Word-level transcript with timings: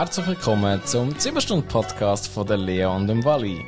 herzlich 0.00 0.28
willkommen 0.28 0.80
zum 0.86 1.10
7-Stunden-Podcast 1.10 2.28
von 2.28 2.46
der 2.46 2.56
Lea 2.56 2.86
und 2.86 3.06
dem 3.06 3.22
Wally. 3.22 3.62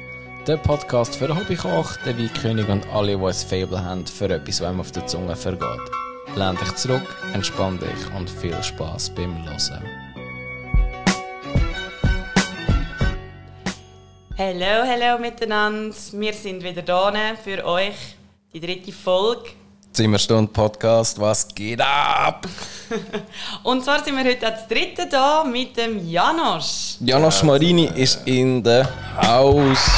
Der 0.47 0.57
Podcast 0.57 1.17
für 1.17 1.29
Hobbykoch, 1.29 1.99
den 2.07 2.19
Weinkönig 2.19 2.67
und 2.71 2.89
alle, 2.89 3.19
die 3.19 3.23
ein 3.23 3.35
Fable 3.35 3.85
haben 3.85 4.07
für 4.07 4.31
etwas, 4.31 4.63
was 4.63 4.67
einem 4.67 4.81
auf 4.81 4.91
der 4.93 5.07
Zunge 5.07 5.37
vergeht. 5.37 5.91
Lehn 6.35 6.57
dich 6.57 6.75
zurück, 6.77 7.03
entspann 7.35 7.79
dich 7.79 8.17
und 8.17 8.31
viel 8.31 8.63
Spaß 8.63 9.11
beim 9.15 9.45
Hören. 9.45 9.85
Hallo, 14.39 14.87
hallo 14.87 15.19
miteinander. 15.21 15.95
Wir 16.13 16.33
sind 16.33 16.65
wieder 16.65 16.81
da 16.81 17.13
für 17.45 17.63
euch. 17.63 18.17
Die 18.55 18.61
dritte 18.61 18.91
Folge. 18.91 19.51
Zimmerstunde-Podcast, 19.93 21.21
was 21.21 21.47
geht 21.55 21.81
ab? 21.81 22.47
Und 23.63 23.85
zwar 23.85 24.03
sind 24.03 24.17
wir 24.17 24.25
heute 24.25 24.47
als 24.47 24.67
dritte 24.67 25.07
da 25.11 25.45
mit 25.45 25.77
dem 25.77 26.09
Janosch. 26.09 26.97
Janosch 27.01 27.43
Marini 27.43 27.91
ist 27.95 28.21
in 28.27 28.63
der 28.63 28.89
Haus. 29.17 29.79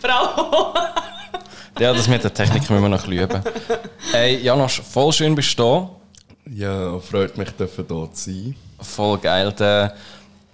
Bravo! 0.00 0.74
Ja, 1.80 1.92
das 1.92 2.06
mit 2.06 2.22
der 2.22 2.32
Technik 2.32 2.70
müssen 2.70 2.82
wir 2.82 2.88
noch 2.88 3.04
üben. 3.08 3.42
Hey, 4.12 4.36
Janosch, 4.36 4.80
voll 4.80 5.12
schön 5.12 5.34
bist 5.34 5.58
du 5.58 5.62
da. 5.64 5.90
Ja, 6.54 7.00
freut 7.00 7.36
mich, 7.36 7.48
hier 7.56 7.66
zu 7.76 8.12
sein. 8.12 8.54
Voll 8.80 9.18
geil. 9.18 9.50
Der, 9.52 9.92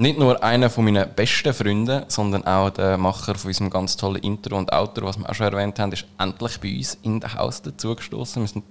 nicht 0.01 0.19
nur 0.19 0.43
einer 0.43 0.71
von 0.71 0.87
meinen 0.87 1.15
besten 1.15 1.53
Freunden, 1.53 2.05
sondern 2.09 2.47
auch 2.47 2.71
der 2.71 2.97
Macher 2.97 3.35
von 3.35 3.49
unserem 3.49 3.69
ganz 3.69 3.99
tollen 3.99 4.23
Intro 4.23 4.57
und 4.57 4.73
Outro, 4.73 5.07
was 5.07 5.19
wir 5.19 5.29
auch 5.29 5.35
schon 5.35 5.53
erwähnt 5.53 5.79
haben, 5.79 5.93
ist 5.93 6.07
endlich 6.19 6.59
bei 6.59 6.75
uns 6.75 6.99
in 7.03 7.21
das 7.21 7.35
Haus 7.35 7.61
dazugestoßen. 7.61 8.43
Wir 8.43 8.49
sind 8.49 8.65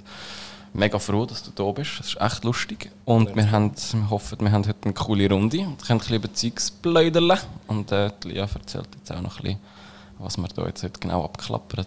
mega 0.74 0.98
froh, 0.98 1.28
dass 1.28 1.44
du 1.44 1.52
da 1.54 1.72
bist. 1.72 2.00
Das 2.00 2.08
ist 2.08 2.20
echt 2.20 2.44
lustig. 2.44 2.90
Und 3.06 3.36
wir, 3.36 3.52
haben, 3.52 3.72
wir 3.92 4.10
hoffen, 4.10 4.40
wir 4.42 4.52
haben 4.52 4.68
heute 4.68 4.80
eine 4.84 4.94
coole 4.96 5.30
Runde 5.30 5.60
und 5.60 5.86
können 5.86 6.00
ein 6.00 6.00
bisschen 6.00 6.16
über 6.16 6.34
Zeugs. 6.34 6.74
Und 7.68 7.92
äh, 7.92 8.10
die 8.24 8.30
Lia 8.30 8.48
erzählt 8.52 8.90
jetzt 8.98 9.12
auch 9.12 9.22
noch 9.22 9.38
ein 9.38 9.44
bisschen, 9.44 9.60
was 10.18 10.36
wir 10.38 10.48
da 10.48 10.66
jetzt 10.66 10.82
heute 10.82 11.00
genau 11.00 11.26
abklappern. 11.26 11.86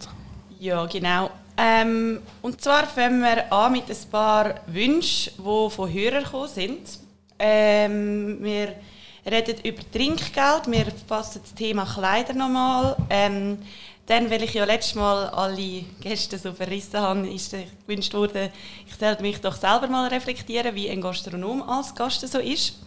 Ja, 0.60 0.86
genau. 0.86 1.30
Ähm, 1.56 2.20
und 2.42 2.60
zwar 2.60 2.86
fangen 2.86 3.20
wir 3.20 3.52
an 3.52 3.72
mit 3.72 3.90
ein 3.90 4.10
paar 4.10 4.54
Wünschen, 4.68 5.32
die 5.36 5.70
von 5.70 5.92
Hörern 5.92 6.22
gekommen 6.22 6.48
sind. 6.48 7.00
Ähm, 7.40 8.38
wir 8.40 8.76
reden 9.24 9.56
über 9.64 9.82
Trinkgeld, 9.92 10.66
wir 10.66 10.86
fassen 11.06 11.42
das 11.42 11.54
Thema 11.54 11.84
Kleider 11.84 12.34
nochmal. 12.34 12.96
Ähm, 13.10 13.58
dann, 14.06 14.30
weil 14.30 14.42
ich 14.42 14.54
ja 14.54 14.64
letztes 14.64 14.96
Mal 14.96 15.28
alle 15.28 15.84
Gäste 16.00 16.36
so 16.36 16.52
verrissen 16.52 17.00
habe, 17.00 17.28
ist 17.28 17.54
gewünscht 17.86 18.12
worden, 18.14 18.50
ich 18.86 18.94
sollte 18.96 19.22
mich 19.22 19.40
doch 19.40 19.54
selber 19.54 19.86
mal 19.86 20.08
reflektieren, 20.08 20.74
wie 20.74 20.90
ein 20.90 21.00
Gastronom 21.00 21.62
als 21.62 21.94
Gast 21.94 22.26
so 22.26 22.38
ist. 22.38 22.80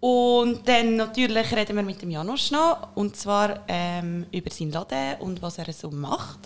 Und 0.00 0.68
dann 0.68 0.94
natürlich 0.94 1.52
reden 1.54 1.74
wir 1.74 1.82
mit 1.82 2.00
dem 2.02 2.10
Janusz 2.10 2.52
noch, 2.52 2.88
und 2.94 3.16
zwar 3.16 3.64
ähm, 3.66 4.26
über 4.30 4.50
seinen 4.50 4.70
Laden 4.70 5.20
und 5.20 5.42
was 5.42 5.58
er 5.58 5.72
so 5.72 5.90
macht. 5.90 6.38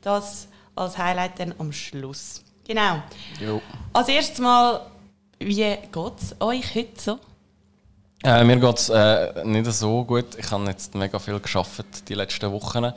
Das 0.00 0.46
als 0.76 0.96
Highlight 0.96 1.40
dann 1.40 1.54
am 1.58 1.72
Schluss. 1.72 2.42
Genau. 2.66 3.02
Jo. 3.40 3.60
Als 3.92 4.08
erstes 4.08 4.38
mal, 4.38 4.86
wie 5.40 5.54
geht 5.54 6.20
es 6.20 6.36
euch 6.40 6.74
heute 6.74 7.00
so? 7.00 7.18
Äh, 8.22 8.44
mir 8.44 8.56
geht 8.58 8.78
es 8.78 8.90
äh, 8.90 9.44
nicht 9.44 9.72
so 9.72 10.04
gut. 10.04 10.34
Ich 10.36 10.50
habe 10.50 10.64
jetzt 10.66 10.94
mega 10.94 11.18
viel 11.18 11.40
geschafft 11.40 12.06
die 12.06 12.14
letzten 12.14 12.52
Wochen. 12.52 12.92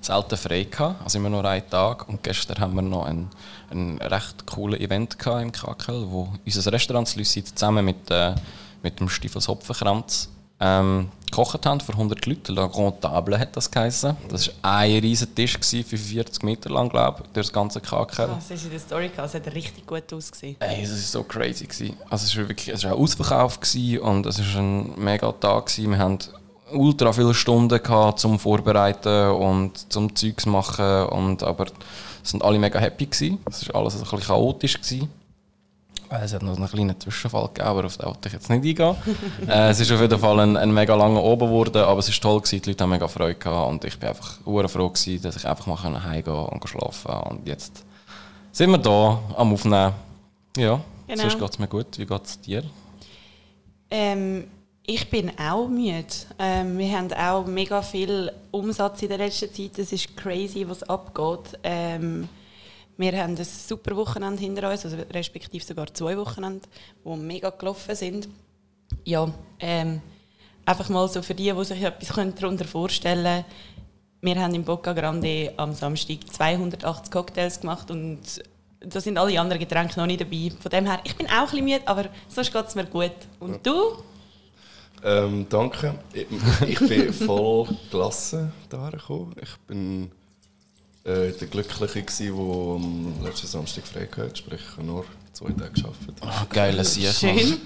Selten 0.00 0.36
frei 0.36 0.64
gehabt, 0.64 1.00
also 1.04 1.18
immer 1.18 1.30
nur 1.30 1.44
einen 1.44 1.68
Tag. 1.70 2.08
Und 2.08 2.24
gestern 2.24 2.58
haben 2.58 2.74
wir 2.74 2.82
noch 2.82 3.04
ein, 3.06 3.30
ein 3.70 3.98
recht 3.98 4.46
cooles 4.46 4.80
Event 4.80 5.16
gehabt 5.16 5.42
im 5.42 5.52
Krakel, 5.52 6.10
wo 6.10 6.28
unser 6.44 6.72
Restaurant 6.72 7.14
Lucid 7.14 7.56
zusammen 7.56 7.84
mit, 7.84 8.10
äh, 8.10 8.34
mit 8.82 8.98
dem 8.98 9.08
Stiefels 9.08 9.46
Hopfenkranz 9.46 10.28
ähm, 10.58 11.08
gekocht 11.34 11.66
haben 11.66 11.80
für 11.80 11.92
100 11.92 12.26
Leute. 12.26 12.52
La 12.52 12.66
Grande 12.66 13.00
Table 13.00 13.38
hat 13.38 13.56
das 13.56 13.70
geheißen. 13.70 14.16
Das 14.28 14.48
war 14.48 14.54
ein 14.62 14.98
riesiger 15.00 15.34
Tisch, 15.34 15.58
45 15.58 16.42
Meter 16.42 16.70
lang, 16.70 16.88
glaube 16.88 17.22
ich, 17.24 17.32
durch 17.32 17.46
das 17.46 17.52
ganze. 17.52 17.80
Oh, 17.90 18.06
das 18.06 18.50
ist 18.50 18.64
in 18.64 18.70
der 18.70 18.80
Story, 18.80 19.10
es 19.16 19.34
hat 19.34 19.54
richtig 19.54 19.86
gut 19.86 20.12
ausgesehen. 20.12 20.56
Ey, 20.60 20.82
das 20.82 20.90
war 20.90 20.98
so 20.98 21.22
crazy. 21.24 21.66
Gewesen. 21.66 21.96
Also 22.08 22.26
es 22.26 22.36
war 22.36 22.48
wirklich 22.48 22.68
es 22.68 22.84
war 22.84 22.92
auch 22.92 22.98
Ausverkauf 22.98 23.58
und 24.02 24.26
es 24.26 24.38
war 24.38 24.60
ein 24.60 24.92
mega 24.96 25.32
Tag. 25.32 25.66
Gewesen. 25.66 25.90
Wir 25.90 25.98
hatten 25.98 26.18
ultra 26.72 27.12
viele 27.12 27.34
Stunden 27.34 27.82
gehabt 27.82 28.20
zum 28.20 28.38
Vorbereiten 28.38 29.30
und 29.30 29.92
zum 29.92 30.14
Zeugs 30.14 30.46
machen. 30.46 31.06
Und, 31.06 31.42
aber 31.42 31.66
es 32.22 32.30
sind 32.30 32.42
alle 32.42 32.58
mega 32.58 32.78
happy. 32.78 33.06
Gewesen. 33.06 33.38
Es 33.48 33.68
war 33.68 33.80
alles 33.80 33.94
ein 33.94 34.00
bisschen 34.00 34.20
chaotisch. 34.20 34.80
Gewesen. 34.80 35.10
Es 36.10 36.34
hat 36.34 36.42
noch 36.42 36.56
einen 36.56 36.68
kleinen 36.68 37.00
Zwischenfall 37.00 37.48
gegeben, 37.48 37.66
aber 37.66 37.84
auf 37.84 37.96
den 37.96 38.06
wollte 38.06 38.28
ich 38.28 38.34
jetzt 38.34 38.50
nicht 38.50 38.80
eingehen. 38.80 38.96
äh, 39.48 39.70
es 39.70 39.80
ist 39.80 39.90
auf 39.90 40.00
jeden 40.00 40.18
Fall 40.18 40.40
ein, 40.40 40.56
ein 40.56 40.72
mega 40.72 40.94
langer 40.94 41.22
oben 41.22 41.48
geworden, 41.48 41.82
aber 41.82 42.00
es 42.00 42.08
war 42.08 42.30
toll, 42.30 42.40
gewesen, 42.40 42.62
die 42.62 42.70
Leute 42.70 42.84
haben 42.84 42.90
mega 42.90 43.08
Freude 43.08 43.34
gehabt 43.34 43.70
und 43.70 43.84
ich 43.84 43.98
bin 43.98 44.08
einfach 44.08 44.38
froh 44.68 44.88
gewesen, 44.88 45.22
dass 45.22 45.36
ich 45.36 45.46
einfach 45.46 45.66
mal 45.66 46.04
heimgehen 46.04 46.36
und 46.36 46.68
schlafen 46.68 47.10
konnte. 47.10 47.28
Und 47.30 47.46
jetzt 47.46 47.84
sind 48.52 48.70
wir 48.70 48.78
da 48.78 49.18
am 49.36 49.52
Aufnehmen. 49.52 49.92
Ja, 50.56 50.80
genau. 51.06 51.22
sonst 51.22 51.38
geht 51.38 51.50
es 51.50 51.58
mir 51.58 51.68
gut. 51.68 51.98
Wie 51.98 52.06
geht 52.06 52.24
es 52.24 52.40
dir? 52.40 52.62
Ähm, 53.90 54.44
ich 54.86 55.08
bin 55.08 55.32
auch 55.38 55.66
müde. 55.66 56.06
Ähm, 56.38 56.78
wir 56.78 56.96
haben 56.96 57.12
auch 57.12 57.46
mega 57.46 57.80
viel 57.80 58.30
Umsatz 58.50 59.02
in 59.02 59.08
der 59.08 59.18
letzten 59.18 59.52
Zeit. 59.52 59.78
Es 59.78 59.92
ist 59.92 60.16
crazy, 60.16 60.68
was 60.68 60.82
abgeht. 60.82 61.58
Ähm, 61.62 62.28
wir 62.96 63.12
haben 63.16 63.36
ein 63.36 63.44
super 63.44 63.96
Wochenende 63.96 64.40
hinter 64.40 64.70
uns, 64.70 64.84
also 64.84 64.96
respektive 65.12 65.64
sogar 65.64 65.92
zwei 65.92 66.16
Wochenende, 66.16 66.66
die 67.04 67.16
mega 67.16 67.50
gelaufen 67.50 67.94
sind. 67.94 68.28
Ja, 69.04 69.32
ähm, 69.60 70.00
einfach 70.64 70.88
mal 70.88 71.08
so 71.08 71.22
für 71.22 71.34
die, 71.34 71.52
die 71.52 71.64
sich 71.64 71.82
etwas 71.82 72.34
darunter 72.34 72.64
vorstellen 72.64 73.24
können. 73.24 73.44
Wir 74.20 74.40
haben 74.40 74.54
im 74.54 74.64
Boca 74.64 74.92
Grande 74.92 75.52
am 75.56 75.74
Samstag 75.74 76.18
280 76.30 77.12
Cocktails 77.12 77.60
gemacht 77.60 77.90
und 77.90 78.20
da 78.80 79.00
sind 79.00 79.18
alle 79.18 79.38
anderen 79.38 79.60
Getränke 79.60 79.98
noch 79.98 80.06
nicht 80.06 80.20
dabei. 80.20 80.50
Von 80.60 80.70
dem 80.70 80.86
her, 80.86 81.00
ich 81.04 81.16
bin 81.16 81.26
auch 81.26 81.32
ein 81.32 81.44
bisschen 81.44 81.64
müde, 81.64 81.82
aber 81.86 82.06
sonst 82.28 82.52
geht 82.52 82.66
es 82.66 82.74
mir 82.74 82.86
gut. 82.86 83.12
Und 83.40 83.66
du? 83.66 83.98
Ähm, 85.02 85.46
danke. 85.48 85.98
Ich, 86.14 86.78
bin 86.78 87.12
voll 87.12 87.68
gelassen 87.90 88.52
da 88.70 88.88
gekommen. 88.88 89.34
Ich 89.42 89.56
bin 89.66 90.10
äh, 91.04 91.32
der 91.32 91.48
Glückliche, 91.48 92.02
der 92.02 92.32
am 92.32 93.14
letzten 93.22 93.46
Samstag 93.46 93.86
frei 93.86 94.06
hatte, 94.06 94.36
sprich 94.36 94.62
nur 94.82 95.04
zwei 95.32 95.50
Tage 95.50 95.70
gearbeitet. 95.72 96.16
Ah, 96.20 96.46
geiles 96.48 96.94
Sieg. 96.94 97.12
Schön. 97.12 97.60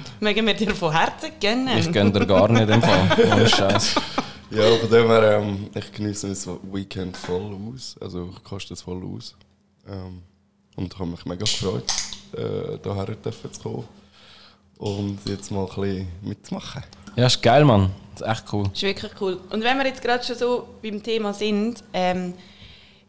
Mögen 0.20 0.46
wir 0.46 0.54
dir 0.54 0.74
von 0.74 0.92
Herzen 0.92 1.30
gönnen? 1.40 1.78
Ich 1.78 1.92
gönne 1.92 2.12
dir 2.12 2.26
gar 2.26 2.48
nicht 2.48 2.68
im 2.68 2.82
Fall. 2.82 3.30
Ohne 3.32 3.48
Scheiß. 3.48 3.94
Ja, 4.50 4.76
von 4.76 4.90
dem 4.90 5.06
her, 5.06 5.38
ähm, 5.38 5.70
ich 5.74 5.92
genieße 5.92 6.28
das 6.28 6.48
Weekend 6.72 7.16
voll 7.16 7.54
aus. 7.54 7.96
Also 8.00 8.30
ich 8.34 8.44
koste 8.44 8.74
es 8.74 8.82
voll 8.82 9.02
aus. 9.04 9.34
Ähm, 9.88 10.22
und 10.76 10.98
habe 10.98 11.10
mich 11.10 11.24
mega 11.24 11.44
gefreut, 11.44 11.92
äh, 12.32 12.78
hierher 12.82 13.22
zu 13.22 13.60
kommen 13.62 13.88
und 14.78 15.18
jetzt 15.26 15.50
mal 15.50 15.66
ein 15.66 15.66
bisschen 15.66 16.08
mitzumachen. 16.22 16.82
Ja, 17.14 17.26
ist 17.26 17.42
geil, 17.42 17.64
Mann. 17.64 17.90
Das 18.14 18.22
ist 18.22 18.28
echt 18.28 18.52
cool. 18.52 18.64
Das 18.64 18.72
ist 18.74 18.82
wirklich 18.82 19.12
cool. 19.20 19.38
Und 19.50 19.62
wenn 19.62 19.78
wir 19.78 19.86
jetzt 19.86 20.02
gerade 20.02 20.24
schon 20.24 20.36
so 20.36 20.68
beim 20.82 21.02
Thema 21.02 21.32
sind, 21.32 21.84
ähm, 21.92 22.34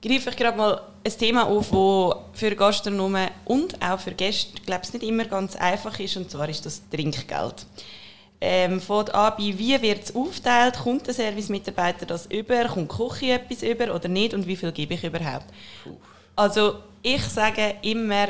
greife 0.04 0.30
ich 0.30 0.36
gerade 0.36 0.58
mal 0.58 0.82
ein 1.04 1.18
Thema 1.18 1.48
auf, 1.48 1.70
das 1.70 2.38
für 2.38 2.56
Gastronomen 2.56 3.30
und 3.46 3.82
auch 3.82 4.00
für 4.00 4.12
Gäste, 4.12 4.62
glaube 4.66 4.82
ich, 4.84 4.94
nicht 4.94 5.04
immer 5.04 5.26
ganz 5.26 5.56
einfach 5.56 5.98
ist, 6.00 6.18
und 6.18 6.30
zwar 6.30 6.50
ist 6.50 6.66
das 6.66 6.82
Trinkgeld. 6.90 7.66
Ähm, 8.42 8.82
fängt 8.82 9.16
an 9.16 9.34
bei, 9.38 9.58
wie 9.58 9.82
wird 9.82 10.04
es 10.04 10.16
aufgeteilt, 10.16 10.78
kommt 10.84 11.08
der 11.08 11.14
Service-Mitarbeiter 11.14 12.06
das 12.06 12.26
über, 12.26 12.66
kommt 12.66 12.92
die 12.92 12.96
Küche 12.96 13.32
etwas 13.32 13.64
über 13.64 13.96
oder 13.96 14.10
nicht 14.10 14.34
und 14.34 14.46
wie 14.46 14.58
viel 14.58 14.74
gebe 14.74 14.96
ich 14.96 15.04
überhaupt? 15.04 15.46
Also 16.36 16.76
ich 17.02 17.24
sage 17.24 17.76
immer, 17.84 18.28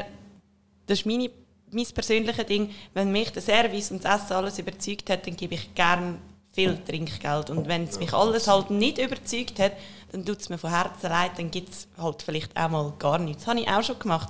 das 0.85 0.99
ist 0.99 1.05
meine, 1.07 1.31
mein 1.71 1.87
persönliches 1.87 2.45
Ding, 2.45 2.69
wenn 2.93 3.11
mich 3.11 3.31
der 3.31 3.41
Service 3.41 3.89
und 3.89 4.05
das 4.05 4.25
Essen 4.25 4.33
alles 4.33 4.59
überzeugt 4.59 5.09
hat, 5.09 5.25
dann 5.25 5.35
gebe 5.35 5.55
ich 5.55 5.73
gerne 5.73 6.19
viel 6.53 6.77
Trinkgeld. 6.77 7.49
Und 7.49 7.67
wenn 7.67 7.83
es 7.83 7.99
mich 7.99 8.13
alles 8.13 8.47
halt 8.47 8.69
nicht 8.69 8.99
überzeugt 8.99 9.59
hat, 9.59 9.73
dann 10.11 10.25
tut 10.25 10.39
es 10.39 10.49
mir 10.49 10.57
von 10.57 10.69
Herzen 10.69 11.09
leid, 11.09 11.31
dann 11.37 11.49
gibt 11.49 11.69
es 11.69 11.87
halt 11.97 12.21
vielleicht 12.21 12.55
auch 12.55 12.69
mal 12.69 12.93
gar 12.99 13.17
nichts. 13.17 13.43
Das 13.43 13.47
habe 13.49 13.59
ich 13.59 13.67
auch 13.67 13.83
schon 13.83 13.99
gemacht. 13.99 14.29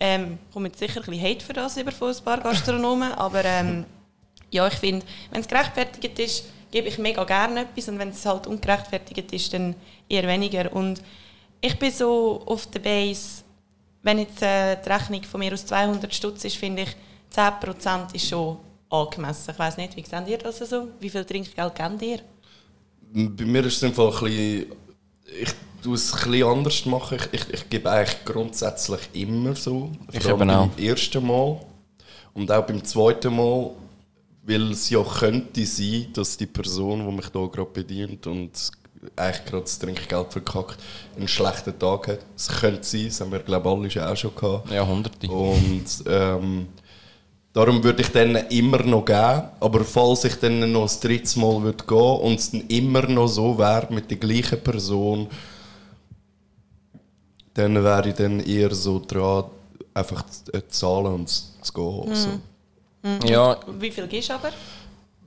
Ähm, 0.00 0.38
komme 0.52 0.68
jetzt 0.68 0.80
sicher 0.80 1.00
ein 1.00 1.06
bisschen 1.06 1.24
Hate 1.24 1.44
für 1.44 1.52
das 1.52 1.76
über 1.76 1.92
von 1.92 2.12
ein 2.12 2.24
paar 2.24 2.40
Gastronomen, 2.40 3.12
aber 3.16 3.44
ähm, 3.44 3.84
ja, 4.50 4.66
ich 4.66 4.74
finde, 4.74 5.06
wenn 5.30 5.40
es 5.40 5.48
gerechtfertigt 5.48 6.18
ist, 6.18 6.44
gebe 6.72 6.88
ich 6.88 6.98
mega 6.98 7.22
gerne 7.22 7.60
etwas 7.60 7.88
und 7.88 8.00
wenn 8.00 8.08
es 8.08 8.26
halt 8.26 8.48
ungerechtfertigt 8.48 9.32
ist, 9.32 9.52
dann 9.54 9.76
eher 10.08 10.26
weniger. 10.26 10.72
Und 10.72 11.00
ich 11.60 11.78
bin 11.78 11.92
so 11.92 12.42
auf 12.46 12.66
der 12.66 12.80
Base, 12.80 13.44
wenn 14.02 14.18
jetzt 14.18 14.42
äh, 14.42 14.76
die 14.82 14.88
Rechnung 14.88 15.22
von 15.22 15.38
mir 15.38 15.52
aus 15.52 15.66
200 15.66 16.12
Stutz 16.12 16.44
ist, 16.44 16.56
finde 16.56 16.82
ich, 16.82 16.96
10% 17.32 18.14
ist 18.14 18.28
schon 18.28 18.58
angemessen. 18.92 19.50
Ich 19.52 19.58
weiß 19.58 19.76
nicht, 19.78 19.96
wie 19.96 20.04
seht 20.04 20.28
ihr 20.28 20.38
das 20.38 20.58
so? 20.58 20.88
Wie 21.00 21.10
viel 21.10 21.24
Trinkgeld 21.24 21.74
gebt 21.74 22.02
ihr? 22.02 22.20
Bei 23.14 23.44
mir 23.44 23.64
ist 23.64 23.76
es 23.76 23.84
einfach 23.84 24.22
ein 24.22 24.28
bisschen 24.28 24.72
ich 25.40 25.54
tue 25.82 25.94
es 25.94 26.12
ein 26.12 26.30
bisschen 26.30 26.48
anders 26.48 26.86
machen. 26.86 27.18
Ich, 27.32 27.40
ich, 27.40 27.54
ich 27.54 27.70
gebe 27.70 27.90
eigentlich 27.90 28.24
grundsätzlich 28.24 29.00
immer 29.12 29.54
so. 29.54 29.90
Ich 30.12 30.22
Vor 30.22 30.32
allem 30.32 30.42
eben 30.42 30.50
auch. 30.50 30.68
beim 30.68 30.84
ersten 30.84 31.26
Mal. 31.26 31.60
Und 32.34 32.50
auch 32.50 32.66
beim 32.66 32.84
zweiten 32.84 33.36
Mal, 33.36 33.70
weil 34.44 34.72
es 34.72 34.88
ja 34.90 35.02
könnte 35.02 35.64
sein, 35.66 36.08
dass 36.14 36.36
die 36.36 36.46
Person, 36.46 37.06
die 37.06 37.12
mich 37.14 37.28
da 37.28 37.46
gerade 37.46 37.70
bedient 37.70 38.26
und 38.26 38.70
eigentlich 39.16 39.44
gerade 39.44 39.62
das 39.64 39.78
Trinkgeld 39.78 40.32
verkackt, 40.32 40.78
einen 41.16 41.28
schlechten 41.28 41.78
Tag 41.78 42.08
hat. 42.08 42.20
Es 42.36 42.48
könnte 42.48 42.84
sein, 42.84 43.06
das 43.06 43.20
haben 43.20 43.32
wir 43.32 43.40
glaube 43.40 43.86
ich 43.86 44.00
alle 44.00 44.16
schon 44.16 44.32
auch 44.32 44.34
schon 44.34 44.34
gehabt. 44.34 44.70
Ja, 44.70 44.86
hunderte. 44.86 45.28
Und 45.28 45.86
ähm, 46.06 46.68
darum 47.52 47.82
würde 47.82 48.02
ich 48.02 48.08
dann 48.08 48.36
immer 48.36 48.82
noch 48.82 49.04
geben. 49.04 49.42
Aber 49.60 49.84
falls 49.84 50.24
ich 50.24 50.36
dann 50.36 50.70
noch 50.72 50.82
das 50.82 51.00
dritte 51.00 51.38
Mal 51.38 51.62
würde 51.62 51.84
gehen 51.84 52.20
und 52.20 52.38
es 52.38 52.50
dann 52.50 52.62
immer 52.68 53.02
noch 53.02 53.28
so 53.28 53.58
wäre 53.58 53.88
mit 53.90 54.10
der 54.10 54.18
gleichen 54.18 54.62
Person, 54.62 55.28
dann 57.54 57.82
wäre 57.82 58.08
ich 58.08 58.14
dann 58.14 58.40
eher 58.40 58.74
so 58.74 59.02
dran, 59.06 59.44
einfach 59.94 60.24
zu 60.26 60.52
äh, 60.52 60.66
zahlen 60.68 61.14
und 61.14 61.28
zu 61.28 61.72
gehen. 61.72 62.14
So. 62.14 62.28
Ja, 63.26 63.58
Wie 63.78 63.90
viel 63.90 64.06
gibst 64.06 64.30
du 64.30 64.34
aber? 64.34 64.50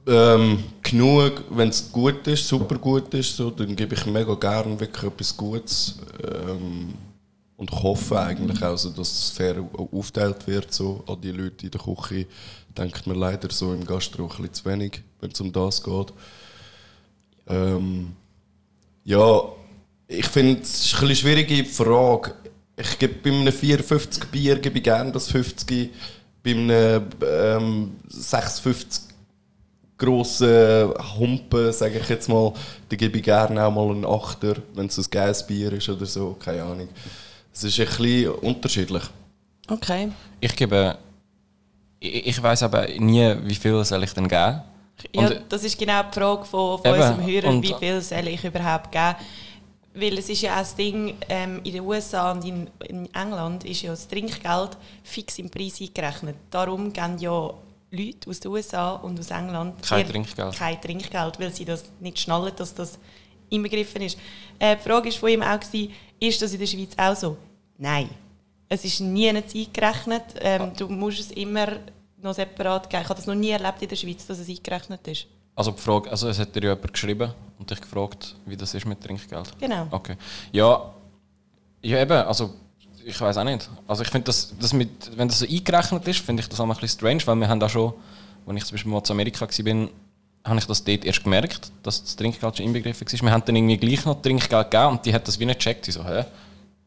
Ähm, 0.07 0.63
genug, 0.83 1.43
wenn 1.49 1.69
es 1.69 1.91
gut 1.91 2.27
ist, 2.27 2.47
super 2.47 2.77
gut 2.77 3.13
ist, 3.13 3.35
so, 3.35 3.49
dann 3.49 3.75
gebe 3.75 3.95
ich 3.95 4.05
mega 4.05 4.35
gerne 4.35 4.79
wirklich 4.79 5.03
etwas 5.03 5.35
Gutes. 5.35 5.99
Ähm, 6.23 6.93
und 7.57 7.71
hoffe 7.71 8.19
eigentlich 8.19 8.61
auch, 8.63 8.77
so, 8.77 8.89
dass 8.89 9.11
es 9.11 9.29
fair 9.29 9.63
aufgeteilt 9.73 10.45
wird 10.47 10.73
so, 10.73 11.03
an 11.07 11.21
die 11.21 11.31
Leute 11.31 11.65
in 11.65 11.71
der 11.71 11.81
Küche. 11.81 12.25
Denkt 12.77 13.07
mir 13.07 13.13
leider 13.13 13.49
so 13.51 13.73
im 13.73 13.85
Gastro 13.85 14.23
ein 14.23 14.29
bisschen 14.29 14.53
zu 14.53 14.65
wenig, 14.65 15.01
wenn 15.21 15.31
es 15.31 15.39
um 15.39 15.51
das 15.51 15.81
geht. 15.81 16.13
Ähm, 17.47 18.13
ja, 19.05 19.41
ich 20.07 20.25
finde 20.27 20.61
es 20.61 20.85
ist 20.85 21.01
eine 21.01 21.15
schwierige 21.15 21.63
Frage. 21.65 22.33
Ich 22.77 22.99
gebe 22.99 23.13
bei 23.23 23.29
einem 23.29 23.53
54 23.53 24.25
Bier 24.25 24.59
gebe 24.59 24.79
ich 24.79 24.83
gerne 24.83 25.11
das 25.11 25.31
50, 25.31 25.91
bei 26.43 26.51
einem 26.51 27.05
ähm, 27.25 27.91
650 28.09 29.03
grossen 29.97 30.93
Humpen, 31.17 31.71
sage 31.71 31.99
ich 31.99 32.09
jetzt 32.09 32.27
mal, 32.27 32.53
da 32.89 32.95
gebe 32.97 33.17
ich 33.17 33.23
gerne 33.23 33.63
auch 33.63 33.71
mal 33.71 33.89
einen 33.89 34.05
Achter, 34.05 34.55
wenn 34.73 34.87
es 34.87 34.97
ein 34.97 35.05
geiles 35.09 35.47
Bier 35.47 35.71
ist 35.71 35.87
oder 35.87 36.05
so, 36.05 36.35
keine 36.37 36.63
Ahnung. 36.63 36.89
Es 37.55 37.63
ist 37.63 37.79
ein 37.79 37.85
bisschen 37.87 38.31
unterschiedlich. 38.31 39.03
Okay. 39.69 40.11
ich 40.41 40.55
gebe. 40.55 40.97
Ich, 41.99 42.27
ich 42.27 42.43
weiß 42.43 42.63
aber 42.63 42.85
nie, 42.99 43.35
wie 43.43 43.55
viel 43.55 43.83
soll 43.85 44.03
ich 44.03 44.13
denn 44.13 44.27
geben. 44.27 44.61
Ja, 45.13 45.27
Und- 45.27 45.41
das 45.49 45.63
ist 45.63 45.77
genau 45.77 46.03
die 46.03 46.13
Frage 46.19 46.43
von, 46.45 46.77
von 46.79 46.85
Eben, 46.93 47.01
unserem 47.01 47.25
Hörer, 47.25 47.47
und- 47.49 47.63
wie 47.63 47.73
viel 47.73 48.01
soll 48.01 48.27
ich 48.27 48.43
überhaupt 48.43 48.91
geben? 48.91 49.15
Weil 49.93 50.17
es 50.17 50.27
ist 50.27 50.41
ja 50.41 50.55
auch 50.55 50.59
das 50.59 50.75
Ding, 50.75 51.15
ähm, 51.29 51.61
in 51.63 51.71
den 51.71 51.81
USA 51.81 52.33
und 52.33 52.43
in, 52.43 52.69
in 52.89 53.05
England 53.15 53.63
ist 53.63 53.81
ja 53.81 53.91
das 53.91 54.05
Trinkgeld 54.09 54.71
fix 55.03 55.39
im 55.39 55.49
Preis 55.49 55.79
eingerechnet. 55.79 56.35
Darum 56.51 56.91
geben 56.91 57.17
ja 57.19 57.53
Leute 57.91 58.29
aus 58.29 58.41
den 58.41 58.51
USA 58.51 58.95
und 58.95 59.17
aus 59.17 59.31
England 59.31 59.81
Kein 59.81 60.05
Trinkgeld. 60.05 60.53
kein 60.57 60.81
Trinkgeld, 60.81 61.39
weil 61.39 61.53
sie 61.53 61.63
das 61.63 61.85
nicht 62.01 62.19
schnallen, 62.19 62.51
dass 62.57 62.73
das 62.75 62.99
inbegriffen 63.49 64.01
ist. 64.01 64.17
Äh, 64.59 64.75
die 64.75 64.81
Frage 64.89 65.07
ist 65.07 65.17
von 65.17 65.29
ihm 65.29 65.41
auch, 65.41 65.57
gewesen, 65.59 65.93
ist 66.19 66.41
das 66.41 66.51
in 66.53 66.59
der 66.59 66.67
Schweiz 66.67 66.91
auch 66.97 67.15
so? 67.15 67.37
Nein. 67.77 68.09
Es 68.67 68.83
ist 68.83 68.99
nie 68.99 69.29
eingerechnet. 69.29 70.23
Ähm, 70.39 70.71
du 70.75 70.87
musst 70.87 71.19
es 71.19 71.31
immer 71.31 71.67
noch 72.21 72.33
separat 72.33 72.89
geben. 72.89 73.03
Ich 73.03 73.09
habe 73.09 73.17
das 73.17 73.27
noch 73.27 73.35
nie 73.35 73.51
erlebt 73.51 73.81
in 73.81 73.89
der 73.89 73.95
Schweiz, 73.95 74.25
dass 74.25 74.39
es 74.39 74.49
eingerechnet 74.49 75.07
ist. 75.07 75.27
Also, 75.55 75.71
die 75.71 75.81
Frage, 75.81 76.11
also 76.11 76.27
es 76.27 76.39
hat 76.39 76.53
dir 76.55 76.63
ja 76.63 76.73
jemand 76.73 76.91
geschrieben 76.91 77.31
und 77.59 77.69
dich 77.69 77.79
gefragt, 77.79 78.35
wie 78.45 78.57
das 78.57 78.73
ist 78.73 78.85
mit 78.85 79.01
Trinkgeld. 79.01 79.57
Genau. 79.59 79.87
Okay. 79.91 80.17
Ja, 80.51 80.93
ja 81.81 82.01
eben, 82.01 82.17
also 82.27 82.53
ich 83.05 83.19
weiß 83.19 83.37
auch 83.37 83.43
nicht. 83.43 83.69
Also 83.87 84.01
ich 84.03 84.09
finde, 84.09 84.25
das, 84.25 84.53
das 84.59 84.73
mit, 84.73 85.15
wenn 85.15 85.27
das 85.27 85.39
so 85.39 85.45
eingerechnet 85.45 86.07
ist, 86.07 86.19
finde 86.19 86.41
ich 86.41 86.49
das 86.49 86.59
auch 86.59 86.63
ein 86.63 86.69
bisschen 86.69 86.89
strange, 86.89 87.21
weil 87.25 87.35
wir 87.37 87.47
haben 87.47 87.61
auch 87.61 87.69
schon, 87.69 87.93
als 88.47 88.57
ich 88.57 88.65
zum 88.65 88.75
Beispiel 88.75 88.91
mal 88.91 89.03
zu 89.03 89.13
Amerika 89.13 89.47
war, 89.47 89.89
habe 90.43 90.59
ich 90.59 90.65
das 90.65 90.83
dort 90.83 91.05
erst 91.05 91.23
gemerkt, 91.23 91.71
dass 91.83 92.03
das 92.03 92.15
Trinkgeld 92.15 92.57
schon 92.57 92.65
inbegriffen 92.65 93.07
war. 93.07 93.21
Wir 93.21 93.31
haben 93.31 93.43
dann 93.45 93.55
irgendwie 93.55 93.77
gleich 93.77 94.05
noch 94.05 94.21
Trinkgeld 94.21 94.71
gegeben 94.71 94.91
und 94.91 95.05
die 95.05 95.13
hat 95.13 95.27
das 95.27 95.39
wie 95.39 95.45
nicht 95.45 95.59
gecheckt. 95.59 95.85
Sie 95.85 95.91
so, 95.91 96.03
hä? 96.05 96.25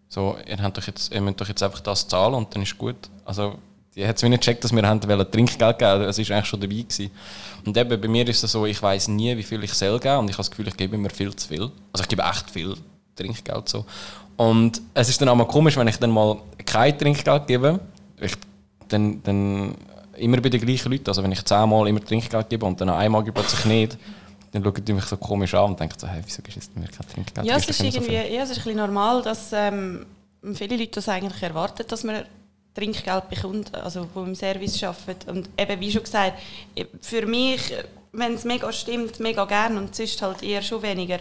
So, 0.08 0.36
ihr, 0.46 0.56
habt 0.62 0.76
doch 0.76 0.86
jetzt, 0.86 1.12
ihr 1.12 1.20
müsst 1.20 1.40
doch 1.40 1.48
jetzt 1.48 1.62
einfach 1.62 1.80
das 1.80 2.08
zahlen 2.08 2.34
und 2.34 2.54
dann 2.54 2.62
ist 2.62 2.78
gut. 2.78 2.96
Also 3.24 3.58
die 3.94 4.06
hat 4.06 4.16
es 4.16 4.22
wie 4.22 4.28
nicht 4.28 4.40
gecheckt, 4.40 4.64
dass 4.64 4.72
wir 4.72 4.86
haben 4.86 5.00
Trinkgeld 5.00 5.78
geben 5.78 6.02
Es 6.02 6.18
war 6.18 6.36
eigentlich 6.36 6.46
schon 6.46 6.60
dabei. 6.60 6.76
Gewesen. 6.76 7.10
Und 7.66 7.76
eben 7.76 8.00
bei 8.00 8.08
mir 8.08 8.26
ist 8.28 8.42
es 8.42 8.52
so, 8.52 8.64
ich 8.64 8.80
weiß 8.80 9.08
nie, 9.08 9.36
wie 9.36 9.42
viel 9.42 9.62
ich 9.64 9.74
soll 9.74 9.98
geben 9.98 10.18
und 10.18 10.26
ich 10.26 10.34
habe 10.34 10.38
das 10.38 10.50
Gefühl, 10.50 10.68
ich 10.68 10.76
gebe 10.76 10.94
immer 10.94 11.10
viel 11.10 11.34
zu 11.34 11.48
viel. 11.48 11.70
Also 11.92 12.02
ich 12.02 12.08
gebe 12.08 12.22
echt 12.22 12.48
viel 12.50 12.74
Trinkgeld 13.16 13.68
so. 13.68 13.84
Und 14.36 14.80
es 14.94 15.08
ist 15.08 15.20
dann 15.20 15.28
auch 15.28 15.34
mal 15.34 15.46
komisch, 15.46 15.76
wenn 15.76 15.88
ich 15.88 15.96
dann 15.96 16.10
mal 16.10 16.38
kein 16.64 16.96
Trinkgeld 16.96 17.46
gebe, 17.48 17.80
ich, 18.20 18.34
dann, 18.88 19.20
dann 19.24 19.74
immer 20.16 20.40
bei 20.40 20.48
den 20.48 20.60
gleichen 20.60 20.92
Leuten. 20.92 21.08
Also 21.08 21.22
wenn 21.22 21.32
ich 21.32 21.44
zehnmal 21.44 21.88
immer 21.88 22.00
Trinkgeld 22.00 22.48
gebe 22.48 22.64
und 22.64 22.80
dann 22.80 22.88
einmal 22.90 23.24
gebe 23.24 23.40
plötzlich 23.40 23.64
nicht, 23.64 23.98
dann 24.52 24.64
schauen 24.64 24.84
die 24.84 24.92
mich 24.92 25.04
so 25.04 25.16
komisch 25.16 25.54
an 25.54 25.70
und 25.70 25.80
denken 25.80 25.98
so, 25.98 26.06
hey, 26.06 26.22
wieso 26.24 26.42
du 26.42 26.80
mir 26.80 26.88
kein 26.88 27.08
Trinkgeld? 27.08 27.46
Ja, 27.46 27.56
es 27.56 27.68
ist, 27.68 27.78
so 27.78 27.84
irgendwie, 27.84 28.04
viel? 28.04 28.32
ja, 28.32 28.42
es 28.42 28.50
ist 28.50 28.58
ein 28.58 28.64
bisschen 28.64 28.76
normal, 28.76 29.22
dass 29.22 29.52
ähm, 29.52 30.06
viele 30.54 30.76
Leute 30.76 30.92
das 30.92 31.08
eigentlich 31.08 31.42
erwarten, 31.42 31.84
dass 31.86 32.04
man 32.04 32.24
Trinkgeld 32.74 33.28
bekommt, 33.28 33.74
also 33.74 34.08
die 34.14 34.18
im 34.20 34.34
Service 34.34 34.82
arbeiten. 34.82 35.30
Und 35.30 35.50
eben, 35.58 35.80
wie 35.80 35.90
schon 35.90 36.02
gesagt, 36.02 36.38
für 37.00 37.26
mich, 37.26 37.74
wenn 38.12 38.34
es 38.34 38.44
mega 38.44 38.72
stimmt, 38.72 39.20
mega 39.20 39.44
gern 39.44 39.76
und 39.76 39.94
sonst 39.94 40.22
halt 40.22 40.42
eher 40.42 40.62
schon 40.62 40.82
weniger. 40.82 41.18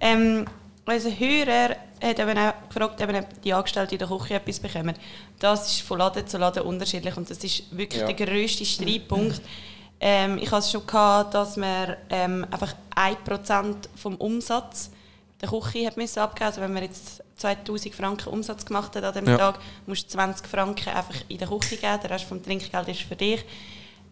Ähm, 0.00 0.46
unser 0.86 1.10
Hörer 1.10 1.76
hat 2.02 2.18
eben 2.18 2.38
auch 2.38 2.54
gefragt, 2.68 3.00
eben, 3.00 3.16
ob 3.16 3.42
die 3.42 3.52
Angestellten 3.52 3.94
in 3.94 3.98
der 3.98 4.08
Küche 4.08 4.34
etwas 4.34 4.60
bekommen. 4.60 4.94
Das 5.38 5.70
ist 5.72 5.82
von 5.82 5.98
Laden 5.98 6.26
zu 6.26 6.38
Laden 6.38 6.62
unterschiedlich 6.62 7.16
und 7.16 7.28
das 7.30 7.38
ist 7.44 7.76
wirklich 7.76 8.00
Ja. 8.00 8.10
der 8.10 8.26
grösste 8.26 8.64
Streitpunkt. 8.64 9.40
Ähm, 10.00 10.38
ich 10.38 10.50
hatte 10.50 10.60
es 10.60 10.70
schon, 10.70 10.86
gehabt, 10.86 11.34
dass 11.34 11.56
man 11.56 11.96
ähm, 12.08 12.46
einfach 12.50 12.74
1% 12.96 13.74
vom 13.96 14.16
Umsatz 14.16 14.90
der 15.40 15.48
Küche 15.48 15.86
hat 15.86 15.96
müssen 15.96 16.18
abgeben. 16.20 16.46
Also 16.46 16.60
wenn 16.60 16.72
man 16.72 16.82
jetzt 16.82 17.22
2000 17.36 17.94
Franken 17.94 18.28
Umsatz 18.28 18.64
gemacht 18.64 18.94
hat 18.96 19.04
an 19.04 19.14
dem 19.14 19.28
Ja. 19.28 19.36
Tag, 19.36 19.58
musst 19.86 20.04
du 20.04 20.08
20 20.08 20.46
Franken 20.46 20.90
einfach 20.90 21.16
in 21.28 21.38
der 21.38 21.48
Küche 21.48 21.76
geben. 21.76 21.98
Der 22.02 22.10
Rest 22.10 22.24
vom 22.24 22.42
Trinkgeld 22.42 22.88
ist 22.88 23.02
für 23.02 23.16
dich. 23.16 23.44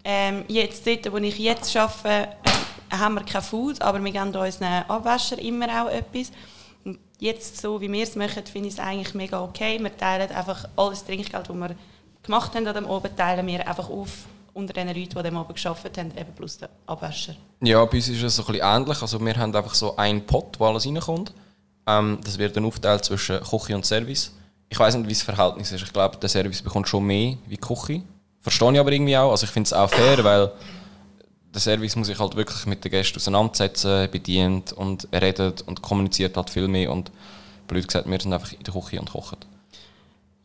Ähm, 0.05 0.45
jetzt 0.49 0.87
dort, 0.87 1.11
wo 1.13 1.17
ich 1.19 1.39
jetzt 1.39 1.75
arbeite, 1.77 2.29
äh, 2.45 2.97
haben 2.97 3.15
wir 3.15 3.25
kein 3.25 3.43
Food, 3.43 3.83
aber 3.83 4.03
wir 4.03 4.13
geben 4.13 4.35
unseren 4.35 4.85
Abwäscher 4.89 5.39
immer 5.39 5.83
auch 5.83 5.91
etwas. 5.91 6.33
Und 6.85 6.99
jetzt, 7.19 7.61
so 7.61 7.81
wie 7.81 7.91
wir 7.93 8.03
es 8.03 8.17
machen, 8.17 8.47
finde 8.47 8.69
ich 8.69 8.75
es 8.75 8.81
eigentlich 8.81 9.15
mega 9.15 9.43
okay. 9.43 9.79
Wir 9.79 9.95
teilen 9.95 10.31
einfach 10.31 10.67
alles 10.77 11.05
Trinkgeld, 11.05 11.49
das 11.49 11.57
wir 11.57 11.77
gemacht 12.23 12.55
haben 12.55 12.67
an 12.67 12.75
dem 12.75 12.87
Oben, 12.87 13.15
teilen 13.15 13.47
wir 13.47 13.67
einfach 13.67 13.91
auf 13.91 14.11
unter 14.59 14.73
den 14.73 14.89
Leuten, 14.89 15.17
die 15.17 15.23
dem 15.23 15.37
Oben 15.37 15.55
gearbeitet 15.55 15.99
haben, 15.99 16.11
eben 16.11 16.35
plus 16.35 16.59
den 16.59 16.69
Abwäscher. 16.87 17.37
Ja, 17.61 17.85
bei 17.85 17.97
uns 17.97 18.09
ist 18.09 18.23
es 18.23 18.37
so 18.37 18.47
ein 18.47 18.55
ähnlich. 18.57 19.01
Also 19.01 19.25
wir 19.25 19.37
haben 19.37 19.55
einfach 19.55 19.75
so 19.75 19.97
einen 19.97 20.27
Pot, 20.27 20.59
wo 20.59 20.67
alles 20.67 20.85
reinkommt. 20.85 21.33
Ähm, 21.87 22.19
das 22.25 22.37
wird 22.39 22.57
dann 22.57 22.65
aufgeteilt 22.65 23.05
zwischen 23.05 23.41
Küche 23.41 23.77
und 23.77 23.87
Service. 23.87 24.33
Ich 24.69 24.79
weiß 24.79 24.97
nicht, 24.97 25.07
wie 25.09 25.15
das 25.15 25.23
Verhältnis 25.23 25.73
ist. 25.73 25.83
Ich 25.83 25.93
glaube, 25.93 26.19
der 26.19 26.29
Service 26.29 26.61
bekommt 26.61 26.89
schon 26.89 27.05
mehr 27.05 27.37
wie 27.47 27.57
die 27.57 27.61
Küche. 27.61 28.03
Verstehe 28.41 28.73
ich 28.73 28.81
aber 28.81 28.93
irgendwie 28.93 29.17
auch. 29.17 29.31
Also 29.31 29.45
ich 29.45 29.51
finde 29.51 29.69
es 29.69 29.73
auch 29.73 29.89
fair, 29.89 30.23
weil 30.25 30.51
der 31.55 31.61
Service 31.61 31.97
muss 31.97 32.09
sich 32.09 32.19
halt 32.19 32.37
wirklich 32.37 32.67
mit 32.67 32.85
den 32.85 32.91
Gästen 32.91 33.17
auseinandersetzen, 33.17 34.11
bedient 34.11 34.73
und 34.73 35.09
redet 35.13 35.63
und 35.63 35.81
kommuniziert 35.83 36.37
halt 36.37 36.51
viel 36.51 36.69
mehr. 36.69 36.93
Und 36.93 37.11
blöd 37.69 37.87
gesagt, 37.87 38.11
wir 38.11 38.21
sind 38.21 38.33
einfach 38.33 38.53
in 38.53 38.63
der 38.63 38.75
Küche 38.75 39.01
und 39.01 39.11
kochen. 39.11 39.39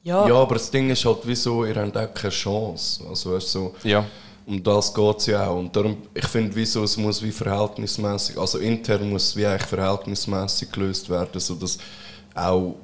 Ja, 0.03 0.27
Ja, 0.27 0.35
aber 0.35 0.55
das 0.55 0.69
Ding 0.69 0.89
ist 0.89 1.05
halt, 1.05 1.19
wieso, 1.23 1.65
ihr 1.65 1.75
habt 1.75 1.95
auch 1.97 2.13
keine 2.13 2.31
Chance. 2.33 3.03
Also, 3.09 3.33
weißt, 3.33 3.55
du, 3.55 3.59
so, 3.59 3.75
Ja. 3.83 4.05
um 4.45 4.61
das 4.61 4.93
geht 4.93 5.17
es 5.19 5.25
ja 5.27 5.47
auch. 5.47 5.57
Und 5.59 5.73
darum, 5.75 5.97
ich 6.13 6.25
finde, 6.25 6.53
wieso, 6.55 6.83
es 6.83 6.97
muss 6.97 7.21
wie 7.23 7.31
verhältnismäßig, 7.31 8.37
also 8.37 8.57
intern 8.57 9.09
muss 9.09 9.29
es 9.29 9.35
wie 9.37 9.45
eigentlich 9.45 9.67
verhältnismäßig 9.67 10.71
gelöst 10.71 11.09
werden, 11.09 11.39
sodass 11.39 11.77
auch 12.35 12.75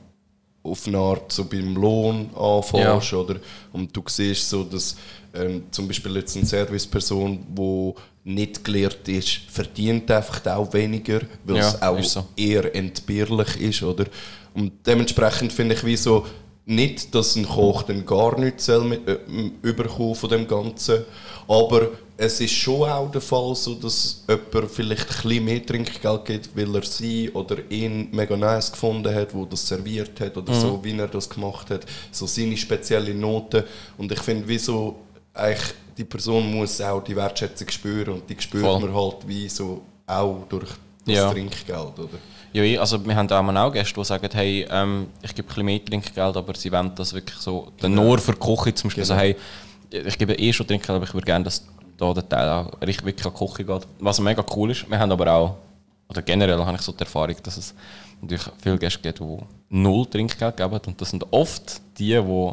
auf 0.64 0.88
eine 0.88 0.98
Art 0.98 1.32
so 1.32 1.46
beim 1.46 1.76
Lohn 1.76 2.30
anfängst, 2.36 3.12
Ja. 3.12 3.18
oder? 3.18 3.36
Und 3.74 3.96
du 3.96 4.04
siehst 4.08 4.50
so, 4.50 4.64
dass 4.64 4.96
ähm, 5.34 5.64
zum 5.72 5.88
Beispiel 5.88 6.16
jetzt 6.18 6.36
eine 6.38 6.46
Serviceperson, 6.46 7.40
die 7.50 7.94
nicht 8.26 8.64
gelehrt 8.64 9.08
ist, 9.08 9.30
verdient 9.50 10.10
einfach 10.12 10.46
auch 10.56 10.72
weniger, 10.74 11.22
weil 11.46 11.58
Ja, 11.58 11.68
es 11.70 11.82
auch 11.82 12.04
so. 12.04 12.26
eher 12.36 12.74
entbehrlich 12.76 13.60
ist, 13.60 13.84
oder? 13.84 14.06
Und 14.54 14.72
dementsprechend 14.86 15.52
finde 15.54 15.76
ich 15.76 15.84
wie 15.86 15.96
so, 15.98 16.26
nicht, 16.70 17.14
dass 17.16 17.36
ein 17.36 17.48
Koch 17.48 17.84
dann 17.84 18.06
gar 18.06 18.40
nichts 18.40 18.66
soll 18.68 18.84
mit, 18.86 19.08
äh, 19.08 19.18
überkommen 19.64 20.16
von 20.16 20.30
dem 20.30 20.48
Ganzen, 20.48 21.04
aber 21.48 21.90
es 22.16 22.40
ist 22.42 22.52
schon 22.54 22.88
auch 22.90 23.10
der 23.12 23.22
Fall 23.22 23.56
so, 23.56 23.76
dass 23.76 24.24
jemand 24.28 24.72
vielleicht 24.72 25.10
ein 25.10 25.22
bisschen 25.24 25.46
mehr 25.46 25.66
Trinkgeld 25.66 26.26
gibt, 26.26 26.50
weil 26.56 26.76
er 26.76 26.84
sie 26.84 27.30
oder 27.32 27.58
ihn 27.72 28.10
mega 28.12 28.36
nice 28.38 28.72
gefunden 28.72 29.14
hat, 29.14 29.34
wo 29.34 29.46
das 29.46 29.68
serviert 29.68 30.20
hat 30.20 30.36
oder 30.38 30.54
so, 30.54 30.84
wie 30.84 30.98
er 30.98 31.08
das 31.08 31.30
gemacht 31.30 31.70
hat, 31.72 31.86
so 32.12 32.28
seine 32.28 32.58
spezielle 32.58 33.16
Note 33.16 33.66
und 33.98 34.12
ich 34.12 34.20
finde, 34.20 34.48
wieso 34.48 34.98
eigentlich 35.34 35.74
die 35.98 36.04
Person 36.04 36.54
muss 36.54 36.80
auch 36.82 37.04
die 37.04 37.16
Wertschätzung 37.16 37.70
spüren 37.70 38.16
und 38.16 38.30
die 38.30 38.36
spürt 38.40 38.64
Voll. 38.64 38.80
man 38.82 38.94
halt 38.94 39.28
wie 39.28 39.50
so 39.50 39.82
auch 40.06 40.44
durch 40.50 40.70
das 41.06 41.16
Ja. 41.16 41.32
Trinkgeld, 41.32 41.98
oder? 42.00 42.20
Ja, 42.52 42.82
also 42.82 43.06
wir 43.06 43.16
haben 43.16 43.30
auch 43.32 43.56
auch 43.68 43.72
Gäste, 43.72 43.94
die 43.94 44.04
sagen, 44.06 44.30
hey, 44.34 44.68
ähm, 44.70 45.08
ich 45.22 45.36
gebe 45.36 45.48
ein 45.48 45.50
bisschen 45.50 45.66
mehr 45.66 45.86
Trinkgeld, 45.86 46.36
aber 46.38 46.56
sie 46.56 46.72
wollen 46.72 46.92
das 46.96 47.14
wirklich 47.14 47.38
so, 47.38 47.72
dann 47.80 47.94
nur 47.94 48.18
für 48.18 48.34
die 48.34 48.40
Küche 48.40 48.74
zum 48.74 48.88
Beispiel, 48.90 49.04
Genau. 49.04 49.16
so, 49.16 49.20
hey, 49.20 49.36
ich 49.92 50.18
gebe 50.18 50.34
eh 50.34 50.52
schon 50.54 50.66
Trinkgeld, 50.68 50.96
aber 50.96 51.06
ich 51.06 51.14
würde 51.14 51.26
gerne, 51.26 51.46
dass 51.46 51.64
da 51.98 52.14
der 52.14 52.28
Teil 52.28 52.50
auch 52.50 52.82
richtig 52.82 53.06
wirklich 53.06 53.26
an 53.28 53.34
die 53.40 53.46
Küche 53.46 53.64
geht. 53.66 53.88
Was 54.00 54.20
mega 54.20 54.44
cool 54.56 54.72
ist. 54.72 54.90
Wir 54.90 54.98
haben 54.98 55.12
aber 55.12 55.32
auch, 55.32 55.56
oder 56.08 56.22
generell 56.22 56.58
habe 56.66 56.76
ich 56.76 56.82
so 56.82 56.92
die 56.92 57.00
Erfahrung, 57.02 57.36
dass 57.44 57.58
es 57.58 57.76
natürlich 58.22 58.46
viele 58.62 58.78
Gäste 58.78 59.00
gibt, 59.00 59.20
die 59.20 59.38
null 59.70 60.06
Trinkgeld 60.08 60.58
geben 60.58 60.80
und 60.88 61.00
das 61.00 61.10
sind 61.10 61.26
oft 61.32 61.82
die, 61.98 62.14
die 62.20 62.52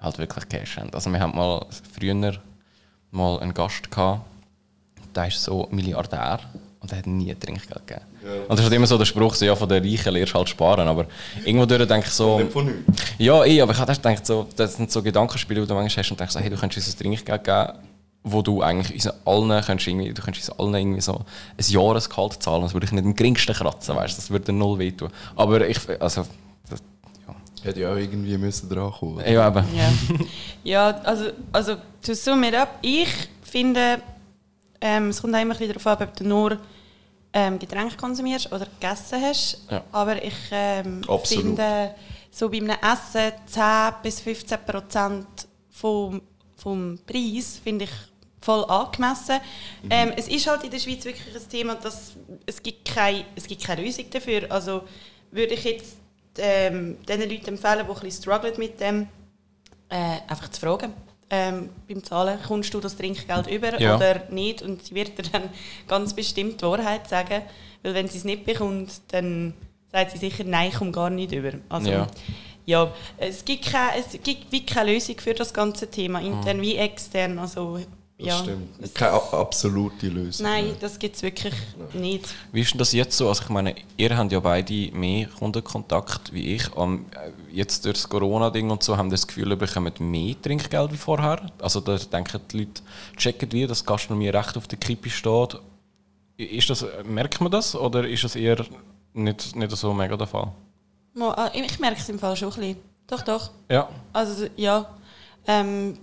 halt 0.00 0.18
wirklich 0.18 0.48
Cash 0.48 0.76
haben. 0.78 0.92
Also 0.92 1.10
wir 1.10 1.20
haben 1.20 1.34
mal 1.36 1.64
früher 1.98 2.34
mal 3.10 3.38
einen 3.40 3.54
Gast 3.54 3.90
gehabt, 3.90 4.22
der 5.14 5.28
ist 5.28 5.42
so 5.42 5.66
Milliardär 5.70 6.40
und 6.80 6.90
der 6.90 6.98
hat 6.98 7.06
nie 7.06 7.34
Trinkgeld 7.34 7.86
gegeben. 7.86 8.06
Und 8.22 8.50
das 8.50 8.60
ist 8.60 8.64
halt 8.64 8.74
immer 8.74 8.86
so 8.86 8.96
der 8.96 9.04
Spruch, 9.04 9.34
so, 9.34 9.44
ja, 9.44 9.54
von 9.54 9.68
den 9.68 9.82
Reichen 9.84 10.12
lernst 10.12 10.32
du 10.32 10.38
halt 10.38 10.48
sparen, 10.48 10.88
aber 10.88 11.06
irgendwo 11.44 11.66
durch 11.66 11.86
denke 11.86 12.06
ich 12.06 12.12
so... 12.12 12.38
Nicht 12.38 12.52
von 12.52 12.64
nichts. 12.64 13.02
Ja, 13.18 13.44
eh, 13.44 13.60
aber 13.60 13.72
ich 13.72 13.78
habe 13.78 13.92
gedacht, 13.92 14.26
so, 14.26 14.46
das 14.56 14.76
sind 14.76 14.90
so 14.90 15.02
Gedankenspiele, 15.02 15.60
die 15.60 15.66
du 15.66 15.74
manchmal 15.74 16.02
hast 16.02 16.10
und 16.10 16.18
denkst, 16.18 16.32
so, 16.32 16.40
hey, 16.40 16.48
du 16.48 16.56
könntest 16.56 16.86
uns 16.86 16.96
ein 16.96 16.98
Trinkgeld 16.98 17.44
geben, 17.44 17.72
wo 18.22 18.42
du 18.42 18.62
eigentlich 18.62 18.94
uns 18.94 19.08
allen, 19.26 19.64
könntest 19.64 19.88
irgendwie, 19.88 20.12
du 20.12 20.22
könntest 20.22 20.48
uns 20.48 20.58
allen 20.58 20.74
irgendwie 20.74 21.00
so 21.00 21.16
ein 21.16 21.64
Jahresgehalt 21.68 22.42
zahlen, 22.42 22.62
das 22.62 22.72
würde 22.72 22.86
ich 22.86 22.92
nicht 22.92 23.04
im 23.04 23.14
geringsten 23.14 23.54
kratzen, 23.54 23.96
weißt, 23.96 24.16
das 24.16 24.30
würde 24.30 24.52
null 24.52 24.78
wehtun. 24.78 25.10
Aber 25.36 25.66
ich, 25.66 25.78
also, 26.00 26.26
das, 26.68 26.82
Hätte 27.62 27.80
ja 27.80 27.92
auch 27.92 27.96
irgendwie 27.96 28.38
müssen 28.38 28.70
dran 28.70 28.90
kommen. 28.90 29.20
ja, 29.20 29.32
ja 29.32 29.48
eben. 29.48 29.64
Ja, 29.76 29.90
ja 30.64 31.00
also, 31.04 31.26
also 31.52 31.76
to 32.02 32.14
sum 32.14 32.42
it 32.44 32.54
up, 32.54 32.78
ich 32.80 33.08
finde, 33.42 34.00
ähm, 34.80 35.08
es 35.08 35.20
kommt 35.20 35.34
auch 35.34 35.40
immer 35.40 35.54
ein 35.54 35.58
bisschen 35.58 35.74
darauf 35.74 35.86
an, 35.86 36.08
ob 36.08 36.16
du 36.16 36.24
nur 36.24 36.58
ähm, 37.32 37.58
Getränke 37.58 37.96
konsumierst 37.96 38.52
oder 38.52 38.66
gegessen 38.66 39.22
hast. 39.22 39.64
Ja. 39.70 39.84
Aber 39.92 40.22
ich 40.22 40.34
ähm, 40.50 41.02
finde, 41.24 41.94
so 42.30 42.48
bei 42.48 42.58
einem 42.58 42.70
Essen 42.70 43.32
10 43.46 43.62
bis 44.02 44.20
15 44.20 44.58
Prozent 44.66 45.26
vom, 45.70 46.22
vom 46.56 46.98
Preis 47.06 47.60
finde 47.62 47.84
ich 47.84 47.90
voll 48.40 48.64
angemessen. 48.64 49.38
Ähm, 49.88 50.12
es 50.16 50.28
ist 50.28 50.46
halt 50.46 50.64
in 50.64 50.70
der 50.70 50.78
Schweiz 50.78 51.04
wirklich 51.04 51.34
ein 51.34 51.48
Thema, 51.48 51.74
dass 51.74 52.12
es 52.46 52.62
gibt 52.62 52.86
keine, 52.86 53.24
es 53.36 53.46
gibt 53.46 53.62
keine 53.62 53.82
Lösung 53.82 54.06
dafür. 54.10 54.50
Also 54.50 54.82
würde 55.30 55.54
ich 55.54 55.64
jetzt 55.64 55.96
ähm, 56.38 56.96
den 57.06 57.20
Leuten 57.20 57.48
empfehlen, 57.48 57.86
die 57.86 57.92
ein 57.92 58.00
bisschen 58.00 58.22
strugglen 58.22 58.54
mit 58.56 58.80
dem, 58.80 59.08
äh, 59.88 60.20
einfach 60.26 60.50
zu 60.50 60.60
fragen. 60.60 60.94
Ähm, 61.32 61.68
beim 61.88 62.02
Zahlen, 62.02 62.38
kommst 62.46 62.74
du 62.74 62.80
das 62.80 62.96
Trinkgeld 62.96 63.46
über 63.46 63.80
Ja. 63.80 63.96
oder 63.96 64.22
nicht? 64.30 64.62
Und 64.62 64.84
sie 64.84 64.94
wird 64.96 65.16
dir 65.16 65.22
dann 65.30 65.44
ganz 65.86 66.12
bestimmt 66.12 66.60
die 66.60 66.66
Wahrheit 66.66 67.08
sagen. 67.08 67.42
Weil 67.82 67.94
wenn 67.94 68.08
sie 68.08 68.18
es 68.18 68.24
nicht 68.24 68.44
bekommt, 68.44 68.90
dann 69.12 69.54
sagt 69.92 70.10
sie 70.10 70.18
sicher, 70.18 70.42
nein, 70.44 70.68
ich 70.70 70.74
komme 70.74 70.90
gar 70.90 71.08
nicht 71.08 71.32
über. 71.32 71.52
Also, 71.68 71.90
Ja. 71.90 72.06
ja. 72.66 72.92
es 73.16 73.44
gibt, 73.44 73.66
keine, 73.70 73.92
es 74.00 74.20
gibt 74.22 74.50
wie 74.50 74.66
keine 74.66 74.92
Lösung 74.92 75.18
für 75.18 75.32
das 75.34 75.54
ganze 75.54 75.88
Thema, 75.90 76.20
intern 76.20 76.56
Mhm. 76.58 76.62
wie 76.62 76.76
extern. 76.76 77.38
Also, 77.38 77.80
Das 78.20 78.28
ja, 78.28 78.42
stimmt. 78.42 78.94
Keine 78.94 79.12
absolute 79.32 80.08
Lösung. 80.08 80.46
Nein, 80.46 80.76
das 80.78 80.98
gibt 80.98 81.16
es 81.16 81.22
wirklich 81.22 81.54
nicht. 81.94 82.28
Wie 82.52 82.60
ist 82.60 82.72
denn 82.72 82.78
das 82.78 82.92
jetzt 82.92 83.16
so? 83.16 83.28
Also 83.28 83.42
ich 83.44 83.48
meine, 83.48 83.74
ihr 83.96 84.16
habt 84.16 84.30
ja 84.30 84.40
beide 84.40 84.90
mehr 84.92 85.26
Kundenkontakt 85.26 86.32
wie 86.32 86.54
ich. 86.54 86.76
Um, 86.76 87.06
äh, 87.12 87.30
jetzt 87.50 87.84
durch 87.84 87.94
das 87.94 88.08
Corona-Ding 88.08 88.70
und 88.70 88.82
so 88.82 88.96
haben 88.96 89.08
wir 89.08 89.16
das 89.16 89.26
Gefühl, 89.26 89.50
ihr 89.50 89.56
bekommt 89.56 90.00
mehr 90.00 90.34
Trinkgeld 90.40 90.92
wie 90.92 90.96
vorher. 90.96 91.50
Also 91.60 91.80
da 91.80 91.96
denken 91.96 92.40
die 92.52 92.58
Leute, 92.58 92.82
checken 93.16 93.50
wir, 93.52 93.66
dass 93.66 93.84
Gastronomie 93.84 94.28
recht 94.28 94.56
auf 94.56 94.68
der 94.68 94.78
Kippe 94.78 95.08
steht. 95.08 95.58
Ist 96.36 96.70
das, 96.70 96.84
merkt 97.04 97.40
man 97.40 97.50
das 97.50 97.74
oder 97.74 98.06
ist 98.06 98.24
das 98.24 98.36
eher 98.36 98.64
nicht, 99.14 99.56
nicht 99.56 99.70
so 99.76 99.94
mega 99.94 100.16
der 100.16 100.26
Fall? 100.26 100.52
Ah, 101.18 101.50
Ich 101.52 101.78
merke 101.80 102.00
es 102.00 102.08
im 102.08 102.18
Fall 102.18 102.36
schon 102.36 102.52
ein 102.52 102.58
bisschen. 102.58 102.76
Doch, 103.06 103.22
doch. 103.22 103.50
Ja. 103.68 103.88
Also 104.12 104.46
ja, 104.56 104.86
ähm, 105.46 105.98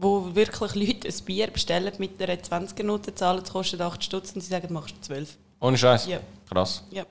wo 0.00 0.34
wirklich 0.34 0.74
Leute 0.74 1.08
ein 1.08 1.24
Bier 1.24 1.46
bestellen 1.48 1.92
mit 1.98 2.22
einer 2.22 2.34
20er 2.40 2.82
Note, 2.84 3.14
zahlen, 3.14 3.42
es 3.44 3.50
kostet 3.50 3.80
8 3.80 4.02
Stutz 4.04 4.32
und 4.32 4.40
sie 4.40 4.48
sagen, 4.48 4.72
machst 4.72 4.94
du 4.96 5.00
12. 5.00 5.36
Ohne 5.60 5.76
Scheiß. 5.78 6.06
Ja. 6.06 6.20
Krass. 6.48 6.82
Ja. 6.90 7.04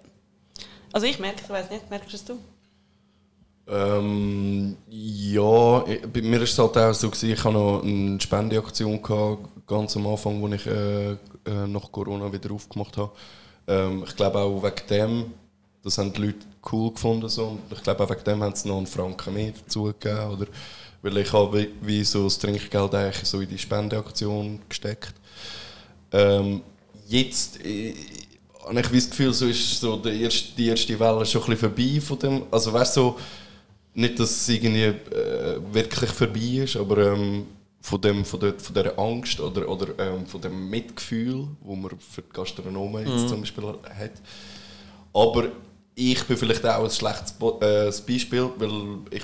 Also 0.94 1.06
ich 1.08 1.20
merke, 1.20 1.42
ich 1.44 1.50
weiß 1.50 1.70
nicht, 1.70 1.90
merkst 1.90 2.12
du 2.12 2.16
es 2.16 2.26
du? 2.26 2.40
Ähm, 3.70 4.78
ja, 4.90 5.86
ich- 5.88 6.02
bei 6.08 6.22
mir 6.22 6.38
war 6.38 6.44
es 6.44 6.58
halt 6.58 6.78
auch 6.78 6.94
so, 6.94 7.10
gewesen, 7.10 7.32
ich 7.32 7.44
hatte 7.44 7.54
noch 7.54 7.84
eine 7.84 8.20
Spendeaktion 8.22 9.02
gehabt, 9.02 9.68
ganz 9.68 9.98
am 9.98 10.08
Anfang, 10.08 10.42
als 10.46 10.62
ich 10.62 10.68
äh, 10.68 11.12
äh, 11.12 11.18
nach 11.68 11.92
Corona 11.92 12.32
wieder 12.32 12.52
aufgemacht 12.52 12.96
habe. 12.96 13.12
Ähm, 13.68 14.06
ich 14.08 14.16
glaube 14.16 14.40
auch 14.40 14.64
wegen 14.64 14.88
dem, 14.90 15.34
das 15.84 15.98
haben 15.98 16.14
die 16.14 16.22
Leute 16.28 16.46
cool 16.72 16.94
gefunden. 16.94 17.28
So. 17.28 17.48
Und 17.48 17.60
ich 17.72 17.84
glaube 17.84 18.06
auch 18.06 18.10
wegen 18.10 18.24
dem 18.24 18.42
haben 18.44 18.56
sie 18.56 18.70
noch 18.70 18.78
einen 18.78 18.88
Franken 18.88 19.34
mehr 19.34 19.52
dazu 19.52 19.84
gegeben. 19.84 20.32
Oder, 20.32 20.48
weil 21.02 21.18
ich 21.18 21.32
habe 21.34 21.68
wie, 21.82 22.04
so 22.04 22.26
das 22.26 22.38
Trinkgeld 22.38 22.96
eigentlich 22.96 23.28
so 23.28 23.40
in 23.42 23.50
die 23.50 23.58
Spendeaktion 23.58 24.60
gesteckt. 24.68 25.14
Ähm, 26.12 26.62
jetzt 27.08 27.64
äh, 27.66 27.94
habe 28.66 28.80
ich 28.80 28.88
das 28.88 29.10
Gefühl, 29.10 29.34
so 29.34 29.48
ist 29.48 29.80
so 29.80 29.98
die 29.98 30.22
erste, 30.22 30.56
die 30.58 30.68
erste 30.68 31.00
Welle 31.00 31.26
schon 31.26 31.42
ein 31.44 31.50
bisschen 31.50 31.76
vorbei 31.76 32.02
von 32.02 32.20
dem. 32.20 32.44
Also 32.52 32.74
weißt 32.74 32.94
so, 32.96 33.18
nicht, 33.94 34.20
dass 34.20 34.32
es 34.32 34.50
irgendwie 34.50 34.84
äh, 34.84 35.60
wirklich 35.72 36.12
vorbei 36.12 36.64
ist, 36.64 36.76
aber 36.76 37.14
ähm, 37.14 37.48
von, 37.82 38.02
dem, 38.02 38.26
von, 38.26 38.40
der, 38.40 38.54
von 38.60 38.74
dieser 38.76 39.00
Angst 39.00 39.40
oder, 39.40 39.68
oder 39.68 39.88
ähm, 39.98 40.26
von 40.26 40.42
dem 40.42 40.70
Mitgefühl, 40.70 41.48
wo 41.62 41.76
man 41.76 41.92
für 42.00 42.22
die 42.22 42.30
Gastronomen 42.34 43.08
jetzt 43.08 43.30
zum 43.30 43.40
Beispiel 43.42 43.64
hat. 43.66 44.12
Aber 45.14 45.46
ich 45.96 46.24
bin 46.26 46.38
vielleicht 46.38 46.66
auch 46.66 46.84
ein 46.84 46.92
schlechtes 46.92 47.32
Bo 47.32 47.60
äh, 47.60 47.92
Beispiel, 48.08 48.50
weil 48.58 49.00
ich 49.10 49.24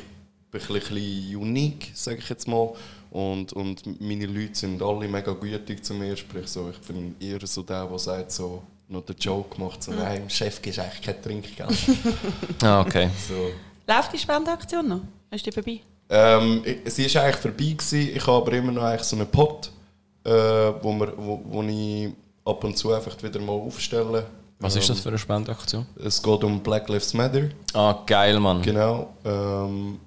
ein 0.62 0.68
bisschen 0.80 1.36
unique, 1.38 1.92
sage 1.94 2.18
ich 2.20 2.30
jetzt 2.30 2.48
mal. 2.48 2.70
Und, 3.12 3.54
und 3.54 4.02
meine 4.02 4.26
Leute 4.26 4.56
sind 4.56 4.82
alle 4.82 5.08
mega 5.08 5.34
gütig 5.34 5.84
zu 5.86 5.94
mir. 5.94 6.16
Sprich 6.18 6.48
so, 6.48 6.70
ich 6.70 6.80
bin 6.88 7.16
eher 7.20 7.40
so 7.46 7.62
der, 7.62 7.86
der 7.86 8.00
sagt 8.00 8.32
so, 8.32 8.64
noch 8.90 9.02
den 9.06 9.16
Joke 9.18 9.60
macht, 9.62 9.84
so, 9.84 9.92
nein, 9.92 10.22
dem 10.24 10.30
Chef 10.30 10.62
gibst 10.62 10.78
du 10.80 10.84
eigentlich 10.84 11.02
kein 11.02 11.22
Trinkgeld. 11.22 11.78
Ah, 12.64 12.82
okay. 12.82 13.10
so. 13.28 13.52
Läuft 13.92 14.14
die 14.14 14.18
Spendeaktion 14.18 14.88
noch? 14.88 15.02
Ist 15.32 15.46
die 15.46 15.52
vorbei? 15.52 15.80
Ähm, 16.10 16.62
ich- 16.66 16.94
sie 16.94 17.14
war 17.16 17.24
eigentlich 17.24 17.36
vorbei, 17.38 17.76
gewesen. 17.78 18.16
ich 18.16 18.28
habe 18.28 18.38
aber 18.38 18.54
immer 18.54 18.72
noch 18.72 18.84
eigentlich 18.84 19.04
so 19.04 19.16
einen 19.16 19.28
Pot, 19.28 19.72
äh, 20.26 20.30
wo, 20.32 20.94
wir, 20.94 21.14
wo, 21.18 21.42
wo 21.46 21.64
ich 21.64 22.10
ab 22.46 22.64
und 22.64 22.78
zu 22.78 22.94
einfach 22.94 23.22
wieder 23.24 23.40
mal 23.40 23.54
aufstelle. 23.54 24.26
Was 24.60 24.76
ähm, 24.76 24.82
ist 24.82 24.90
das 24.90 25.00
für 25.02 25.10
eine 25.10 25.18
Spendeaktion? 25.18 25.86
Es 26.04 26.22
geht 26.22 26.44
um 26.44 26.62
Black 26.62 26.88
Lives 26.90 27.14
Matter, 27.14 27.50
Ah, 27.74 28.00
geil, 28.06 28.40
Mann. 28.40 28.62
genau. 28.62 29.14
Ähm, 29.26 30.00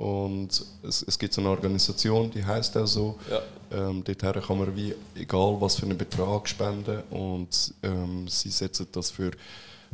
und 0.00 0.48
es, 0.82 1.02
es 1.06 1.18
gibt 1.18 1.34
so 1.34 1.40
eine 1.42 1.50
Organisation, 1.50 2.30
die 2.30 2.42
heißt 2.44 2.76
auch 2.78 2.86
so. 2.86 3.18
Ja. 3.30 3.40
Ähm, 3.72 4.02
dorthin 4.02 4.42
kann 4.42 4.58
man 4.58 4.74
wie, 4.74 4.94
egal 5.14 5.56
was 5.60 5.76
für 5.76 5.82
einen 5.86 5.98
Betrag 5.98 6.48
spenden 6.48 7.02
und 7.10 7.74
ähm, 7.82 8.26
sie 8.26 8.48
setzen 8.50 8.86
das 8.92 9.10
für 9.10 9.30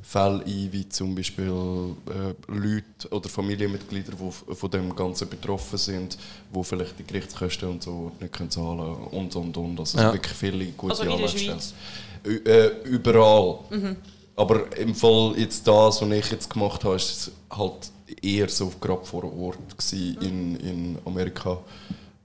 Fälle 0.02 0.44
ein, 0.44 0.68
wie 0.72 0.88
zum 0.88 1.14
Beispiel 1.14 1.50
äh, 1.50 2.52
Leute 2.52 3.08
oder 3.10 3.28
Familienmitglieder, 3.28 4.12
die 4.12 4.54
von 4.54 4.70
dem 4.70 4.94
Ganzen 4.94 5.28
betroffen 5.28 5.78
sind, 5.78 6.16
die 6.54 6.64
vielleicht 6.64 6.98
die 6.98 7.04
Gerichtskosten 7.04 7.68
und 7.68 7.82
so 7.82 8.12
nicht 8.20 8.32
können 8.32 8.50
zahlen 8.50 8.94
und 9.10 9.34
und 9.34 9.56
und. 9.56 9.80
Also 9.80 9.98
es 9.98 10.04
Ja. 10.04 10.12
wirklich 10.12 10.34
viele 10.34 10.66
gute 10.72 10.92
Also 10.92 11.16
der. 11.16 11.28
Schweiz? 11.28 11.74
Ü- 12.24 12.42
Äh, 12.48 12.82
überall. 12.84 13.58
Aber 14.36 14.76
im 14.76 14.94
Fall 14.94 15.34
jetzt 15.38 15.66
das, 15.66 16.02
was 16.02 16.10
ich 16.10 16.30
jetzt 16.30 16.50
gemacht 16.50 16.84
habe, 16.84 16.96
ist 16.96 17.10
es 17.10 17.32
halt 17.50 17.90
eher 18.22 18.48
so 18.48 18.70
gerade 18.80 19.04
vor 19.04 19.24
Ort 19.24 19.58
in, 19.92 20.56
in 20.56 20.98
Amerika. 21.06 21.58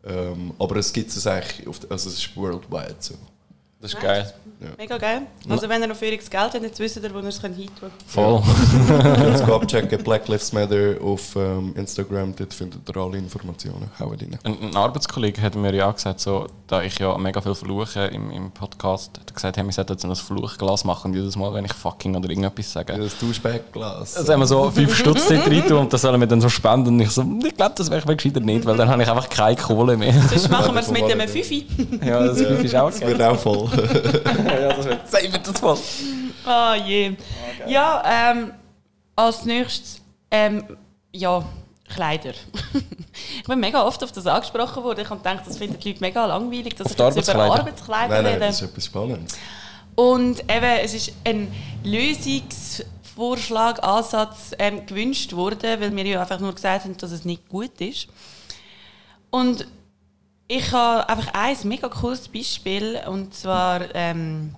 Ähm, 0.04 0.54
aber 0.60 0.76
es 0.78 0.92
gibt 0.92 1.10
es 1.10 1.26
eigentlich, 1.26 1.66
also 1.68 1.88
es 1.90 2.06
ist 2.06 2.36
worldwide 2.36 2.98
so. 3.00 3.16
Das 3.82 3.94
ist 3.94 4.00
geil. 4.00 4.32
Mega 4.78 4.96
geil. 5.00 5.22
Also 5.50 5.68
wenn 5.68 5.82
ihr 5.82 5.88
noch 5.88 5.96
für 5.96 6.16
das 6.16 6.30
Geld 6.30 6.54
habt, 6.54 6.62
jetzt 6.62 6.80
wisst 6.80 6.98
ihr, 6.98 7.14
wo 7.14 7.18
ihr 7.18 7.26
es 7.26 7.42
hin 7.42 7.56
tun 7.56 7.90
Voll. 8.06 8.44
Jetzt 9.32 9.44
go 9.46 9.56
abchecken, 9.56 10.04
Black 10.04 10.28
Lives 10.28 10.54
Matter 10.54 10.98
auf 11.04 11.36
ähm, 11.36 11.74
Instagram, 11.76 12.36
dort 12.36 12.54
findet 12.54 12.88
ihr 12.88 12.98
alle 12.98 13.18
Informationen. 13.18 13.90
Hauen 14.00 14.20
rein. 14.20 14.38
Ein, 14.44 14.58
ein 14.62 14.76
Arbeitskollege 14.76 15.42
hat 15.42 15.56
mir 15.56 15.74
ja 15.74 15.90
auch 15.90 15.96
gesagt, 15.96 16.20
so, 16.20 16.46
da 16.68 16.84
ich 16.84 17.00
ja 17.00 17.18
mega 17.18 17.42
viel 17.42 17.56
fluche 17.56 18.02
im, 18.06 18.30
im 18.30 18.52
Podcast, 18.52 19.18
hat 19.20 19.32
er 19.32 19.34
gesagt, 19.34 19.58
hey, 19.58 19.66
wir 19.66 19.72
sollten 19.72 19.94
jetzt 19.94 20.06
ein 20.06 20.16
Fluchglas 20.16 20.84
machen, 20.84 21.12
jedes 21.16 21.36
Mal, 21.36 21.52
wenn 21.56 21.66
ich 21.66 21.74
fucking 21.74 22.16
oder 22.16 22.30
irgendetwas 22.30 22.72
sage. 22.72 22.96
Das 22.96 23.18
Duschbackglas. 23.18 24.16
Also 24.16 24.32
haben 24.34 24.42
wir 24.42 24.46
so 24.48 24.70
fünf 24.70 24.96
Stutz 24.96 25.28
dort 25.28 25.48
rein 25.48 25.68
tun 25.68 25.78
und 25.80 25.92
das 25.94 26.02
sollen 26.02 26.20
wir 26.20 26.28
dann 26.28 26.40
so 26.40 26.50
spenden. 26.50 26.90
Und 26.90 27.00
ich 27.00 27.10
so, 27.10 27.26
ich 27.44 27.58
glaube, 27.58 27.74
das 27.76 27.90
wäre 27.90 28.16
gescheiter 28.16 28.40
nicht, 28.42 28.64
weil 28.68 28.78
dann 28.78 28.90
habe 28.90 29.02
ich 29.02 29.10
einfach 29.10 29.28
keine 29.28 29.56
Kohle 29.56 29.98
mehr. 29.98 30.14
Sonst 30.30 30.52
machen 30.52 30.76
wir 30.76 30.82
es 30.82 30.92
mit 30.92 31.02
Ja, 31.02 31.08
einem 31.08 31.18
davon 31.20 31.34
Fifi. 31.34 31.66
ja, 32.06 32.28
das 32.28 32.40
ist 32.40 32.76
auch 32.76 32.92
Das 32.92 33.02
wird 33.02 33.20
auch 33.24 33.40
voll. 33.40 33.71
Ja, 33.72 34.74
das 34.74 34.86
wird 34.86 35.10
safe 35.10 35.32
wird 35.32 35.48
das 35.48 35.60
voll. 35.60 35.78
Ah 36.46 36.76
je. 36.76 37.16
Ja, 37.68 38.04
ähm, 38.06 38.54
als 39.16 39.46
nächstes, 39.46 40.02
ähm, 40.30 40.78
ja, 41.12 41.44
Kleider. 41.94 42.32
ich 43.38 43.44
bin 43.44 43.60
mega 43.60 43.86
oft 43.86 44.04
auf 44.04 44.12
das 44.12 44.26
angesprochen 44.26 44.84
worden. 44.84 45.02
Ich 45.02 45.10
habe 45.10 45.22
gedacht, 45.22 45.46
das 45.46 45.58
finden 45.58 45.80
die 45.80 45.90
Leute 45.90 46.02
mega 46.02 46.26
langweilig, 46.26 46.76
dass 46.76 46.92
ich 46.92 46.98
jetzt 46.98 47.30
über? 47.30 47.44
Arbeitskleider 47.44 48.16
nein, 48.16 48.24
nein, 48.24 48.34
rede. 48.34 48.46
das 48.48 48.62
ist 48.62 48.70
etwas 48.70 48.86
Spannendes. 48.86 49.38
Und 49.96 50.40
eben, 50.42 50.80
es 50.84 50.94
ist 50.94 51.12
ein 51.26 51.54
Lösungsvorschlag, 51.84 53.84
Ansatz 53.84 54.52
ähm, 54.58 54.86
gewünscht 54.86 55.34
worden, 55.34 55.82
weil 55.82 55.96
wir 55.96 56.06
ja 56.06 56.22
einfach 56.22 56.40
nur 56.40 56.56
gesagt 56.56 56.86
haben, 56.86 56.98
dass 56.98 57.12
es 57.12 57.26
nicht 57.26 57.48
gut 57.50 57.80
ist. 57.82 58.08
Und 59.30 59.68
ich 60.52 60.70
habe 60.74 61.08
einfach 61.08 61.34
ein 61.34 61.56
mega 61.64 61.88
cooles 61.88 62.28
Beispiel, 62.28 63.00
und 63.08 63.34
zwar 63.34 63.96
ähm, 63.96 64.54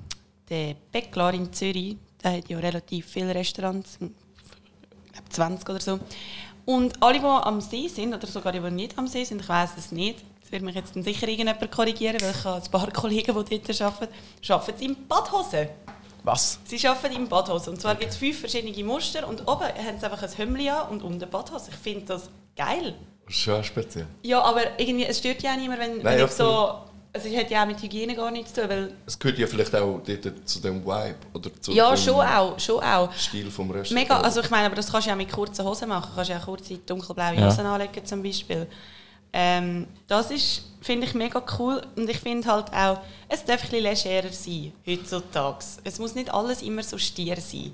der 0.49 0.73
Bäckler 0.91 1.35
in 1.35 1.53
Zürich, 1.53 1.97
der 2.23 2.37
hat 2.37 2.49
ja 2.49 2.57
relativ 2.57 3.05
viele 3.05 3.35
Restaurants, 3.35 3.99
ich 4.01 5.13
glaube 5.13 5.29
20 5.29 5.69
oder 5.69 5.79
so. 5.79 5.99
Und 6.65 7.01
alle, 7.03 7.19
die 7.19 7.25
am 7.25 7.61
See 7.61 7.87
sind, 7.87 8.11
oder 8.11 8.25
sogar 8.25 8.53
die, 8.53 8.59
die 8.59 8.71
nicht 8.71 8.97
am 8.97 9.05
See 9.05 9.23
sind, 9.23 9.41
ich 9.41 9.47
weiß 9.49 9.77
es 9.77 9.91
nicht, 9.91 10.23
das 10.41 10.51
wird 10.51 10.63
mich 10.63 10.73
jetzt 10.73 10.95
sicher 10.95 11.27
irgendjemand 11.27 11.71
korrigieren, 11.71 12.19
weil 12.21 12.31
ich 12.31 12.43
habe 12.43 12.63
ein 12.63 12.71
paar 12.71 12.91
Kollegen, 12.91 13.45
die 13.45 13.59
dort 13.59 13.81
arbeiten, 13.81 14.13
arbeiten 14.49 14.83
in 14.83 15.07
Badhosen. 15.07 15.67
Was? 16.23 16.57
Sie 16.65 16.87
arbeiten 16.87 17.15
in 17.15 17.27
Badhosen. 17.27 17.73
Und 17.73 17.81
zwar 17.81 17.93
gibt 17.93 18.13
es 18.13 18.17
fünf 18.17 18.39
verschiedene 18.39 18.83
Muster 18.83 19.27
und 19.27 19.47
oben 19.47 19.67
haben 19.67 19.99
sie 19.99 20.05
einfach 20.09 20.23
ein 20.23 20.31
Hemd 20.31 20.69
an 20.69 20.89
und 20.89 21.03
unten 21.03 21.29
Badhose. 21.29 21.69
Ich 21.69 21.77
finde 21.77 22.05
das 22.05 22.31
geil. 22.55 22.95
Das 23.25 23.35
ist 23.35 23.41
schon 23.41 23.63
speziell. 23.63 24.07
Ja, 24.23 24.41
aber 24.41 24.79
irgendwie, 24.79 25.05
es 25.05 25.17
stört 25.19 25.41
ja 25.43 25.53
auch 25.53 25.57
niemand, 25.57 25.79
wenn, 25.79 26.03
wenn 26.03 26.25
ich 26.25 26.31
so... 26.31 26.79
Also 27.15 27.27
es 27.29 27.37
hat 27.37 27.51
ja 27.51 27.61
auch 27.61 27.67
mit 27.67 27.79
Hygiene 27.79 28.15
gar 28.15 28.31
nichts 28.31 28.53
zu 28.55 28.61
tun, 28.61 28.69
weil... 28.71 28.93
Es 29.05 29.19
gehört 29.19 29.37
ja 29.37 29.45
vielleicht 29.45 29.75
auch 29.75 30.01
dort 30.03 30.49
zu 30.49 30.59
dem 30.59 30.83
Vibe 30.83 31.15
oder 31.31 31.61
zu 31.61 31.71
Ja, 31.71 31.91
dem 31.93 31.97
schon 31.97 32.15
auch, 32.15 32.59
schon 32.59 32.83
auch. 32.83 33.13
Stil 33.13 33.51
vom 33.51 33.69
Restaurant. 33.69 33.91
Mega, 33.91 34.19
also 34.19 34.41
ich 34.41 34.49
meine, 34.49 34.65
aber 34.65 34.75
das 34.75 34.91
kannst 34.91 35.05
du 35.05 35.09
ja 35.09 35.13
auch 35.15 35.19
mit 35.19 35.31
kurzen 35.31 35.63
Hosen 35.63 35.89
machen. 35.89 36.09
Du 36.09 36.15
kannst 36.15 36.31
ja 36.31 36.39
auch 36.39 36.45
kurze 36.45 36.75
dunkelblaue 36.79 37.35
Ja. 37.35 37.45
Hosen 37.45 37.67
anlegen 37.67 38.03
zum 38.03 38.23
Beispiel. 38.23 38.65
Ähm, 39.31 39.85
das 40.07 40.31
ist, 40.31 40.63
finde 40.81 41.05
ich, 41.05 41.13
mega 41.13 41.39
cool. 41.59 41.83
Und 41.95 42.09
ich 42.09 42.17
finde 42.17 42.47
halt 42.51 42.73
auch, 42.73 42.99
es 43.29 43.45
darf 43.45 43.63
ein 43.63 43.69
bisschen 43.69 43.83
legerer 43.83 44.31
sein, 44.33 44.73
heutzutage. 44.87 45.65
Es 45.83 45.99
muss 45.99 46.15
nicht 46.15 46.33
alles 46.33 46.63
immer 46.63 46.81
so 46.81 46.97
stier 46.97 47.37
sein. 47.39 47.73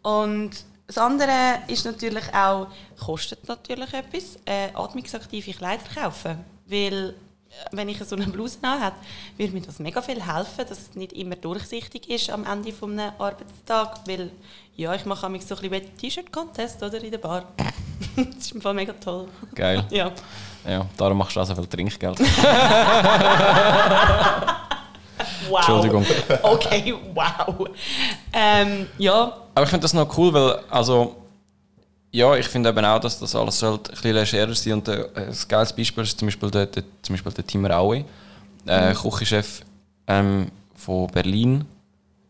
Und 0.00 0.50
das 0.86 0.98
andere 0.98 1.62
ist 1.68 1.84
natürlich 1.84 2.24
auch, 2.34 2.66
kostet 2.98 3.46
natürlich 3.48 3.92
etwas, 3.94 4.36
äh, 4.44 4.68
atmungsaktive 4.74 5.52
Kleider 5.52 5.84
kaufen. 5.94 6.44
Weil, 6.66 7.10
äh, 7.10 7.14
wenn 7.72 7.88
ich 7.88 7.98
so 8.04 8.16
eine 8.16 8.26
Bluse 8.26 8.58
habe, 8.62 8.96
würde 9.36 9.52
mir 9.52 9.62
das 9.62 9.78
mega 9.78 10.02
viel 10.02 10.22
helfen, 10.22 10.66
dass 10.68 10.78
es 10.78 10.94
nicht 10.94 11.12
immer 11.12 11.36
durchsichtig 11.36 12.10
ist 12.10 12.30
am 12.30 12.44
Ende 12.44 12.72
eines 12.82 13.12
Arbeitstags. 13.18 14.00
Weil, 14.06 14.30
ja, 14.76 14.94
ich 14.94 15.04
mache 15.06 15.28
manchmal 15.28 15.56
so 15.56 15.62
ein 15.62 15.70
bisschen 15.70 15.96
T-Shirt-Contest 15.96 16.82
oder, 16.82 17.02
in 17.02 17.10
der 17.10 17.18
Bar. 17.18 17.44
das 18.16 18.36
ist 18.36 18.52
im 18.52 18.60
Fall 18.60 18.74
mega 18.74 18.92
toll. 18.92 19.28
Geil. 19.54 19.84
Ja. 19.90 20.12
Ja, 20.66 20.86
darum 20.96 21.18
machst 21.18 21.36
du 21.36 21.40
auch 21.40 21.46
so 21.46 21.54
viel 21.54 21.66
Trinkgeld. 21.66 22.20
Wow. 25.48 25.58
Entschuldigung. 25.58 26.06
Okay, 26.42 26.94
wow. 27.14 27.68
Ähm, 28.32 28.86
ja, 28.98 29.32
Aber 29.54 29.64
ich 29.64 29.70
finde 29.70 29.82
das 29.82 29.94
noch 29.94 30.16
cool, 30.16 30.32
weil, 30.32 30.58
also, 30.70 31.16
ja, 32.10 32.34
ich 32.36 32.46
finde 32.46 32.68
eben 32.68 32.84
auch, 32.84 33.00
dass 33.00 33.18
das 33.18 33.34
alles 33.34 33.62
ein 33.62 33.78
bisschen 33.78 34.14
legerer 34.14 34.54
sein. 34.54 34.72
Und 34.74 34.88
äh, 34.88 35.08
ein 35.14 35.36
geiles 35.48 35.72
Beispiel 35.72 36.02
ist 36.04 36.18
zum 36.18 36.28
Beispiel 36.28 36.50
der, 36.50 36.66
der, 36.66 36.84
zum 37.02 37.14
Beispiel 37.14 37.32
der 37.32 37.46
Tim 37.46 37.66
Raue, 37.66 38.04
äh, 38.66 38.94
Küchenchef 38.94 39.62
ähm, 40.06 40.50
von 40.74 41.06
Berlin, 41.08 41.64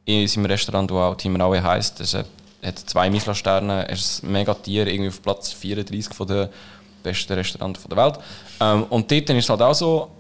in 0.04 0.26
seinem 0.26 0.47
Restaurant, 0.47 0.90
wo 0.90 0.99
auch 0.99 1.14
Tim 1.16 1.37
Raue 1.40 1.62
heisst. 1.62 2.00
Er 2.00 2.04
ist, 2.04 2.14
äh, 2.14 2.25
hat 2.64 2.78
zwei 2.78 3.11
Michelin-Sterne, 3.11 3.88
er 3.88 3.92
ist 3.92 4.23
ein 4.23 4.32
mega 4.32 4.54
Tier, 4.54 4.87
irgendwie 4.87 5.09
auf 5.09 5.21
Platz 5.23 5.52
34 5.52 6.14
von 6.14 6.26
der 6.26 6.49
besten 7.02 7.32
Restaurants 7.32 7.82
der 7.85 7.97
Welt. 7.97 8.18
Ähm, 8.61 8.85
und 8.85 9.11
dort 9.11 9.30
ist 9.30 9.44
es 9.44 9.49
halt 9.49 9.62
auch 9.62 9.75
so, 9.75 10.11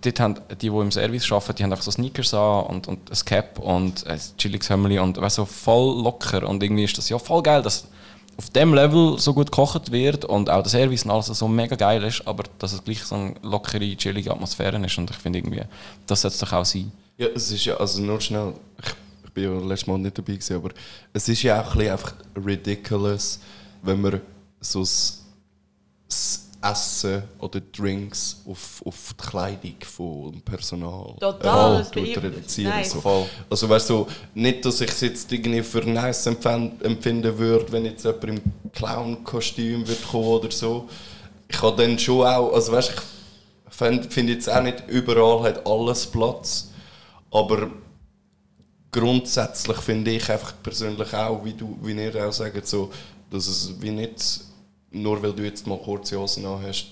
dort 0.00 0.20
haben 0.20 0.34
die, 0.50 0.70
die 0.70 0.76
im 0.76 0.92
Service 0.92 1.30
arbeiten, 1.30 1.56
die 1.56 1.64
haben 1.64 1.72
einfach 1.72 1.84
so 1.84 1.90
Sneakers 1.90 2.34
an 2.34 2.66
und, 2.66 2.88
und 2.88 3.10
ein 3.10 3.24
Cap 3.24 3.58
und 3.58 4.06
ein 4.06 4.20
chilliges 4.38 4.70
Hemdli 4.70 4.98
und 4.98 5.20
weißt, 5.20 5.36
so 5.36 5.44
voll 5.44 6.02
locker. 6.02 6.48
Und 6.48 6.62
irgendwie 6.62 6.84
ist 6.84 6.98
das 6.98 7.08
ja 7.08 7.18
voll 7.18 7.42
geil, 7.42 7.62
dass 7.62 7.86
auf 8.36 8.50
dem 8.50 8.74
Level 8.74 9.18
so 9.18 9.32
gut 9.32 9.50
gekocht 9.50 9.90
wird 9.92 10.24
und 10.24 10.50
auch 10.50 10.62
der 10.62 10.70
Service 10.70 11.04
und 11.04 11.10
alles 11.10 11.26
so 11.26 11.48
mega 11.48 11.74
geil 11.74 12.02
ist, 12.04 12.26
aber 12.26 12.44
dass 12.58 12.72
es 12.72 12.84
gleich 12.84 13.02
so 13.02 13.14
eine 13.14 13.34
lockere, 13.42 13.96
chillige 13.96 14.30
Atmosphäre 14.30 14.84
ist. 14.84 14.98
Und 14.98 15.10
ich 15.10 15.16
finde 15.16 15.38
irgendwie, 15.38 15.62
das 16.06 16.20
sollte 16.20 16.38
doch 16.40 16.52
auch 16.52 16.64
sein. 16.64 16.92
Ja, 17.16 17.28
es 17.34 17.50
ist 17.50 17.64
ja, 17.64 17.76
also 17.76 18.02
nur 18.02 18.20
schnell, 18.20 18.52
ich, 19.24 19.32
bin 19.32 19.44
ja 19.44 19.66
letztes 19.66 19.86
Mal 19.86 19.98
nicht 19.98 20.16
dabei 20.16 20.34
gewesen, 20.34 20.56
aber 20.56 20.70
es 21.12 21.28
ist 21.28 21.42
ja 21.42 21.60
auch 21.60 21.72
ein 21.72 21.78
bisschen 21.78 21.92
einfach 21.92 22.14
ridiculous, 22.44 23.40
wenn 23.82 24.00
man 24.00 24.20
so 24.60 24.80
das 24.80 26.45
Essen 26.70 27.22
oder 27.38 27.60
Drinks 27.60 28.42
auf, 28.48 28.82
auf 28.84 29.14
die 29.18 29.26
Kleidung 29.26 29.74
vom 29.84 30.40
Personal 30.42 31.14
Total, 31.20 31.74
äh, 31.74 31.78
das 31.78 31.90
tut 31.90 32.04
bin- 32.04 32.14
reduzieren. 32.18 32.70
nein. 32.70 32.84
So. 32.84 33.00
Voll. 33.00 33.26
Also 33.50 33.68
weißt 33.68 33.90
du, 33.90 34.06
nicht, 34.34 34.64
dass 34.64 34.80
ich 34.80 34.90
es 34.90 35.00
jetzt 35.00 35.32
irgendwie 35.32 35.62
für 35.62 35.80
nice 35.80 36.26
empfinden 36.26 37.38
würde, 37.38 37.70
wenn 37.72 37.84
jetzt 37.84 38.04
jemand 38.04 38.24
im 38.24 38.40
Clown-Kostüm 38.72 39.86
würde 39.86 40.02
kommen 40.10 40.24
oder 40.26 40.50
so. 40.50 40.88
Ich 41.48 41.60
habe 41.62 41.82
dann 41.82 41.98
schon 41.98 42.26
auch, 42.26 42.52
also 42.52 42.72
weißt 42.72 42.92
ich 43.68 43.74
finde 43.76 44.08
find 44.08 44.30
jetzt 44.30 44.48
auch 44.48 44.62
nicht, 44.62 44.84
überall 44.88 45.42
hat 45.42 45.66
alles 45.66 46.06
Platz, 46.06 46.68
aber 47.30 47.68
grundsätzlich 48.90 49.76
finde 49.78 50.12
ich 50.12 50.30
einfach 50.30 50.54
persönlich 50.62 51.12
auch, 51.12 51.44
wie, 51.44 51.52
du, 51.52 51.76
wie 51.82 51.92
ihr 51.92 52.26
auch 52.26 52.32
sagt, 52.32 52.66
so, 52.66 52.90
dass 53.30 53.46
es 53.46 53.74
wie 53.80 53.90
nicht, 53.90 54.40
nur 55.02 55.22
weil 55.22 55.32
du 55.32 55.42
jetzt 55.42 55.66
mal 55.66 55.78
kurze 55.78 56.18
Hosen 56.18 56.44
an 56.46 56.62
hast, 56.66 56.86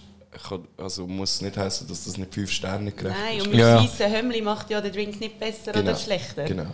also 0.77 1.07
muss 1.07 1.35
es 1.37 1.41
nicht 1.43 1.57
heißen, 1.57 1.87
dass 1.87 2.05
das 2.05 2.17
nicht 2.17 2.35
fünf 2.35 2.51
Sterne 2.51 2.91
gerecht 2.93 3.17
nein, 3.19 3.39
ist. 3.39 3.45
und 3.45 3.51
mit 3.53 3.61
Ja. 3.61 3.77
weißen 3.83 4.07
Hemdli 4.11 4.43
macht 4.43 4.71
ja 4.71 4.81
den 4.81 4.93
Drink 4.93 5.21
nicht 5.21 5.39
besser 5.39 5.71
oder 5.79 5.95
schlechter. 5.97 6.45
Genau. 6.45 6.67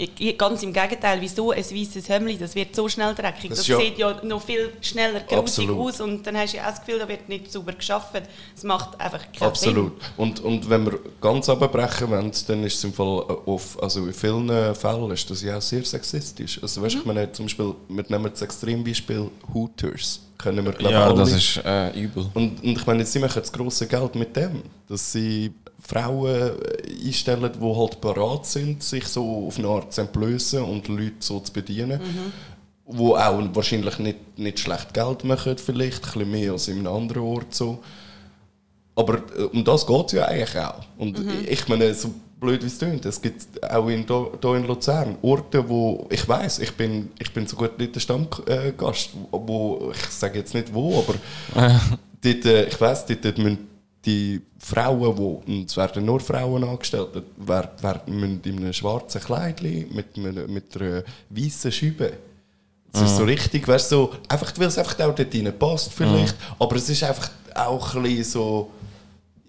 Ich- 0.00 0.38
Ganz 0.38 0.62
im 0.62 0.72
Gegenteil, 0.72 1.20
wieso 1.20 1.50
ein 1.50 1.58
weißes 1.64 2.08
Hemdli, 2.08 2.38
das 2.38 2.54
wird 2.54 2.72
so 2.76 2.88
schnell 2.88 3.16
dreckig. 3.16 3.50
Das 3.50 3.58
Das, 3.58 3.66
ja- 3.66 3.78
sieht 3.80 3.98
ja 3.98 4.22
noch 4.22 4.40
viel 4.40 4.70
schneller 4.80 5.18
grusig 5.20 5.38
Absolut. 5.38 5.76
aus 5.78 6.00
und 6.00 6.24
dann 6.24 6.36
hast 6.36 6.52
du 6.52 6.58
ja 6.58 6.66
auch 6.66 6.70
das 6.70 6.78
Gefühl, 6.84 7.00
da 7.00 7.08
wird 7.08 7.28
nicht 7.28 7.50
sauber 7.50 7.72
geschafft. 7.72 8.12
Es 8.56 8.62
macht 8.62 9.00
einfach 9.00 9.20
keinen 9.32 9.48
Absolut. 9.48 9.92
Und, 10.16 10.38
und 10.38 10.70
wenn 10.70 10.86
wir 10.86 11.00
ganz 11.20 11.48
abbrechen 11.48 12.10
wollen, 12.10 12.30
dann 12.46 12.62
ist 12.62 12.76
es 12.76 12.84
im 12.84 12.92
Fall 12.92 13.24
äh, 13.28 13.50
auf, 13.50 13.82
also 13.82 14.06
in 14.06 14.14
vielen 14.14 14.74
Fällen 14.76 15.10
ist 15.10 15.28
das 15.30 15.42
ja 15.42 15.58
auch 15.58 15.62
sehr 15.62 15.84
sexistisch. 15.84 16.62
Also 16.62 16.80
weißt, 16.80 16.94
ich 16.94 17.04
meine, 17.04 17.32
zum 17.32 17.46
Beispiel, 17.46 17.74
wir 17.88 18.04
nehmen 18.08 18.30
das 18.30 18.40
Extrembeispiel 18.42 19.28
Hooters. 19.52 20.20
Können 20.38 20.64
wir, 20.64 20.72
glaub, 20.74 20.92
Ja, 20.92 21.06
alle. 21.08 21.16
das 21.16 21.32
ist 21.32 21.56
äh, 21.64 21.90
übel. 22.00 22.26
Und, 22.34 22.62
und 22.62 22.78
ich 22.78 22.86
meine, 22.86 23.04
sie 23.04 23.18
machen 23.18 23.40
das 23.40 23.50
grosse 23.52 23.88
Geld 23.88 24.14
mit 24.14 24.36
dem, 24.36 24.62
dass 24.88 25.10
sie 25.10 25.52
Frauen 25.88 26.26
äh, 26.50 27.06
einstellen, 27.06 27.50
die 27.60 27.74
halt 27.76 28.00
parat 28.00 28.44
sind, 28.46 28.82
sich 28.82 29.06
so 29.06 29.46
auf 29.48 29.58
eine 29.58 29.68
Art 29.68 29.92
zu 29.92 30.02
entblößen 30.02 30.62
und 30.62 30.86
Leute 30.88 31.14
so 31.20 31.40
zu 31.40 31.52
bedienen. 31.52 31.98
Wo 32.90 33.16
auch 33.16 33.42
wahrscheinlich 33.54 33.98
nicht, 33.98 34.38
nicht 34.38 34.60
schlecht 34.60 34.92
Geld 34.94 35.24
machen, 35.24 35.56
vielleicht, 35.58 36.04
ein 36.04 36.12
bisschen 36.12 36.30
mehr 36.30 36.52
als 36.52 36.68
in 36.68 36.78
einem 36.78 36.94
anderen 36.94 37.22
Ort. 37.22 37.54
So. 37.54 37.78
Aber 38.94 39.14
äh, 39.36 39.42
um 39.52 39.64
das 39.64 39.86
geht 39.86 40.06
es 40.06 40.12
ja 40.12 40.24
eigentlich 40.26 40.56
auch. 40.58 40.80
Und 40.98 41.18
ich- 41.18 41.50
ich 41.52 41.68
meine, 41.68 41.92
so 41.94 42.10
blöd 42.40 42.62
wie 42.62 42.66
es 42.66 42.78
klingt, 42.78 43.04
es 43.04 43.20
gibt 43.20 43.46
auch 43.68 43.88
in, 43.88 44.06
hier 44.06 44.54
in 44.54 44.66
Luzern 44.66 45.16
Orte, 45.22 45.68
wo 45.68 46.06
ich 46.10 46.26
weiß, 46.28 46.60
ich 46.60 46.72
bin, 46.72 47.10
ich 47.18 47.32
bin 47.32 47.46
so 47.46 47.56
gut 47.56 47.78
nicht 47.78 47.94
der 47.94 48.00
Stammgast, 48.00 49.10
wo, 49.30 49.40
wo 49.46 49.92
ich 49.92 50.06
sage 50.10 50.38
jetzt 50.38 50.54
nicht 50.54 50.72
wo, 50.72 50.98
aber 51.00 51.14
dort, 52.22 52.44
äh, 52.44 52.64
ich 52.66 52.80
weiß, 52.80 53.06
dort, 53.06 53.24
dort 53.24 53.38
müssen 53.38 53.66
die 54.08 54.40
Frauen, 54.58 55.16
wo, 55.18 55.42
und 55.46 55.68
es 55.70 55.76
werden 55.76 56.04
nur 56.04 56.20
Frauen 56.20 56.64
angestellt, 56.64 57.08
wer, 57.36 57.70
wer, 57.80 58.02
müssen 58.06 58.40
in 58.44 58.56
einem 58.58 58.72
schwarzen 58.72 59.20
Kleid 59.20 59.60
mit, 59.62 60.16
einem- 60.16 60.52
mit 60.52 60.74
einer 60.80 61.02
weißen 61.30 61.70
Schübe. 61.72 62.12
Es 62.92 63.02
ist 63.02 63.16
so 63.18 63.24
richtig, 63.24 63.68
weißt 63.68 63.92
du, 63.92 63.96
so, 63.96 64.10
einfach, 64.28 64.50
weil 64.56 64.68
es 64.68 64.78
einfach 64.78 64.98
auch 65.00 65.14
dort 65.14 65.58
passt 65.58 65.92
vielleicht, 65.92 66.34
aber 66.58 66.76
es 66.76 66.88
ist 66.88 67.04
einfach 67.04 67.30
auch 67.54 67.94
ein 67.94 68.02
bisschen 68.02 68.24
so, 68.24 68.70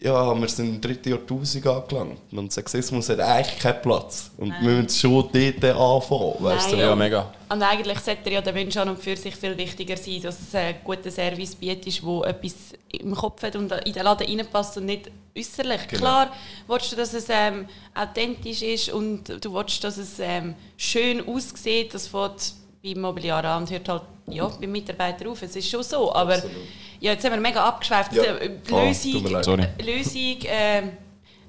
ja, 0.02 0.34
wir 0.40 0.48
sind 0.48 0.76
im 0.76 0.82
dritten 0.82 1.10
Jahrtausend 1.10 1.68
angelangt 1.68 2.20
und 2.32 2.54
Sexismus 2.54 3.10
hat 3.10 3.20
eigentlich 3.20 3.60
keinen 3.60 3.82
Platz. 3.82 4.32
Und 4.38 4.54
wir 4.62 4.72
müssen 4.72 4.90
schon 4.90 5.30
dort 5.34 5.64
anfangen, 5.64 6.34
weißt 6.40 6.72
du. 6.72 6.76
Nein, 6.78 6.86
Ja, 6.86 6.96
mega. 6.96 7.34
Und 7.50 7.64
eigentlich 7.64 8.00
sollte 8.00 8.30
ja 8.30 8.42
der 8.42 8.54
Mensch 8.54 8.78
an 8.78 8.90
und 8.90 9.00
für 9.00 9.18
sich 9.18 9.36
viel 9.36 9.58
wichtiger 9.58 9.98
sein, 9.98 10.22
dass 10.22 10.40
es 10.40 10.56
einen 10.56 10.78
guten 10.84 11.12
Service 11.12 11.56
bietet, 11.56 12.02
wo 12.04 12.24
etwas 12.24 12.54
im 12.92 13.14
Kopf 13.14 13.44
hat 13.44 13.56
und 13.56 13.72
in 13.72 13.94
den 13.94 14.04
Laden 14.04 14.28
reinpasst 14.28 14.78
und 14.78 14.86
nicht 14.86 15.12
äußerlich. 15.38 15.88
Genau. 15.88 16.00
Klar 16.00 16.32
willst 16.68 16.92
du, 16.92 16.96
dass 16.96 17.14
es 17.14 17.26
ähm, 17.30 17.68
authentisch 17.94 18.62
ist 18.62 18.90
und 18.90 19.44
du 19.44 19.54
willst, 19.54 19.84
dass 19.84 19.98
es 19.98 20.20
ähm, 20.20 20.56
schön 20.78 21.28
aussieht. 21.28 21.94
Das 21.94 22.08
fängt 22.08 22.54
beim 22.84 23.02
Mobiliar 23.02 23.44
an 23.46 23.64
und 23.64 23.72
hört 23.72 23.90
halt 23.90 24.04
ja, 24.28 24.48
beim 24.48 24.72
Mitarbeiter 24.72 25.30
auf. 25.30 25.42
Es 25.42 25.56
ist 25.56 25.70
schon 25.70 25.84
so. 25.84 26.14
Aber 26.14 26.34
Absolut. 26.36 26.56
ja, 27.00 27.12
jetzt 27.14 27.24
haben 27.26 27.34
wir 27.34 27.40
mega 27.42 27.64
abgeschweift. 27.64 28.14
Ja. 28.14 28.24
Die 28.24 28.74
Ah, 28.74 28.84
Lösung. 28.86 29.68
Lösung, 29.84 30.38
ähm, 30.46 30.92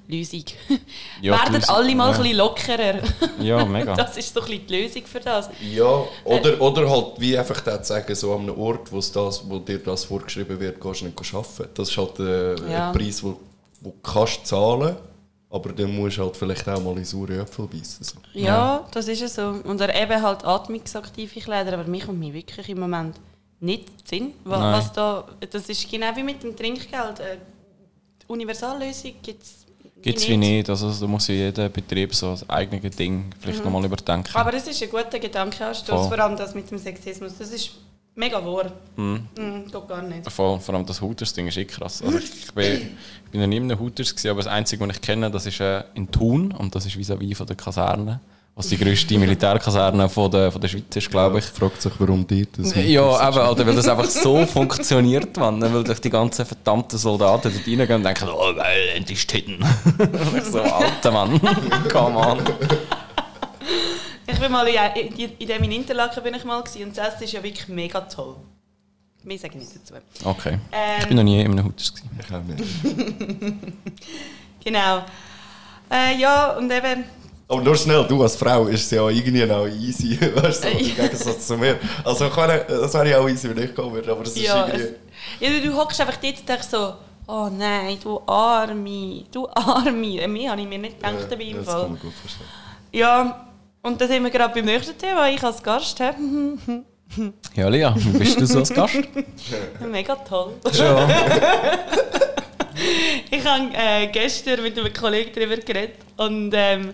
Lösung. 0.07 0.43
Ja, 1.21 1.37
Werden 1.39 1.53
Lösung, 1.55 1.75
alle 1.75 1.95
mal 1.95 2.09
ja. 2.11 2.15
ein 2.17 2.21
bisschen 2.21 2.37
lockerer. 2.37 2.99
Ja, 3.39 3.65
mega. 3.65 3.95
Das 3.95 4.17
ist 4.17 4.33
so 4.33 4.41
ein 4.41 4.47
bisschen 4.47 4.67
die 4.67 4.81
Lösung 4.81 5.05
für 5.05 5.19
das. 5.21 5.49
Ja, 5.61 6.03
oder, 6.25 6.59
oder 6.61 6.89
halt 6.89 7.05
wie 7.19 7.37
einfach 7.37 7.61
da 7.61 7.81
zu 7.81 7.93
sagen, 7.93 8.13
so 8.15 8.33
an 8.33 8.41
einem 8.41 8.59
Ort, 8.59 8.91
wo's 8.91 9.11
das, 9.11 9.47
wo 9.49 9.59
dir 9.59 9.77
das 9.79 10.03
vorgeschrieben 10.05 10.59
wird, 10.59 10.81
gehst 10.81 11.01
du 11.01 11.05
nicht 11.05 11.33
arbeiten. 11.33 11.69
Das 11.75 11.89
ist 11.89 11.97
halt 11.97 12.19
äh, 12.19 12.55
Ja. 12.71 12.87
ein 12.91 12.97
Preis, 12.97 13.23
wo, 13.23 13.37
wo 13.79 13.91
du 13.91 13.95
kannst 14.03 14.45
zahlen 14.47 14.97
Aber 15.51 15.73
dann 15.73 15.93
musst 15.93 16.17
du 16.17 16.23
halt 16.23 16.37
vielleicht 16.37 16.67
auch 16.69 16.81
mal 16.81 16.97
in 16.97 17.03
saure 17.03 17.41
Äpfel 17.41 17.67
beißen. 17.67 18.05
So. 18.05 18.15
Ja, 18.33 18.87
das 18.91 19.07
ist 19.09 19.21
es 19.21 19.35
so. 19.35 19.61
Und 19.63 19.81
er 19.81 19.93
eben 20.01 20.21
halt 20.21 20.45
atmungsaktive 20.45 21.41
Kleider, 21.41 21.73
aber 21.73 21.83
mir 21.83 22.05
kommt 22.05 22.19
mir 22.19 22.33
wirklich 22.33 22.69
im 22.69 22.79
Moment 22.79 23.17
nicht 23.59 24.07
Sinn. 24.07 24.33
Was, 24.45 24.59
was 24.59 24.93
da, 24.93 25.27
das 25.49 25.67
ist 25.67 25.91
genau 25.91 26.15
wie 26.15 26.23
mit 26.23 26.41
dem 26.41 26.55
Trinkgeld. 26.55 27.19
Äh, 27.19 27.37
die 28.21 28.31
Universallösung 28.31 29.13
gibt 29.21 29.43
es 29.43 29.61
Gibt 30.01 30.17
es 30.17 30.27
wie 30.27 30.37
nicht. 30.37 30.69
Also 30.69 30.91
da 30.91 31.05
muss 31.05 31.27
ja 31.27 31.35
jeder 31.35 31.69
Betrieb 31.69 32.15
so 32.15 32.31
ein 32.31 32.49
eigenes 32.49 32.95
Ding 32.95 33.25
vielleicht 33.39 33.63
nochmal 33.63 33.85
überdenken. 33.85 34.35
Aber 34.35 34.53
es 34.53 34.65
ist 34.65 34.81
ein 34.81 34.89
guter 34.89 35.19
Gedankenanstoß, 35.19 36.07
vor 36.07 36.19
allem 36.19 36.35
das 36.35 36.55
mit 36.55 36.69
dem 36.71 36.79
Sexismus. 36.79 37.37
Das 37.37 37.51
ist 37.51 37.71
mega 38.15 38.43
wahr. 38.45 38.71
Mhm. 38.95 39.27
geht 39.71 39.87
gar 39.87 40.01
nicht. 40.01 40.31
Vor, 40.31 40.59
vor 40.59 40.75
allem 40.75 40.85
das 40.85 41.01
Hooters-Ding 41.01 41.47
ist 41.47 41.57
eh 41.57 41.65
krass. 41.65 42.01
Also 42.01 42.17
ich, 42.17 42.45
ich, 42.45 42.53
bin, 42.53 42.65
ich 43.25 43.31
bin 43.31 43.41
noch 43.41 43.47
nie 43.47 43.57
in 43.57 43.63
einem 43.63 43.79
Hooters, 43.79 44.11
gewesen, 44.11 44.29
aber 44.29 44.43
das 44.43 44.51
Einzige, 44.51 44.87
was 44.87 44.95
ich 44.95 45.01
kenne, 45.01 45.31
das 45.31 45.45
ist 45.45 45.59
äh, 45.59 45.83
in 45.95 46.11
Thun 46.11 46.51
und 46.51 46.75
das 46.75 46.85
ist 46.85 46.95
vis-à-vis 46.97 47.35
von 47.35 47.47
der 47.47 47.55
Kaserne. 47.55 48.19
Was 48.53 48.67
die 48.67 48.77
grösste 48.77 49.17
Militärkaserne 49.17 50.09
von 50.09 50.29
der, 50.29 50.51
von 50.51 50.59
der 50.59 50.67
Schweiz 50.67 50.93
ist, 50.93 51.09
glaube 51.09 51.39
ich. 51.39 51.45
Fragt 51.45 51.81
sich, 51.81 51.93
warum 51.99 52.27
die 52.27 52.45
das 52.51 52.75
Ja, 52.75 53.29
eben, 53.29 53.37
Alter, 53.39 53.65
weil 53.65 53.75
das 53.75 53.87
einfach 53.87 54.09
so 54.09 54.45
funktioniert, 54.45 55.37
Mann. 55.37 55.61
Weil 55.61 55.87
sich 55.87 56.01
die 56.01 56.09
ganzen 56.09 56.45
verdammten 56.45 56.99
Soldaten 56.99 57.49
dort 57.53 57.65
reingehen 57.65 57.95
und 57.95 58.03
denken, 58.03 58.27
oh 58.29 58.53
geil, 58.53 58.89
endlich 58.93 59.25
Titten. 59.25 59.55
Und 59.97 60.37
ich 60.37 60.43
so, 60.43 60.59
alter 60.59 61.11
Mann, 61.11 61.39
come 61.91 62.17
on. 62.17 62.39
Ich 64.31 64.39
bin 64.39 64.51
mal 64.51 64.67
in, 64.67 65.07
in, 65.17 65.31
in 65.37 65.47
dem 65.47 65.63
in 65.63 65.71
Interlaken 65.71 66.23
bin 66.23 66.33
ich 66.33 66.43
mal 66.45 66.61
gewesen, 66.61 66.83
und 66.89 66.97
das 66.97 67.21
ist 67.21 67.33
ja 67.33 67.43
wirklich 67.43 67.67
mega 67.67 68.01
toll. 68.01 68.35
Mehr 69.23 69.37
sage 69.37 69.53
ich 69.57 69.59
nicht 69.61 69.75
dazu. 69.75 69.93
Okay. 70.23 70.57
Ähm, 70.71 70.99
Ich 71.01 71.07
bin 71.07 71.17
noch 71.17 71.23
nie 71.23 71.41
in 71.41 71.51
einem 71.51 71.65
Hooters. 71.65 71.93
Gewesen. 71.93 72.19
Ich 72.19 72.33
auch 72.33 72.43
nicht. 72.43 73.63
Genau. 74.63 75.03
Äh, 75.91 76.17
ja, 76.19 76.51
und 76.51 76.71
eben, 76.71 77.03
Aber 77.47 77.61
nur 77.61 77.75
schnell, 77.75 78.05
du 78.07 78.21
als 78.21 78.35
Frau 78.35 78.67
ist 78.67 78.83
es 78.85 78.91
ja 78.91 79.07
irgendwie 79.09 79.49
auch 79.51 79.65
easy, 79.67 80.17
weißt 80.35 80.63
du, 80.63 80.69
so, 80.69 80.77
im 80.77 80.95
Gegensatz 80.95 81.47
zu 81.47 81.57
mir. 81.57 81.79
Also 82.03 82.27
ich 82.27 82.35
meine, 82.35 82.63
das 82.67 82.93
wäre 82.93 83.09
ja 83.09 83.19
auch 83.19 83.27
easy, 83.27 83.49
wenn 83.49 83.63
ich 83.63 83.73
kommen 83.75 83.93
würde, 83.93 84.11
aber 84.11 84.21
es 84.21 84.29
ist 84.35 84.43
ja, 84.43 84.67
irgendwie... 84.67 84.95
es, 85.41 85.49
ja, 85.49 85.59
du 85.59 85.75
hockst 85.75 85.99
einfach 85.99 86.17
dort 86.17 86.39
und 86.39 86.47
denkst 86.49 86.67
so, 86.69 86.93
oh 87.27 87.49
nein, 87.51 87.97
du 88.01 88.21
Arme, 88.27 89.23
du 89.31 89.49
Arme. 89.49 90.21
Äh, 90.21 90.27
Mehr 90.27 90.51
habe 90.51 90.61
ich 90.61 90.67
mir 90.67 90.77
nicht 90.77 90.97
gedacht 90.97 91.27
dabei 91.29 91.43
im 91.43 91.57
das 91.57 91.65
Fall. 91.65 91.81
kann 91.81 91.91
man 91.91 91.99
gut 91.99 92.13
verstehen. 92.13 92.47
Ja, 92.93 93.47
und 93.81 93.99
da 93.99 94.07
sind 94.07 94.23
wir 94.23 94.29
gerade 94.29 94.53
beim 94.53 94.65
nächsten 94.65 94.97
Thema, 94.97 95.29
ich 95.29 95.43
als 95.43 95.61
Gast. 95.61 95.99
He? 95.99 96.11
Ja, 97.55 97.67
Lea, 97.67 97.89
wie 97.93 98.19
bist 98.19 98.39
du 98.39 98.45
so 98.45 98.59
als 98.59 98.73
Gast? 98.73 98.95
Mega 99.85 100.15
toll. 100.15 100.53
Ja. 100.73 101.09
Ich 103.29 103.45
habe 103.45 103.69
äh, 103.73 104.07
gestern 104.07 104.61
mit 104.63 104.77
einem 104.77 104.91
Kollegen 104.93 105.31
darüber 105.33 105.57
geredet 105.57 105.97
und 106.17 106.51
ähm, 106.53 106.93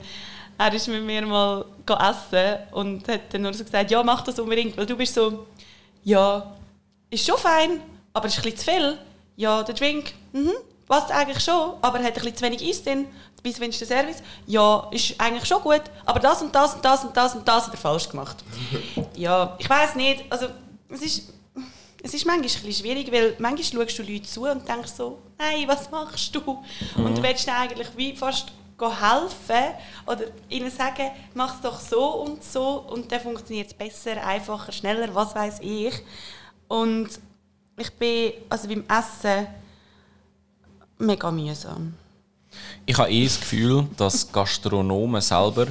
er 0.57 0.73
ist 0.73 0.87
mit 0.87 1.03
mir 1.03 1.25
mal 1.25 1.65
essen 1.87 2.57
und 2.71 3.07
hat 3.07 3.33
dann 3.33 3.43
nur 3.43 3.53
so 3.53 3.63
gesagt, 3.63 3.91
ja, 3.91 4.03
mach 4.03 4.21
das 4.21 4.39
unbedingt, 4.39 4.75
weil 4.77 4.85
du 4.85 4.95
bist 4.95 5.13
so, 5.13 5.45
ja, 6.03 6.55
ist 7.09 7.25
schon 7.25 7.37
fein, 7.37 7.81
aber 8.13 8.27
ist 8.27 8.37
ein 8.37 8.43
bisschen 8.43 8.57
zu 8.57 8.71
viel. 8.71 8.97
Ja, 9.35 9.63
der 9.63 9.75
Drink, 9.75 10.13
mhm, 10.33 10.53
passt 10.87 11.11
eigentlich 11.11 11.43
schon, 11.43 11.73
aber 11.81 11.99
hat 11.99 12.05
ein 12.05 12.13
bisschen 12.13 12.35
zu 12.35 12.45
wenig 12.45 12.67
Eis 12.67 12.83
drin. 12.83 13.07
Bis 13.43 13.59
wenn 13.59 13.71
der 13.71 13.87
Service, 13.87 14.23
ja, 14.45 14.87
ist 14.91 15.19
eigentlich 15.19 15.45
schon 15.45 15.61
gut, 15.61 15.83
aber 16.05 16.19
das 16.19 16.41
und 16.41 16.53
das 16.53 16.73
und 16.73 16.83
das 16.83 17.05
und 17.05 17.15
das 17.15 17.35
und 17.35 17.47
das 17.47 17.67
hat 17.67 17.73
er 17.73 17.77
falsch 17.77 18.09
gemacht. 18.09 18.37
ja, 19.15 19.55
ich 19.59 19.69
weiß 19.69 19.95
nicht, 19.95 20.23
also 20.29 20.47
es 20.89 21.01
ist 21.01 21.33
es 22.03 22.13
ist 22.13 22.25
manchmal 22.25 22.47
ein 22.47 22.63
bisschen 22.63 22.73
schwierig, 22.73 23.11
weil 23.11 23.35
manchmal 23.39 23.87
schaust 23.87 23.99
du 23.99 24.03
Leute 24.03 24.23
zu 24.23 24.43
und 24.45 24.67
denkst 24.67 24.93
so, 24.95 25.19
nein, 25.37 25.67
was 25.67 25.89
machst 25.91 26.33
du? 26.35 26.63
Und 26.95 27.17
du 27.17 27.23
willst 27.23 27.47
ihnen 27.47 27.55
eigentlich 27.55 27.89
wie 27.95 28.15
fast 28.15 28.51
helfen 28.79 29.73
oder 30.05 30.25
ihnen 30.49 30.69
sagen, 30.69 31.09
mach 31.33 31.55
es 31.55 31.61
doch 31.61 31.79
so 31.79 32.21
und 32.21 32.43
so 32.43 32.85
und 32.89 33.11
dann 33.11 33.19
funktioniert 33.21 33.67
es 33.67 33.73
besser, 33.73 34.25
einfacher, 34.25 34.71
schneller, 34.71 35.13
was 35.15 35.33
weiß 35.33 35.59
ich. 35.61 35.93
Und 36.67 37.09
ich 37.77 37.91
bin 37.93 38.33
also 38.49 38.67
beim 38.67 38.85
Essen 38.87 39.47
mega 40.99 41.31
mühsam. 41.31 41.93
Ich 42.85 42.97
habe 42.97 43.09
eh 43.11 43.23
das 43.25 43.39
Gefühl, 43.39 43.85
dass 43.97 44.31
Gastronomen 44.31 45.21
selber 45.21 45.67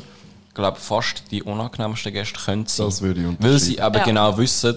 glaube 0.54 0.78
fast 0.80 1.24
die 1.30 1.42
unangenehmsten 1.42 2.12
Gäste 2.12 2.38
können 2.38 2.66
sein. 2.66 2.86
Das 2.86 3.02
würde 3.02 3.20
ich 3.20 3.26
Weil 3.44 3.58
sie 3.58 3.74
eben 3.76 3.94
Ja. 3.94 4.04
genau 4.04 4.38
wissen, 4.38 4.76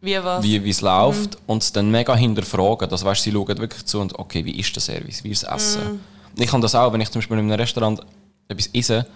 Wie 0.00 0.16
was? 0.22 0.42
wie 0.44 0.62
wie 0.62 0.70
es 0.70 0.80
läuft 0.80 1.38
und 1.46 1.62
es 1.62 1.72
dann 1.72 1.90
mega 1.90 2.14
hinterfragen. 2.14 2.88
Das 2.88 3.04
weißt, 3.04 3.22
sie 3.22 3.32
schauen 3.32 3.58
wirklich 3.58 3.84
zu 3.84 4.00
und 4.00 4.18
okay, 4.18 4.44
wie 4.44 4.58
ist 4.58 4.74
der 4.76 4.82
Service, 4.82 5.24
wie 5.24 5.30
ist 5.30 5.42
das 5.44 5.54
Essen. 5.76 6.00
Ich 6.36 6.46
kann 6.48 6.60
das 6.60 6.74
auch, 6.74 6.92
wenn 6.92 7.00
ich 7.00 7.10
zum 7.10 7.20
Beispiel 7.20 7.38
in 7.38 7.44
einem 7.50 7.60
Restaurant 7.60 8.00
etwas 8.48 8.68
esse, 8.72 9.06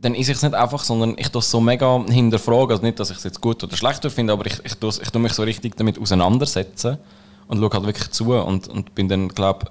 dann 0.00 0.14
esse 0.16 0.32
ich 0.32 0.36
es 0.38 0.42
nicht 0.42 0.54
einfach, 0.54 0.82
sondern 0.82 1.14
ich 1.16 1.28
tue 1.28 1.38
es 1.40 1.50
so 1.50 1.60
mega 1.60 2.04
hinterfragen. 2.08 2.72
Also 2.72 2.82
nicht, 2.82 2.98
dass 2.98 3.10
ich 3.10 3.16
es 3.18 3.24
jetzt 3.24 3.40
gut 3.40 3.62
oder 3.62 3.76
schlecht 3.76 4.04
finde, 4.10 4.32
aber 4.32 4.46
ich, 4.46 4.58
ich, 4.64 4.74
tue, 4.74 4.90
ich 5.00 5.10
tue 5.10 5.20
mich 5.22 5.32
so 5.32 5.44
richtig 5.44 5.76
damit 5.76 5.98
auseinandersetzen 6.00 6.98
und 7.46 7.58
schaue 7.60 7.70
halt 7.70 7.86
wirklich 7.86 8.10
zu 8.10 8.32
und, 8.34 8.66
und 8.68 8.94
bin 8.96 9.08
dann, 9.08 9.28
glaube 9.28 9.66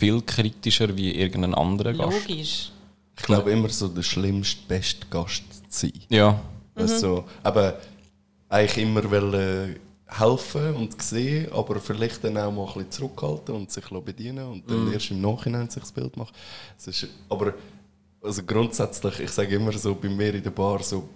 viel 0.00 0.22
kritischer 0.22 0.96
wie 0.96 1.14
irgendein 1.14 1.54
anderer 1.54 1.92
Gast. 1.92 2.28
Logisch. 2.28 2.72
Ich 3.16 3.22
glaube 3.22 3.50
immer 3.50 3.68
so 3.68 3.86
der 3.88 4.02
schlimmste, 4.02 4.62
beste 4.66 5.06
Gast 5.10 5.44
zu 5.68 5.86
sein. 5.86 5.92
Ja, 6.08 6.40
Weißt 6.74 6.94
du, 6.94 6.98
so, 6.98 7.24
aber 7.42 7.78
eigentlich 8.48 8.78
immer 8.82 9.10
wollen 9.10 9.76
helfen 10.06 10.74
und 10.74 11.00
sehen, 11.02 11.52
aber 11.52 11.78
vielleicht 11.78 12.24
dann 12.24 12.38
auch 12.38 12.50
mal 12.50 12.66
ein 12.66 12.72
bisschen 12.72 12.90
zurückhalten 12.90 13.54
und 13.54 13.70
sich 13.70 13.84
bedienen 13.84 14.46
und 14.46 14.68
dann 14.68 14.90
erst 14.92 15.10
im 15.10 15.20
Nachhinein 15.20 15.68
sich 15.68 15.82
das 15.82 15.92
Bild 15.92 16.16
machen. 16.16 16.34
Es 16.78 16.86
ist, 16.86 17.06
aber 17.28 17.54
also 18.22 18.42
grundsätzlich, 18.42 19.20
ich 19.20 19.30
sage 19.30 19.54
immer 19.54 19.72
so 19.72 19.94
bei 19.94 20.08
mir 20.08 20.34
in 20.34 20.42
der 20.42 20.50
Bar, 20.50 20.82
so, 20.82 21.08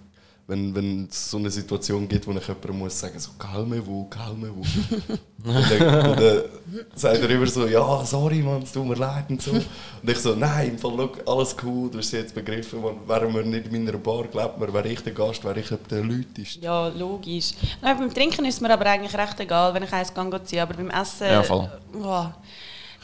wenn, 0.47 0.75
wenn 0.75 1.07
es 1.09 1.31
so 1.31 1.37
eine 1.37 1.49
Situation 1.49 2.07
gibt, 2.07 2.27
wo 2.27 2.31
ich 2.31 2.47
jemandem 2.47 2.77
muss 2.77 2.99
sagen, 2.99 3.17
so, 3.19 3.31
mir 3.65 3.85
wo, 3.85 4.07
mir 4.37 4.51
wo. 4.55 4.61
und 5.49 5.71
dann, 5.71 6.09
und 6.11 6.19
dann 6.19 6.43
sagt 6.93 7.17
er 7.21 7.29
immer 7.31 7.47
so, 7.47 7.65
ja, 7.65 8.05
sorry 8.05 8.41
Mann, 8.43 8.61
es 8.61 8.71
tut 8.71 8.85
mir 8.85 8.95
leid 8.95 9.25
und 9.29 9.41
so. 9.41 9.51
Und 9.51 9.65
ich 10.03 10.19
so, 10.19 10.35
nein, 10.35 10.69
im 10.69 10.77
Fall, 10.77 10.95
look, 10.95 11.19
alles 11.25 11.55
cool, 11.63 11.89
du 11.89 11.97
hast 11.97 12.05
es 12.07 12.11
jetzt 12.11 12.35
begriffen, 12.35 12.79
man, 12.81 12.95
wären 13.07 13.33
wir 13.33 13.43
nicht 13.43 13.67
in 13.73 13.85
meiner 13.85 13.97
Bar, 13.97 14.25
glaubt 14.25 14.59
mir, 14.59 14.71
wäre 14.71 14.87
ich 14.87 15.01
der 15.01 15.13
Gast, 15.13 15.43
wäre 15.43 15.59
ich 15.59 15.67
der 15.89 16.03
Leuteste. 16.03 16.59
Ja, 16.59 16.89
logisch. 16.89 17.53
Nein, 17.81 17.97
beim 17.97 18.13
Trinken 18.13 18.45
ist 18.45 18.61
mir 18.61 18.71
aber 18.71 18.85
eigentlich 18.85 19.17
recht 19.17 19.39
egal, 19.39 19.73
wenn 19.73 19.81
ich 19.83 19.93
eins 19.93 20.13
kann 20.13 20.31
ziehen, 20.45 20.59
aber 20.59 20.75
beim 20.75 20.91
Essen... 20.91 21.27
Ja, 21.27 21.41
voll. 21.41 21.71
Wow. 21.91 22.27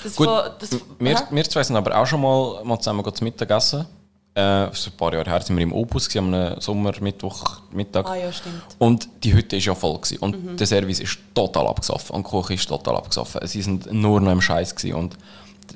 Das 0.04 0.16
Gut, 0.16 0.28
von- 0.28 0.52
das, 0.60 0.72
wir, 1.00 1.28
wir 1.30 1.44
zwei 1.46 1.64
sind 1.64 1.76
aber 1.76 1.98
auch 2.00 2.06
schon 2.06 2.22
mal, 2.22 2.64
mal 2.64 2.78
zusammen 2.80 3.04
zu 3.14 3.24
Mittag 3.24 3.48
gegessen. 3.48 3.88
Äh, 4.34 4.68
so 4.74 4.90
ein 4.90 4.98
paar 4.98 5.14
Jahre 5.14 5.30
her 5.30 5.42
sind 5.42 5.58
wir 5.58 5.64
im 5.64 5.74
Opus, 5.74 6.08
gewesen, 6.08 6.34
am 6.34 6.62
Sommer, 6.62 6.94
Mittwoch, 7.02 7.62
Mittag. 7.72 8.08
Ah 8.08 8.16
ja, 8.16 8.32
stimmt. 8.32 8.64
Und 8.78 9.10
die 9.24 9.34
Hütte 9.34 9.58
war 9.58 9.64
ja 9.64 9.76
voll. 9.76 9.98
Gewesen. 9.98 10.18
Und 10.20 10.60
der 10.60 10.68
Service 10.68 11.02
ist 11.02 11.20
total 11.34 11.68
abgesoffen. 11.68 12.16
Und 12.16 12.26
die 12.26 12.32
Küche 12.32 12.54
ist 12.54 12.70
total 12.70 12.96
abgesoffen. 12.96 13.46
Sie 13.46 13.62
sind 13.62 13.92
nur 13.92 14.22
noch 14.22 14.32
im 14.32 14.42
Scheiß. 14.42 14.76
Gewesen. 14.76 14.96
Und 14.96 15.18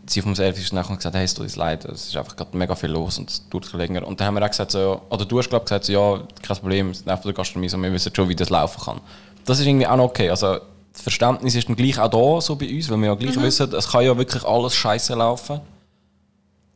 sie 0.08 0.22
vom 0.22 0.36
Service 0.36 0.72
nachher 0.72 0.96
gesagt, 0.96 1.16
hey, 1.16 1.26
es 1.26 1.34
tut 1.34 1.44
uns 1.44 1.56
leid, 1.56 1.86
es 1.86 2.08
ist 2.08 2.18
einfach 2.18 2.36
gerade 2.36 2.56
mega 2.56 2.76
viel 2.76 2.92
los 2.92 3.18
und 3.18 3.30
es 3.30 3.48
dauert 3.50 3.72
länger. 3.74 4.06
Und 4.08 4.20
dann 4.20 4.28
haben 4.28 4.36
wir 4.36 4.44
auch 4.44 4.50
gesagt, 4.50 4.72
so, 4.72 5.02
oder 5.10 5.26
du 5.26 5.38
hast 5.40 5.50
glaub, 5.50 5.64
gesagt, 5.64 5.86
so, 5.86 5.94
ja, 5.94 6.20
kein 6.42 6.58
Problem, 6.58 6.90
es 6.90 7.06
nervt 7.06 7.26
der 7.26 7.34
Gastronomie, 7.34 7.70
so, 7.70 7.78
wir 7.78 7.92
wissen 7.92 8.14
schon, 8.14 8.30
wie 8.30 8.36
das 8.36 8.50
laufen 8.50 8.82
kann. 8.84 9.02
Das 9.46 9.60
ist 9.60 9.66
irgendwie 9.66 9.88
auch 9.88 9.98
noch 9.98 10.06
okay. 10.06 10.30
Also, 10.30 10.58
das 10.94 11.02
Verständnis 11.02 11.56
ist 11.56 11.68
dann 11.68 11.76
gleich 11.76 12.00
auch 12.00 12.10
da, 12.10 12.42
so 12.42 12.56
bei 12.56 12.70
uns, 12.74 12.90
weil 12.90 12.98
wir 12.98 13.08
ja 13.08 13.16
gleich 13.16 13.36
wissen, 13.42 13.74
es 13.74 13.90
kann 13.90 14.04
ja 14.04 14.18
wirklich 14.18 14.44
alles 14.44 14.76
scheiße 14.76 15.14
laufen. 15.14 15.60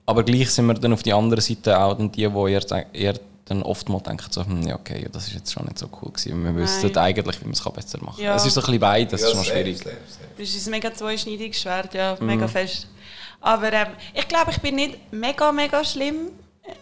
Aber 0.09 0.23
gleich 0.23 0.49
sind 0.49 0.65
wir 0.65 0.73
dann 0.73 0.93
auf 0.93 1.03
die 1.03 1.13
andere 1.13 1.39
Seite 1.39 1.79
auch 1.79 1.93
dann 1.95 2.11
die, 2.11 2.31
wo 2.33 2.47
ihr, 2.47 2.61
ihr 2.93 3.13
dann 3.45 3.61
oft 3.61 3.87
mal 3.89 3.99
denkt, 3.99 4.33
so, 4.33 4.43
hm, 4.43 4.63
ja, 4.63 4.73
okay, 4.75 5.07
das 5.11 5.27
ist 5.27 5.33
jetzt 5.35 5.53
schon 5.53 5.65
nicht 5.65 5.77
so 5.77 5.87
cool 6.01 6.11
gewesen. 6.11 6.43
Wir 6.43 6.55
wissen 6.55 6.87
Nein. 6.91 6.97
eigentlich, 6.97 7.39
wie 7.41 7.45
man 7.45 7.53
es 7.53 7.61
besser 7.63 7.99
machen 8.03 8.15
kann. 8.17 8.25
Ja. 8.25 8.35
Es 8.35 8.43
ist 8.45 8.55
so 8.55 8.61
ein 8.61 8.65
bisschen 8.65 8.79
beides, 8.79 9.21
das 9.21 9.29
ist 9.29 9.35
noch 9.35 9.43
schwierig. 9.45 9.77
Das 10.37 10.49
ist 10.49 10.67
ein 10.67 10.71
mega 10.71 10.91
zweischneidiges 10.91 11.61
Schwert, 11.61 11.93
ja, 11.93 12.17
Mhm. 12.19 12.25
mega 12.25 12.47
fest. 12.47 12.87
Aber 13.41 13.71
ähm, 13.71 13.87
ich 14.15 14.27
glaube, 14.27 14.49
ich 14.51 14.59
bin 14.61 14.75
nicht 14.75 14.97
mega, 15.13 15.51
mega 15.51 15.83
schlimm. 15.85 16.29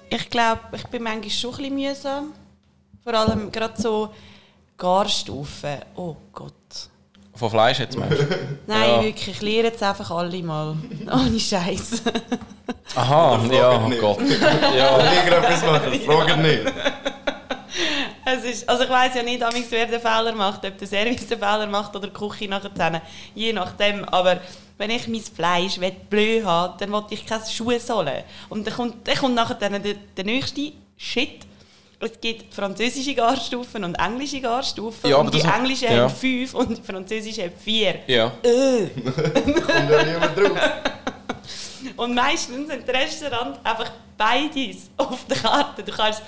Ich 0.10 0.30
glaube, 0.30 0.62
ich 0.74 0.84
bin 0.88 1.04
manchmal 1.04 1.30
schon 1.30 1.52
ein 1.52 1.58
bisschen 1.58 1.76
mühsam. 1.76 2.34
Vor 3.04 3.13
allem 3.13 3.52
gerade 3.52 3.82
so 3.82 4.10
Garstufen. 4.78 5.80
Oh 5.96 6.16
Gott. 6.34 6.54
Von 7.36 7.50
Fleisch 7.50 7.80
jetzt 7.80 7.98
meinst 7.98 8.20
du? 8.20 8.26
Nein, 8.68 8.90
Ja. 8.90 9.04
wirklich, 9.04 9.28
ich 9.28 9.42
lehre 9.42 9.68
jetzt 9.68 9.84
einfach 9.84 10.12
alle 10.12 10.42
mal. 10.44 10.76
Ohne 11.12 11.40
Scheiß. 11.40 12.04
Aha, 12.95 13.39
ja, 13.51 13.86
oh. 13.86 13.89
Gott. 13.99 14.19
ja. 14.77 14.97
Irgendetwas 14.97 15.63
machen, 15.63 16.01
fragen 16.01 16.41
nicht. 16.41 16.63
Es 18.25 18.43
ist, 18.43 18.69
also 18.69 18.84
ich 18.84 18.89
weiß 18.89 19.15
ja 19.15 19.23
nicht, 19.23 19.41
amigs, 19.41 19.67
wer 19.69 19.86
den 19.86 20.01
Fehler 20.01 20.34
macht, 20.34 20.65
ob 20.65 20.77
der 20.77 20.88
Service 20.88 21.27
den 21.27 21.39
Fehler 21.39 21.67
macht 21.67 21.95
oder 21.95 22.08
die 22.08 22.13
Küche 22.13 22.49
nachher. 22.49 23.01
Je 23.34 23.53
nachdem. 23.53 24.03
Aber 24.06 24.39
wenn 24.77 24.89
ich 24.89 25.08
mein 25.08 25.21
Fleisch 25.21 25.80
blöd 26.10 26.43
habe, 26.43 26.75
dann 26.80 26.91
will 26.91 27.03
ich 27.10 27.25
keine 27.25 27.45
Schuhe 27.45 27.80
holen. 27.89 28.23
Und 28.49 28.67
dann 28.67 28.73
kommt, 28.73 29.08
dann 29.08 29.15
kommt 29.15 29.36
nachher 29.36 29.56
dann 29.56 29.82
der, 29.82 29.95
der 30.15 30.25
nächste 30.25 30.73
Shit. 30.97 31.45
Es 31.99 32.19
gibt 32.21 32.53
französische 32.53 33.15
Garstufen 33.15 33.84
und 33.84 33.95
englische 33.95 34.39
Garstufen. 34.39 35.10
Ja, 35.10 35.17
und 35.17 35.34
die 35.34 35.43
hat- 35.43 35.60
englische 35.60 35.86
ja. 35.86 36.03
haben 36.03 36.13
fünf 36.13 36.53
und 36.53 36.77
die 36.77 36.82
französische 36.82 37.43
haben 37.43 37.53
vier. 37.58 37.95
Ja. 38.06 38.30
Kommt 38.43 39.89
ja 39.89 40.03
niemand 40.03 40.38
drauf. 40.38 40.58
Und 41.95 42.13
meistens 42.13 42.67
sind 42.67 42.88
die 42.88 42.91
Restaurants 42.91 43.60
einfach 43.63 43.91
beides 44.17 44.89
auf 44.97 45.26
der 45.26 45.38
Karte. 45.38 45.84
Du 45.84 45.91
kannst 45.91 46.21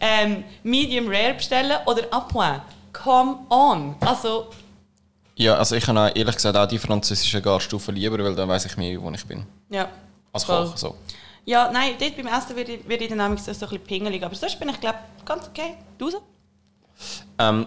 ähm, 0.00 0.44
Medium 0.62 1.06
Rare 1.08 1.34
bestellen 1.34 1.78
oder 1.86 2.02
Appoint. 2.10 2.62
Come 2.92 3.38
on! 3.48 3.96
Also, 4.00 4.48
Ja, 5.36 5.56
also 5.56 5.76
ich 5.76 5.86
habe 5.86 6.12
ehrlich 6.14 6.34
gesagt 6.34 6.56
auch 6.56 6.66
die 6.66 6.78
französische 6.78 7.40
Garstufen 7.42 7.94
lieber, 7.94 8.18
weil 8.22 8.34
dann 8.34 8.48
weiß 8.48 8.66
ich 8.66 8.76
mehr, 8.76 9.00
wo 9.00 9.10
ich 9.10 9.24
bin. 9.26 9.44
ja. 9.70 9.88
Als 10.32 10.42
Voll. 10.44 10.66
Koch. 10.66 10.76
So. 10.76 10.96
Ja, 11.44 11.70
nein, 11.70 11.92
dort 11.98 12.16
beim 12.16 12.26
Essen 12.26 12.56
werde 12.56 12.72
ich, 12.72 12.88
werde 12.88 13.04
ich 13.04 13.08
dann 13.08 13.18
manchmal 13.18 13.38
so 13.38 13.50
ein 13.50 13.70
bisschen 13.70 13.84
pingelig. 13.84 14.24
Aber 14.24 14.34
sonst 14.34 14.58
bin 14.58 14.68
ich, 14.68 14.80
glaube 14.80 14.98
ganz 15.24 15.46
okay. 15.46 15.76
Du 15.96 16.10
so? 16.10 16.22
Ähm, 17.38 17.66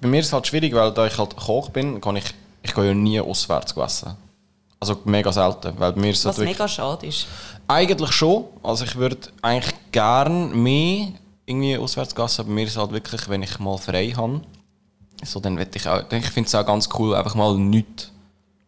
bei 0.00 0.08
mir 0.08 0.20
ist 0.20 0.26
es 0.26 0.32
halt 0.32 0.46
schwierig, 0.46 0.74
weil 0.74 0.92
da 0.92 1.06
ich 1.06 1.16
halt 1.18 1.36
Koch 1.36 1.68
bin, 1.68 2.00
kann 2.00 2.16
ich, 2.16 2.24
ich 2.62 2.74
gehe 2.74 2.86
ja 2.86 2.94
nie 2.94 3.20
auswärts 3.20 3.76
essen. 3.76 4.16
Also 4.80 4.98
mega 5.04 5.30
selten, 5.30 5.74
weil 5.78 5.92
mir 5.92 6.10
ist 6.10 6.20
es 6.20 6.24
Was 6.24 6.38
mega 6.38 6.66
schade 6.66 7.06
ist. 7.06 7.26
Eigentlich 7.68 8.12
schon. 8.12 8.46
Also 8.62 8.84
ich 8.84 8.96
würde 8.96 9.28
eigentlich 9.42 9.74
gern 9.92 10.62
mehr 10.62 11.08
irgendwie 11.44 11.76
auswärts 11.76 12.14
essen, 12.14 12.40
aber 12.40 12.50
mir 12.50 12.64
ist 12.64 12.76
halt 12.76 12.90
wirklich, 12.92 13.28
wenn 13.28 13.42
ich 13.42 13.58
mal 13.58 13.76
frei 13.76 14.10
habe, 14.16 14.40
so, 15.22 15.38
dann 15.38 15.58
will 15.58 15.68
ich 15.74 15.86
auch, 15.86 16.02
ich 16.10 16.30
finde 16.30 16.46
es 16.46 16.54
auch 16.54 16.64
ganz 16.64 16.88
cool, 16.98 17.14
einfach 17.14 17.34
mal 17.34 17.58
nichts 17.58 18.10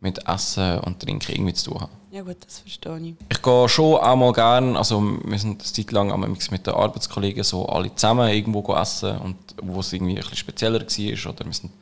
mit 0.01 0.29
Essen 0.29 0.81
und 0.81 1.01
Trinken 1.01 1.33
irgendwie 1.33 1.55
zu 1.55 1.71
tun 1.71 1.81
haben. 1.81 1.93
Ja 2.11 2.21
gut, 2.21 2.37
das 2.45 2.59
verstehe 2.59 2.99
ich. 2.99 3.15
Ich 3.31 3.41
gehe 3.41 3.69
schon 3.71 3.95
auch 3.97 4.17
mal 4.17 4.33
gern, 4.35 4.77
also 4.77 5.01
wir 5.25 5.39
sind 5.39 5.63
eine 5.63 5.73
Zeit 5.73 5.93
lang 5.93 6.31
mit 6.31 6.67
den 6.67 6.75
Arbeitskollegen 6.75 7.43
so 7.43 7.67
alle 7.67 7.95
zusammen 7.95 8.29
irgendwo 8.29 8.75
essen 8.75 9.17
und 9.19 9.37
wo 9.63 9.81
es 9.81 9.93
irgendwie 9.95 10.17
ein 10.17 10.21
bisschen 10.21 10.37
spezieller 10.37 10.81
war 10.81 11.33
oder 11.33 11.47
wir 11.47 11.55
sind 11.55 11.73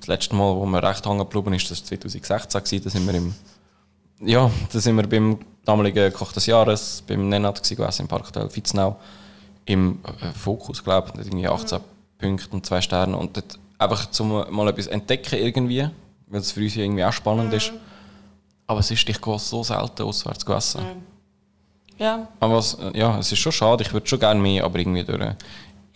das 0.00 0.06
letzte 0.06 0.34
Mal, 0.34 0.54
wo 0.54 0.66
wir 0.66 0.82
recht 0.82 1.06
hängen 1.06 1.20
geblieben 1.20 1.54
ist, 1.54 1.70
das 1.70 1.80
war 1.90 2.00
2016 2.00 2.62
gewesen, 2.62 2.84
da 2.84 2.90
sind 2.90 3.06
wir 3.06 3.14
im 3.14 3.34
ja, 4.20 4.50
da 4.72 4.80
sind 4.80 4.96
wir 4.96 5.06
beim 5.06 5.38
damaligen 5.64 6.12
Koch 6.12 6.32
des 6.32 6.46
Jahres, 6.46 7.02
beim 7.06 7.28
Nenad 7.28 7.62
gewesen, 7.62 7.76
gegessen, 7.76 8.02
im 8.02 8.08
Parkhotel 8.08 8.54
Vitznau, 8.54 8.96
im 9.64 10.00
äh, 10.04 10.32
Fokus, 10.32 10.82
glaube 10.82 11.12
ich, 11.14 11.26
irgendwie 11.26 11.48
18 11.48 11.80
Punkte 12.18 12.48
und 12.50 12.66
zwei 12.66 12.80
Sterne 12.80 13.16
und 13.16 13.36
dort 13.36 13.58
einfach 13.78 14.10
zum 14.10 14.28
mal 14.50 14.68
etwas 14.68 14.86
entdecken 14.88 15.38
irgendwie, 15.38 15.88
weil 16.28 16.40
es 16.40 16.52
für 16.52 16.60
uns 16.60 16.74
ja 16.74 16.82
irgendwie 16.82 17.04
auch 17.04 17.12
spannend 17.12 17.52
ist. 17.52 17.72
Aber 18.66 18.80
es 18.80 18.90
ist, 18.90 19.08
ich 19.08 19.20
gehe 19.20 19.38
so 19.38 19.64
selten 19.64 20.02
auswärts 20.02 20.44
essen. 20.44 20.82
Ja, 21.98 22.28
Aber 22.40 22.56
was, 22.56 22.78
ja, 22.94 23.18
es 23.18 23.30
ist 23.30 23.40
schon 23.40 23.52
schade, 23.52 23.82
ich 23.82 23.92
würde 23.92 24.06
schon 24.06 24.20
gerne 24.20 24.40
mehr, 24.40 24.64
aber 24.64 24.78
irgendwie 24.78 25.04
durch. 25.04 25.20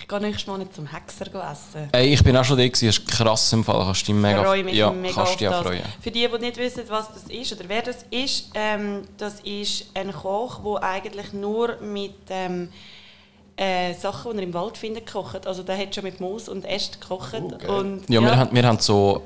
Ich 0.05 0.09
gehe 0.09 0.21
nächstes 0.21 0.47
Mal 0.47 0.59
nicht 0.59 0.75
zum 0.75 0.87
Hexer 0.87 1.29
essen. 1.51 1.89
Ey, 1.93 2.13
ich 2.13 2.23
bin 2.23 2.37
auch 2.37 2.45
schon 2.45 2.59
da 2.59 2.69
gewesen, 2.69 2.87
das 2.89 2.99
ist 2.99 3.09
krass 3.09 3.51
im 3.55 3.65
Fall, 3.65 3.87
kannst 3.87 4.03
du 4.03 4.13
dich 4.13 4.15
mega, 4.15 4.41
Ich 4.41 4.47
freue 4.47 4.65
mich 4.65 4.75
ja, 4.75 4.91
mega 4.91 5.15
kannst 5.15 5.41
dich 5.41 5.49
auch 5.49 5.53
das. 5.53 5.67
freuen. 5.67 5.83
Für 5.99 6.11
die, 6.11 6.29
die 6.29 6.39
nicht 6.39 6.59
wissen, 6.59 6.83
was 6.89 7.09
das 7.15 7.23
ist 7.23 7.53
oder 7.55 7.65
wer 7.69 7.81
das 7.81 8.05
ist, 8.11 8.51
ähm, 8.53 9.05
das 9.17 9.41
ist 9.41 9.87
ein 9.95 10.13
Koch, 10.13 10.61
der 10.63 10.83
eigentlich 10.87 11.33
nur 11.33 11.81
mit 11.81 12.13
ähm, 12.29 12.69
äh, 13.57 13.95
Sachen, 13.95 14.33
die 14.33 14.39
er 14.41 14.43
im 14.43 14.53
Wald 14.53 14.77
findet, 14.77 15.11
kocht. 15.11 15.47
Also 15.47 15.63
der 15.63 15.79
hat 15.79 15.95
schon 15.95 16.05
mit 16.05 16.21
Moos 16.21 16.51
und 16.51 16.67
Ästen 16.67 17.01
gekocht. 17.01 17.33
Okay. 17.41 17.67
und, 17.67 18.03
Ja, 18.11 18.21
Wir, 18.21 18.37
haben, 18.37 18.55
wir 18.55 18.63
haben 18.67 18.81
so, 18.81 19.23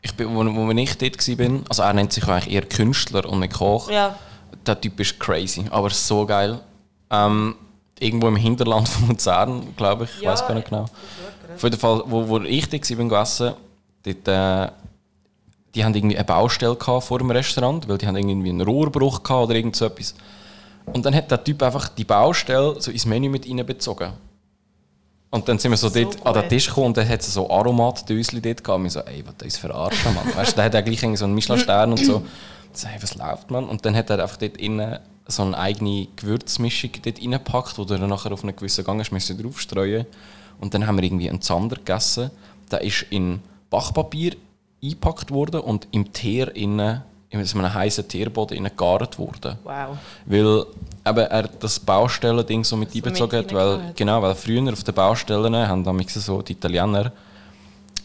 ich 0.00 0.14
bin, 0.14 0.32
wo, 0.32 0.44
wo 0.44 0.70
ich 0.70 0.96
dort 0.96 1.28
war, 1.28 1.60
also 1.68 1.82
er 1.82 1.92
nennt 1.92 2.12
sich 2.12 2.28
eigentlich 2.28 2.54
eher 2.54 2.66
Künstler 2.66 3.28
und 3.28 3.40
nicht 3.40 3.54
Koch. 3.54 3.90
ja, 3.90 4.16
Der 4.64 4.80
Typ 4.80 5.00
ist 5.00 5.18
crazy, 5.18 5.64
aber 5.70 5.90
so 5.90 6.24
geil. 6.24 6.60
Ähm, 7.10 7.56
irgendwo 8.00 8.28
im 8.28 8.36
Hinterland 8.36 8.88
von 8.88 9.08
Luzern, 9.08 9.74
glaube 9.76 10.04
ich, 10.04 10.10
ich 10.16 10.22
Ja, 10.22 10.32
weiß 10.32 10.46
gar 10.46 10.54
nicht 10.54 10.68
genau. 10.68 10.86
das 11.46 11.56
Auf 11.56 11.62
jeden 11.62 11.78
Fall, 11.78 12.02
wo, 12.06 12.28
wo 12.28 12.38
ich 12.40 12.68
da 12.68 12.78
war, 12.78 12.96
beim 12.96 13.12
Essen, 13.22 13.54
dort, 14.02 14.28
äh, 14.28 14.72
die 15.74 15.84
haben 15.84 15.94
irgendwie 15.94 16.16
eine 16.16 16.24
Baustelle 16.24 16.76
vor 16.76 17.18
dem 17.18 17.30
Restaurant, 17.30 17.86
weil 17.88 17.98
die 17.98 18.06
haben 18.06 18.16
irgendwie 18.16 18.48
einen 18.48 18.62
Rohrbruch 18.62 19.22
gehabt 19.22 19.44
oder 19.44 19.54
irgend 19.54 19.76
so 19.76 19.84
etwas. 19.84 20.14
Und 20.86 21.06
dann 21.06 21.14
hat 21.14 21.30
der 21.30 21.44
Typ 21.44 21.62
einfach 21.62 21.88
die 21.88 22.04
Baustelle 22.04 22.80
so 22.80 22.90
ins 22.90 23.06
Menü 23.06 23.28
mit 23.28 23.48
reinbezogen. 23.48 24.12
Und 25.30 25.48
dann 25.48 25.60
sind 25.60 25.70
wir 25.70 25.76
so, 25.76 25.88
So 25.88 26.02
dort 26.02 26.26
an 26.26 26.32
den 26.34 26.42
gut. 26.42 26.48
Tisch 26.50 26.66
gekommen 26.66 26.86
und 26.88 26.96
dann 26.96 27.08
hat 27.08 27.20
es 27.20 27.32
so 27.32 27.48
Aromatdöschen 27.48 28.42
dort 28.42 28.64
gehabt. 28.64 28.78
Und 28.78 28.84
wir 28.84 28.90
so, 28.90 29.00
ey, 29.00 29.22
was 29.24 29.46
ist 29.46 29.58
verarschen, 29.58 30.12
Mann? 30.12 30.26
Weißt 30.34 30.52
du, 30.52 30.56
der 30.56 30.64
hat 30.64 30.74
ja 30.74 30.80
gleich 30.80 31.00
so 31.16 31.24
einen 31.24 31.34
Michelin-Stern 31.34 31.92
und 31.92 32.04
so. 32.04 32.22
Ich 32.74 32.80
so, 32.80 32.88
hey, 32.88 33.00
was 33.00 33.14
läuft, 33.14 33.50
man? 33.50 33.68
Und 33.68 33.84
dann 33.84 33.94
hat 33.94 34.10
er 34.10 34.20
einfach 34.20 34.38
dort 34.38 34.56
innen 34.56 34.98
so 35.30 35.42
eine 35.42 35.58
eigene 35.58 36.08
Gewürzmischung 36.16 36.90
dort 37.02 37.20
reingepackt, 37.20 37.78
die 37.78 37.86
du 37.86 37.98
dann 37.98 38.08
nachher 38.08 38.32
auf 38.32 38.42
einen 38.42 38.56
gewissen 38.56 38.84
Gang 38.84 39.00
hast 39.00 39.12
müssen 39.12 39.40
draufstreuen. 39.40 40.06
Und 40.60 40.74
dann 40.74 40.86
haben 40.86 40.96
wir 40.96 41.04
irgendwie 41.04 41.30
einen 41.30 41.40
Zander 41.40 41.76
gegessen. 41.76 42.30
Der 42.70 42.82
ist 42.82 43.06
in 43.10 43.40
Bachpapier 43.70 44.36
eingepackt 44.82 45.30
worden 45.30 45.60
und 45.60 45.88
im 45.90 46.12
Teer 46.12 46.54
innen, 46.54 47.02
in 47.30 47.44
so 47.44 47.58
einem 47.58 47.72
heißen 47.72 48.08
Teerboden 48.08 48.56
innen 48.56 48.70
gegart 48.70 49.18
worden. 49.18 49.56
wow. 49.62 49.96
Weil 50.26 50.66
eben 51.06 51.26
er 51.30 51.48
das 51.48 51.78
Baustellending 51.78 52.64
so 52.64 52.76
mit 52.76 52.90
So 52.90 52.98
einbezogen 52.98 53.38
hat, 53.38 53.54
weil, 53.54 53.92
genau, 53.94 54.20
weil 54.22 54.34
früher 54.34 54.72
auf 54.72 54.82
den 54.84 54.94
Baustellen 54.94 55.54
haben 55.54 55.84
damals 55.84 56.14
so 56.14 56.42
die 56.42 56.52
Italiener 56.52 57.12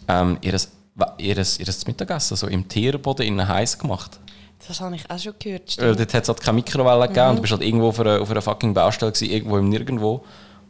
ähm, 0.07 0.37
ihres, 0.41 0.71
ihres, 1.17 1.59
ihres 1.59 1.87
Mittagessen 1.87 2.37
so 2.37 2.47
im 2.47 2.67
Teerboden 2.67 3.25
innen 3.25 3.47
heiß 3.47 3.79
gemacht. 3.79 4.19
Das 4.67 4.81
habe 4.81 4.95
ich 4.95 5.09
auch 5.09 5.19
schon 5.19 5.33
gehört. 5.39 5.63
Weil 5.77 5.93
stimmt. 5.93 5.99
dort 5.99 6.13
hat 6.13 6.23
es 6.23 6.29
halt 6.29 6.41
keine 6.41 6.55
Mikrowelle 6.55 7.07
gegeben 7.07 7.23
Mhm. 7.25 7.29
und 7.31 7.35
du 7.37 7.41
bist 7.41 7.51
halt 7.53 7.61
irgendwo 7.63 7.87
auf 7.89 7.99
einer, 7.99 8.21
auf 8.21 8.31
einer 8.31 8.41
fucking 8.41 8.73
Baustelle 8.73 9.11
gewesen, 9.11 9.31
irgendwo 9.31 9.57
im 9.57 9.69
Nirgendwo. 9.69 10.23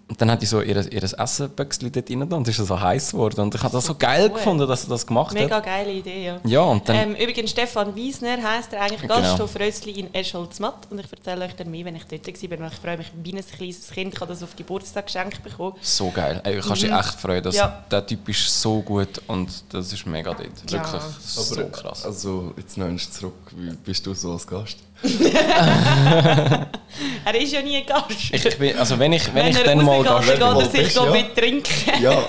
Und 0.08 0.22
dann 0.22 0.30
hat 0.30 0.40
die 0.40 0.46
so 0.46 0.62
ihr, 0.62 0.92
ihr 0.94 1.04
Essenböckchen 1.04 1.92
dort 1.92 2.10
rein 2.12 2.22
und 2.32 2.48
ist 2.48 2.58
so 2.58 2.80
heiß 2.80 3.12
geworden. 3.12 3.40
Und 3.42 3.56
ich 3.56 3.64
habe 3.64 3.74
das 3.74 3.86
so 3.86 3.96
geil 3.96 4.26
cool. 4.30 4.36
gefunden, 4.36 4.68
dass 4.68 4.84
er 4.84 4.90
das 4.90 5.08
gemacht 5.08 5.34
Mega 5.34 5.56
hat. 5.56 5.66
geile 5.66 5.92
Idee, 5.92 6.26
ja. 6.26 6.40
Ja, 6.44 6.62
und 6.62 6.88
dann, 6.88 6.96
Ähm, 6.96 7.16
übrigens, 7.16 7.50
Stefan 7.50 7.96
Wiesner 7.96 8.38
heisst 8.44 8.72
er 8.74 8.82
eigentlich 8.82 9.02
Genau. 9.02 9.16
Gasthof 9.16 9.56
Rössli 9.60 9.92
in 10.00 10.14
Escholz-Matt. 10.14 10.88
Und 10.92 11.00
ich 11.00 11.12
erzähle 11.12 11.46
euch 11.46 11.56
dann 11.56 11.72
mehr, 11.72 11.86
wenn 11.86 11.96
ich 11.96 12.04
dort 12.06 12.28
war. 12.28 12.68
Ich 12.68 12.74
freue 12.80 12.98
mich 12.98 13.12
wie 13.24 13.36
ein 13.36 13.44
kleines 13.44 13.90
Kind. 13.90 14.14
Ich 14.14 14.22
habe 14.22 14.32
das 14.32 14.44
auf 14.44 14.56
Geburtstag 14.56 15.08
geschenkt 15.08 15.44
bekommen. 15.44 15.74
so 15.82 16.12
geil. 16.12 16.40
Ey, 16.44 16.56
du 16.56 16.62
kannst 16.68 16.84
dich 16.84 16.92
echt 16.92 17.20
freuen. 17.20 17.42
Dass 17.44 17.56
Mhm. 17.56 17.60
Ja. 17.62 17.84
Der 17.90 18.06
Typ 18.06 18.30
ist 18.30 18.62
so 18.62 18.82
gut 18.82 19.22
und 19.26 19.50
das 19.70 19.92
ist 19.92 20.06
mega 20.06 20.34
dort. 20.36 20.48
Ja. 20.70 20.80
Wirklich 20.84 20.92
das 21.02 21.18
ist 21.18 21.50
so 21.50 21.66
krass. 21.70 22.06
Also, 22.06 22.54
jetzt 22.58 22.78
nimmst 22.78 23.08
du 23.16 23.20
zurück. 23.20 23.34
Wie 23.56 23.72
bist 23.78 24.06
du 24.06 24.14
so 24.14 24.34
als 24.34 24.46
Gast? 24.46 24.78
Er 27.26 27.42
ist 27.42 27.52
ja 27.52 27.62
nie 27.62 27.78
ein 27.78 27.86
Gast. 27.86 28.32
Ich 28.32 28.58
bin, 28.58 28.78
also 28.78 28.98
wenn 29.00 29.14
ich, 29.14 29.34
wenn 29.34 29.48
ich 29.48 29.58
er 29.58 29.64
dann 29.64 29.84
mal 29.84 30.04
Gast 30.04 30.28
mal 30.28 30.34
geht 30.34 30.42
er 30.42 30.70
sich 30.70 30.84
bist, 30.84 30.96
ja. 30.96 31.12
mit 31.12 31.36
trinken. 31.36 32.02
Ja. 32.02 32.12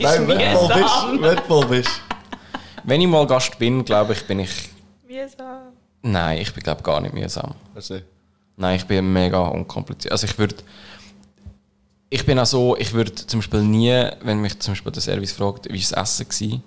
Nein, 0.00 0.28
wenn 0.28 0.38
du 0.38 0.44
mal 0.44 0.74
bist. 0.74 1.22
Wenn 1.22 1.36
du 1.36 1.42
mal 1.48 1.66
bist. 1.66 1.90
wenn 2.84 3.00
ich 3.00 3.06
mal 3.06 3.26
Gast 3.26 3.58
bin, 3.58 3.84
glaube 3.84 4.12
ich, 4.12 4.26
bin 4.26 4.40
ich. 4.40 4.50
Mühsam. 5.06 5.72
Nein, 6.02 6.38
ich 6.38 6.52
bin 6.52 6.62
glaube 6.62 6.82
gar 6.82 7.00
nicht 7.00 7.14
mühsam. 7.14 7.54
Du 7.74 8.02
Nein, 8.56 8.76
ich 8.76 8.86
bin 8.86 9.12
mega 9.12 9.40
unkompliziert. 9.40 10.12
Also 10.12 10.26
ich 10.26 10.38
würde. 10.38 10.56
Ich 12.12 12.26
bin 12.26 12.40
auch 12.40 12.46
so, 12.46 12.76
ich 12.76 12.92
würde 12.92 13.14
zum 13.14 13.38
Beispiel 13.38 13.62
nie, 13.62 14.04
wenn 14.22 14.40
mich 14.40 14.58
zum 14.58 14.72
Beispiel 14.72 14.90
der 14.90 15.00
Service 15.00 15.30
fragt, 15.30 15.72
wie 15.72 15.78
war 15.78 15.78
das 15.78 16.20
Essen 16.20 16.52
war, 16.52 16.60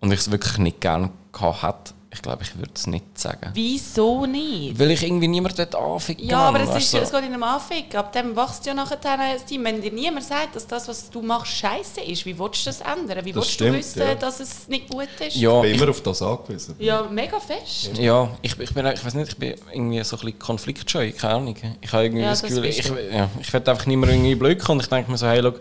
und 0.00 0.12
ich 0.12 0.20
es 0.20 0.30
wirklich 0.30 0.58
nicht 0.58 0.82
gerne 0.82 1.08
gehabt 1.32 1.64
hätte, 1.64 1.94
ich 2.16 2.22
glaube, 2.22 2.42
ich 2.42 2.56
würde 2.58 2.72
es 2.74 2.86
nicht 2.86 3.18
sagen. 3.18 3.50
Wieso 3.54 4.26
nicht? 4.26 4.78
Weil 4.78 4.90
ich 4.90 5.02
irgendwie 5.02 5.28
niemand 5.28 5.58
dort 5.58 5.74
anficken 5.74 6.26
Ja, 6.28 6.48
aber 6.48 6.60
es, 6.60 6.84
ist, 6.84 6.94
du, 6.94 6.98
es 6.98 7.10
geht 7.10 7.20
in 7.20 7.32
einem 7.32 7.42
Anfick. 7.42 7.94
Ab 7.94 8.12
dem 8.12 8.34
wächst 8.34 8.66
ja 8.66 8.74
nachher 8.74 8.98
ein 9.18 9.36
Team. 9.46 9.64
Wenn 9.64 9.80
dir 9.80 9.92
niemand 9.92 10.24
sagt, 10.24 10.56
dass 10.56 10.66
das, 10.66 10.88
was 10.88 11.10
du 11.10 11.22
machst, 11.22 11.52
scheiße 11.52 12.00
ist, 12.00 12.24
wie 12.26 12.38
willst 12.38 12.62
du 12.66 12.70
das 12.70 12.80
ändern? 12.80 13.24
Wie 13.24 13.32
Das 13.32 13.42
willst 13.42 13.50
stimmt, 13.52 13.74
du 13.74 13.78
wissen, 13.78 14.00
ja. 14.00 14.14
dass 14.14 14.40
es 14.40 14.66
nicht 14.68 14.88
gut 14.88 15.08
ist? 15.20 15.36
Ja, 15.36 15.56
Ich 15.58 15.62
bin 15.62 15.74
ich, 15.74 15.80
immer 15.82 15.90
auf 15.90 16.02
das 16.02 16.22
angewiesen. 16.22 16.74
Ja, 16.78 17.02
mega 17.02 17.38
fest. 17.38 17.90
ja 17.98 18.28
ich, 18.42 18.58
ich 18.58 18.74
bin, 18.74 18.86
ich 18.86 19.04
weiß 19.04 19.14
nicht, 19.14 19.28
ich 19.28 19.36
bin 19.36 19.54
irgendwie 19.72 20.02
so 20.02 20.16
ein 20.16 20.20
bisschen 20.20 20.38
konfliktscheu, 20.38 21.12
keine 21.12 21.34
Ahnung. 21.34 21.56
Ich 21.80 21.92
habe 21.92 22.04
irgendwie 22.04 22.22
Ja, 22.22 22.30
das 22.30 22.40
das 22.40 22.50
Gefühl, 22.50 22.64
ich, 22.66 22.92
ja, 23.12 23.28
ich 23.40 23.52
werde 23.52 23.70
einfach 23.70 23.86
nicht 23.86 23.96
mehr 23.98 24.08
irgendwie 24.10 24.34
blöd 24.34 24.58
kommen 24.58 24.78
und 24.80 24.84
ich 24.84 24.88
denke 24.90 25.10
mir 25.10 25.18
so, 25.18 25.26
hey, 25.26 25.40
look, 25.40 25.60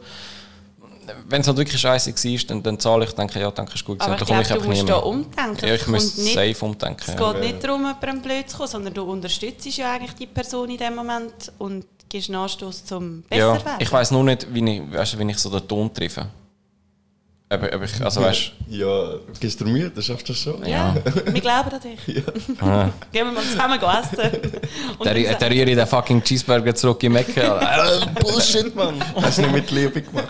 wenn 1.28 1.42
es 1.42 1.48
halt 1.48 1.58
wirklich 1.58 1.80
scheiße 1.80 2.12
war, 2.14 2.48
dann, 2.48 2.64
dann 2.64 2.80
zahle 2.80 3.06
ich, 3.06 3.12
denke 3.12 3.40
ja, 3.40 3.52
danke, 3.52 3.74
ist 3.74 3.86
gut 3.86 4.00
Aber 4.02 4.16
gewesen, 4.16 4.42
ich 4.42 4.48
glaube, 4.48 4.62
ich 4.62 4.64
du 4.64 4.70
musst 4.70 4.90
da 4.90 4.96
umdenken. 4.98 5.66
Ja, 5.68 5.74
Es 5.74 5.82
ich 5.82 5.88
müsste 5.88 6.22
nicht- 6.22 6.34
safe 6.36 6.66
umdenken. 6.66 7.02
Es 7.08 7.20
ja. 7.20 7.34
geht 7.34 7.42
nicht 7.42 7.64
darum, 7.64 7.82
jemandem 7.86 8.22
blöd 8.22 8.50
zu 8.50 8.58
kommen, 8.58 8.70
sondern 8.70 8.94
du 8.94 9.04
unterstützt 9.04 9.66
ja 9.78 9.94
eigentlich 9.94 10.14
die 10.16 10.28
Person 10.28 10.70
in 10.70 10.78
dem 10.78 10.96
Moment 10.96 11.52
und 11.58 11.86
gibst 12.10 12.30
einen 12.30 12.40
Anstoß 12.40 12.86
zum 12.86 13.24
besser 13.24 13.40
Ja, 13.42 13.54
werden. 13.66 13.78
ich 13.80 13.92
weiß 13.92 14.12
nur 14.12 14.24
nicht, 14.24 14.48
wie 14.54 14.70
ich, 14.78 14.92
weißt, 14.92 15.14
du, 15.14 15.20
wie 15.20 15.32
ich 15.32 15.38
so 15.38 15.50
den 15.50 15.68
Ton 15.68 15.94
treffe. 15.94 16.28
Ob, 17.48 17.62
ob 17.76 17.84
ich, 17.84 18.04
also 18.04 18.22
weißt 18.22 18.54
Ja, 18.70 19.14
gehst 19.40 19.62
du 19.62 19.66
Mühe? 19.66 19.92
Dann 19.92 20.04
schaffst 20.04 20.28
du 20.28 20.34
das 20.34 20.42
schon. 20.42 20.66
Ja, 20.66 20.96
wir 21.26 21.42
glauben 21.42 21.70
an 21.70 21.80
dich. 21.80 22.24
ah, 22.60 22.90
Gehen 23.12 23.28
wir 23.28 23.32
mal 23.34 23.44
zusammen 23.44 23.80
essen. 23.80 24.52
Der, 25.40 25.52
rühre 25.52 25.76
den 25.76 25.86
fucking 25.86 26.24
Cheeseburger 26.24 26.74
zurück 26.74 27.04
in. 27.04 27.16
Äh, 27.16 27.24
Bullshit, 28.20 28.76
Mann. 28.76 28.96
Hast 29.22 29.38
du 29.38 29.42
nicht 29.44 29.54
mit 29.54 29.72
Liebe 29.72 30.02
gemacht? 30.02 30.28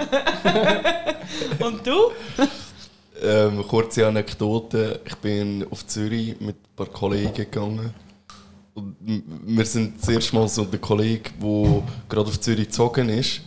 Und 1.60 1.88
du? 1.88 2.12
Ähm, 3.23 3.65
kurze 3.65 4.08
Anekdote. 4.08 4.99
Ich 5.06 5.15
bin 5.15 5.65
auf 5.71 5.88
Zürich 5.88 6.39
mit 6.41 6.58
ein 6.58 6.75
paar 6.75 6.88
Kollegen 6.88 7.34
gegangen. 7.34 7.93
Und 8.73 8.97
wir 9.45 9.65
sind 9.65 10.01
das 10.01 10.10
erste 10.10 10.36
Mal 10.36 10.49
so 10.49 10.65
der 10.65 10.80
Kollege, 10.80 11.30
der 11.41 11.84
gerade 12.10 12.28
auf 12.28 12.39
Zürich 12.41 12.65
gezogen 12.67 13.08
ist. 13.08 13.39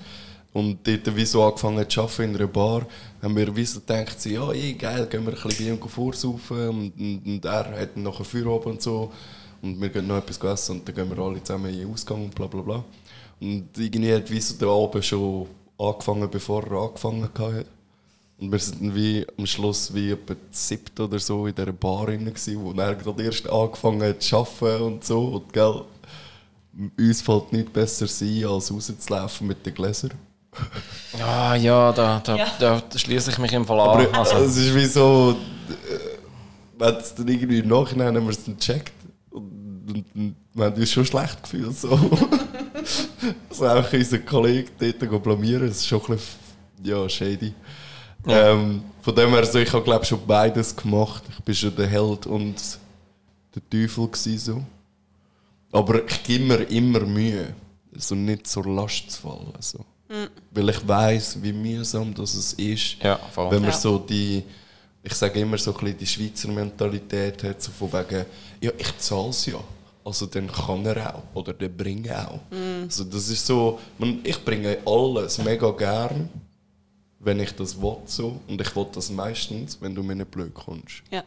Und 0.52 0.86
dort, 0.86 1.14
wie 1.14 1.24
so 1.24 1.44
angefangen 1.44 1.88
zu 1.88 2.00
arbeiten 2.00 2.22
in 2.22 2.36
einer 2.36 2.46
Bar, 2.46 2.86
haben 3.22 3.36
wir 3.36 3.54
wie 3.54 3.64
so 3.64 3.80
gedacht, 3.80 4.24
ja, 4.26 4.50
eh, 4.52 4.72
geil, 4.72 5.06
gehen 5.06 5.24
wir 5.26 5.34
ein 5.34 5.42
bisschen 5.42 5.78
bei 5.78 5.84
ihm 5.84 5.88
vorsaufen. 5.88 6.68
Und, 6.68 6.92
und, 6.98 7.22
und 7.26 7.44
er 7.44 7.80
hat 7.80 7.94
dann 7.94 8.02
nachher 8.02 8.24
Feierabend 8.24 8.66
und 8.66 8.82
so. 8.82 9.12
Und 9.60 9.80
wir 9.80 9.88
gehen 9.88 10.06
noch 10.06 10.18
etwas 10.18 10.38
essen 10.38 10.78
und 10.78 10.88
dann 10.88 10.94
gehen 10.94 11.10
wir 11.10 11.18
alle 11.18 11.42
zusammen 11.42 11.72
in 11.72 11.80
den 11.80 11.92
Ausgang 11.92 12.24
und 12.24 12.34
bla 12.34 12.46
bla 12.46 12.62
bla. 12.62 12.84
Und 13.40 13.68
irgendwie 13.76 14.12
hat 14.14 14.30
wie 14.30 14.40
so 14.40 14.54
der 14.54 14.68
Abend 14.68 15.04
schon 15.04 15.46
angefangen, 15.78 16.30
bevor 16.30 16.64
er 16.64 16.82
angefangen 16.82 17.22
hat. 17.22 17.66
Und 18.38 18.52
wir 18.52 18.58
sind 18.58 18.80
dann 18.80 18.94
wie 18.94 19.26
am 19.36 19.46
Schluss 19.46 19.92
wie 19.92 20.12
etwa 20.12 20.34
siebte 20.52 21.04
oder 21.04 21.18
so 21.18 21.46
in 21.46 21.54
dieser 21.54 21.72
Bar 21.72 22.06
drin, 22.06 22.32
wo 22.56 22.72
er 22.72 22.94
gerade 22.94 23.22
erst 23.24 23.48
angefangen 23.48 24.02
hat 24.02 24.22
zu 24.22 24.36
arbeiten 24.36 24.82
und 24.82 25.04
so. 25.04 25.24
Und 25.24 25.52
gell, 25.52 25.82
uns 26.96 27.20
fällt 27.20 27.52
nichts 27.52 27.72
besser 27.72 28.06
sein, 28.06 28.44
als 28.44 28.72
rauszulaufen 28.72 29.48
mit 29.48 29.66
den 29.66 29.74
Gläsern. 29.74 30.27
Ah 31.20 31.54
ja, 31.56 31.92
da, 31.92 32.20
da, 32.24 32.36
Ja. 32.36 32.46
da, 32.58 32.82
schließe 32.94 33.30
ich 33.30 33.38
mich 33.38 33.52
im 33.52 33.64
Fall 33.66 33.80
an. 33.80 34.06
Aber 34.06 34.18
Also, 34.18 34.36
es 34.36 34.56
ist 34.56 34.74
wie 34.74 34.86
so, 34.86 35.36
äh, 35.68 35.98
wenn 36.78 36.94
es 36.96 37.14
dann 37.14 37.28
irgendwie 37.28 37.58
im 37.58 37.68
Nachhinein 37.68 38.16
haben 38.16 38.24
wir 38.24 38.30
es 38.30 38.44
dann 38.44 38.56
gecheckt 38.56 38.92
und, 39.30 39.86
und, 39.88 40.04
und 40.14 40.36
wir 40.54 40.64
haben 40.66 40.76
uns 40.76 40.90
schon 40.90 41.04
schlecht 41.04 41.42
gefühlt. 41.42 41.76
So. 41.76 41.90
also 43.50 43.64
einfach 43.66 43.92
unseren 43.92 44.26
Kollegen 44.26 44.70
dort 44.78 45.10
go 45.10 45.18
blamieren, 45.18 45.68
das 45.68 45.78
ist 45.78 45.86
schon 45.86 46.00
ein 46.02 46.06
bisschen, 46.08 46.38
ja, 46.84 47.08
shady. 47.08 47.54
Ähm, 48.26 48.82
von 49.00 49.14
dem 49.14 49.30
her, 49.30 49.46
so, 49.46 49.58
ich 49.58 49.72
habe 49.72 49.84
glaube 49.84 50.04
schon 50.04 50.24
beides 50.26 50.74
gemacht. 50.76 51.22
Ich 51.30 51.42
bin 51.42 51.54
schon 51.54 51.74
der 51.74 51.86
Held 51.86 52.26
und 52.26 52.56
der 53.54 53.62
Teufel 53.70 54.06
gewesen, 54.08 54.38
so. 54.38 54.62
Aber 55.72 56.04
ich 56.06 56.22
gebe 56.24 56.44
mir 56.44 56.62
immer 56.64 57.00
Mühe, 57.00 57.54
so 57.96 58.14
nicht 58.14 58.46
zur 58.46 58.66
Last 58.66 59.10
zu 59.10 59.22
fallen. 59.22 59.52
So. 59.60 59.84
Weil 60.50 60.68
ich 60.70 60.88
weiß, 60.88 61.42
wie 61.42 61.52
mühsam 61.52 62.14
das 62.14 62.34
es 62.34 62.52
ist, 62.54 62.96
Ja, 63.02 63.16
voll. 63.16 63.50
wenn 63.50 63.60
man 63.62 63.70
Ja. 63.70 63.76
so 63.76 63.98
die, 63.98 64.42
ich 65.02 65.12
sage 65.14 65.40
immer 65.40 65.58
so 65.58 65.72
ein 65.72 65.78
bisschen 65.80 65.98
die 65.98 66.06
Schweizer 66.06 66.48
Mentalität 66.48 67.42
hat, 67.44 67.62
so 67.62 67.70
von 67.72 67.92
wegen, 67.92 68.24
ja, 68.60 68.70
ich 68.78 68.98
zahle 68.98 69.28
es 69.30 69.46
ja. 69.46 69.58
Also 70.04 70.24
dann 70.26 70.50
kann 70.50 70.86
er 70.86 71.14
auch. 71.14 71.22
Oder 71.34 71.52
der 71.52 71.68
bringt 71.68 72.10
auch. 72.10 72.40
Also 72.84 73.04
das 73.04 73.28
ist 73.28 73.44
so, 73.44 73.78
ich 74.24 74.42
bringe 74.42 74.78
alles 74.86 75.36
mega 75.38 75.70
gern, 75.72 76.30
wenn 77.20 77.40
ich 77.40 77.52
das 77.54 77.78
will 77.80 77.96
so. 78.06 78.40
Und 78.48 78.58
ich 78.60 78.74
will 78.74 78.86
das 78.92 79.10
meistens, 79.10 79.76
wenn 79.80 79.94
du 79.94 80.02
mir 80.02 80.14
nicht 80.14 80.30
blöd 80.30 80.54
kommst. 80.54 81.02
Ja. 81.10 81.22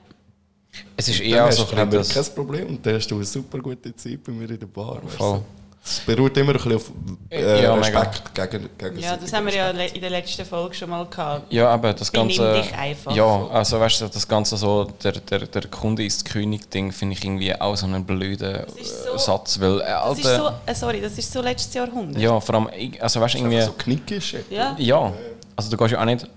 es 0.97 1.09
ist 1.09 1.19
eher 1.19 1.51
so 1.51 1.67
ein 1.67 1.89
bisschen 1.89 1.91
das... 1.91 2.13
kein 2.27 2.35
Problem 2.35 2.67
und 2.69 2.83
dann 2.85 2.95
hast 2.95 3.07
du 3.11 3.15
eine 3.15 3.25
super 3.25 3.59
gute 3.59 3.95
Zeit 3.95 4.23
bei 4.23 4.31
mir 4.31 4.49
in 4.49 4.57
der 4.59 4.65
Bar. 4.65 5.03
weißt 5.03 5.15
Voll. 5.15 5.39
du. 5.39 5.60
Es 5.83 5.99
beruht 6.01 6.37
immer 6.37 6.51
ein 6.51 6.57
bisschen 6.57 6.75
auf 6.75 6.91
äh, 7.31 7.63
Ja, 7.63 7.75
mega. 7.75 7.99
Respekt 8.01 8.35
gegen, 8.35 8.69
gegen 8.77 8.99
ja, 8.99 9.17
das 9.17 9.33
haben 9.33 9.47
wir 9.47 9.53
ja 9.55 9.69
in 9.71 9.99
der 9.99 10.11
letzten 10.11 10.45
Folge 10.45 10.75
schon 10.75 10.91
mal 10.91 11.05
gehabt. 11.07 11.51
Ja, 11.51 11.69
aber 11.69 11.93
das 11.93 12.11
Benimm 12.11 12.27
Ganze. 12.27 12.53
dich 12.61 12.75
einfach. 12.75 13.15
Ja, 13.15 13.47
also 13.47 13.79
weißt 13.79 14.01
du, 14.01 14.07
das 14.07 14.27
Ganze 14.27 14.57
so, 14.57 14.83
der, 15.03 15.13
der, 15.13 15.39
der 15.47 15.67
Kunde 15.67 16.05
ist 16.05 16.23
König-Ding, 16.25 16.91
finde 16.91 17.15
ich 17.17 17.23
irgendwie 17.23 17.59
auch 17.59 17.75
so 17.75 17.87
einen 17.87 18.05
blöden 18.05 18.55
äh, 18.57 18.65
so- 18.83 19.17
Satz. 19.17 19.59
Weil, 19.59 19.81
äh, 19.81 19.85
Das 19.85 20.19
ist 20.19 20.23
so, 20.35 20.49
äh, 20.67 20.75
sorry, 20.75 21.01
das 21.01 21.17
ist 21.17 21.31
so 21.33 21.41
letztes 21.41 21.73
Jahrhundert. 21.73 22.21
ja, 22.21 22.39
vor 22.39 22.55
allem, 22.55 22.69
also 22.99 23.19
weißt 23.19 23.33
du, 23.33 23.37
irgendwie. 23.39 23.61
so 23.63 23.71
knickisch. 23.71 24.35
Ja. 24.51 24.75
Ja, 24.77 25.11
also 25.55 25.71
du 25.71 25.77
gehst 25.77 25.91
ja 25.93 25.99
auch 25.99 26.05
nicht, 26.05 26.27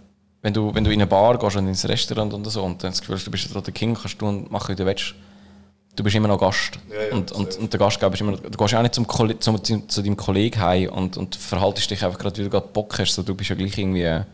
wenn 0.40 0.54
du, 0.54 0.74
wenn 0.74 0.84
du 0.84 0.90
in 0.90 1.00
eine 1.02 1.06
Bar 1.06 1.36
gehst 1.38 1.56
und 1.56 1.68
ins 1.68 1.86
Restaurant 1.86 2.32
und 2.32 2.44
so 2.50 2.62
und 2.62 2.82
dann 2.82 2.92
das 2.92 3.00
Gefühl 3.00 3.16
hast, 3.16 3.26
du 3.26 3.30
bist 3.30 3.44
jetzt 3.44 3.66
der 3.66 3.74
King, 3.74 3.94
kannst 3.94 4.20
du 4.22 4.26
und 4.26 4.50
machen, 4.50 4.70
wie 4.72 4.76
du 4.76 4.86
willst. 4.86 5.14
Du 5.96 6.02
bist 6.02 6.16
immer 6.16 6.28
noch 6.28 6.38
Gast. 6.38 6.72
Ja, 6.90 7.04
ja, 7.08 7.14
und, 7.14 7.30
und, 7.32 7.56
und 7.56 7.72
der 7.72 7.78
Gastgeber 7.78 8.12
ist 8.12 8.20
immer 8.20 8.32
noch, 8.32 8.40
Du 8.40 8.50
gehst 8.50 8.72
ja 8.72 8.78
auch 8.78 8.82
nicht 8.82 8.94
zum, 8.94 9.06
Kolle- 9.06 9.38
zum, 9.38 9.62
zu, 9.62 9.86
zu 9.86 10.02
deinem 10.02 10.16
Kollegen 10.16 10.60
heim 10.60 10.88
und, 10.90 11.16
und 11.16 11.36
verhaltest 11.36 11.90
dich 11.90 12.04
einfach 12.04 12.18
gerade, 12.18 12.36
wie 12.38 12.44
du 12.44 12.50
gerade 12.50 12.66
Bock 12.72 12.98
hast. 12.98 13.14
So, 13.14 13.22
du 13.22 13.34
bist 13.34 13.50
ja 13.50 13.56
gleich 13.56 13.78
irgendwie... 13.78 14.02
Äh, 14.02 14.24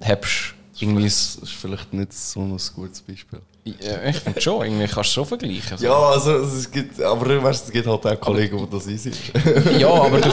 hebst 0.00 0.54
irgendwie... 0.80 1.04
Das 1.04 1.36
ist 1.36 1.52
vielleicht 1.52 1.92
nicht 1.92 2.12
so 2.12 2.40
ein 2.40 2.58
gutes 2.74 3.00
Beispiel. 3.02 3.40
Ja, 3.64 4.02
ich 4.08 4.16
finde 4.16 4.40
schon, 4.40 4.64
irgendwie 4.64 4.86
kannst 4.86 5.10
du 5.10 5.14
schon 5.14 5.26
vergleichen. 5.26 5.72
Also. 5.72 5.84
Ja, 5.84 5.98
also 5.98 6.32
es 6.38 6.70
gibt, 6.70 7.00
aber 7.02 7.42
weißt, 7.42 7.66
es 7.66 7.70
gibt 7.70 7.86
halt 7.86 8.06
auch 8.06 8.20
Kollegen, 8.20 8.56
die 8.58 8.70
das 8.70 8.86
easy 8.86 9.10
ist. 9.10 9.20
Ja, 9.78 9.90
aber 9.92 10.20
du, 10.20 10.30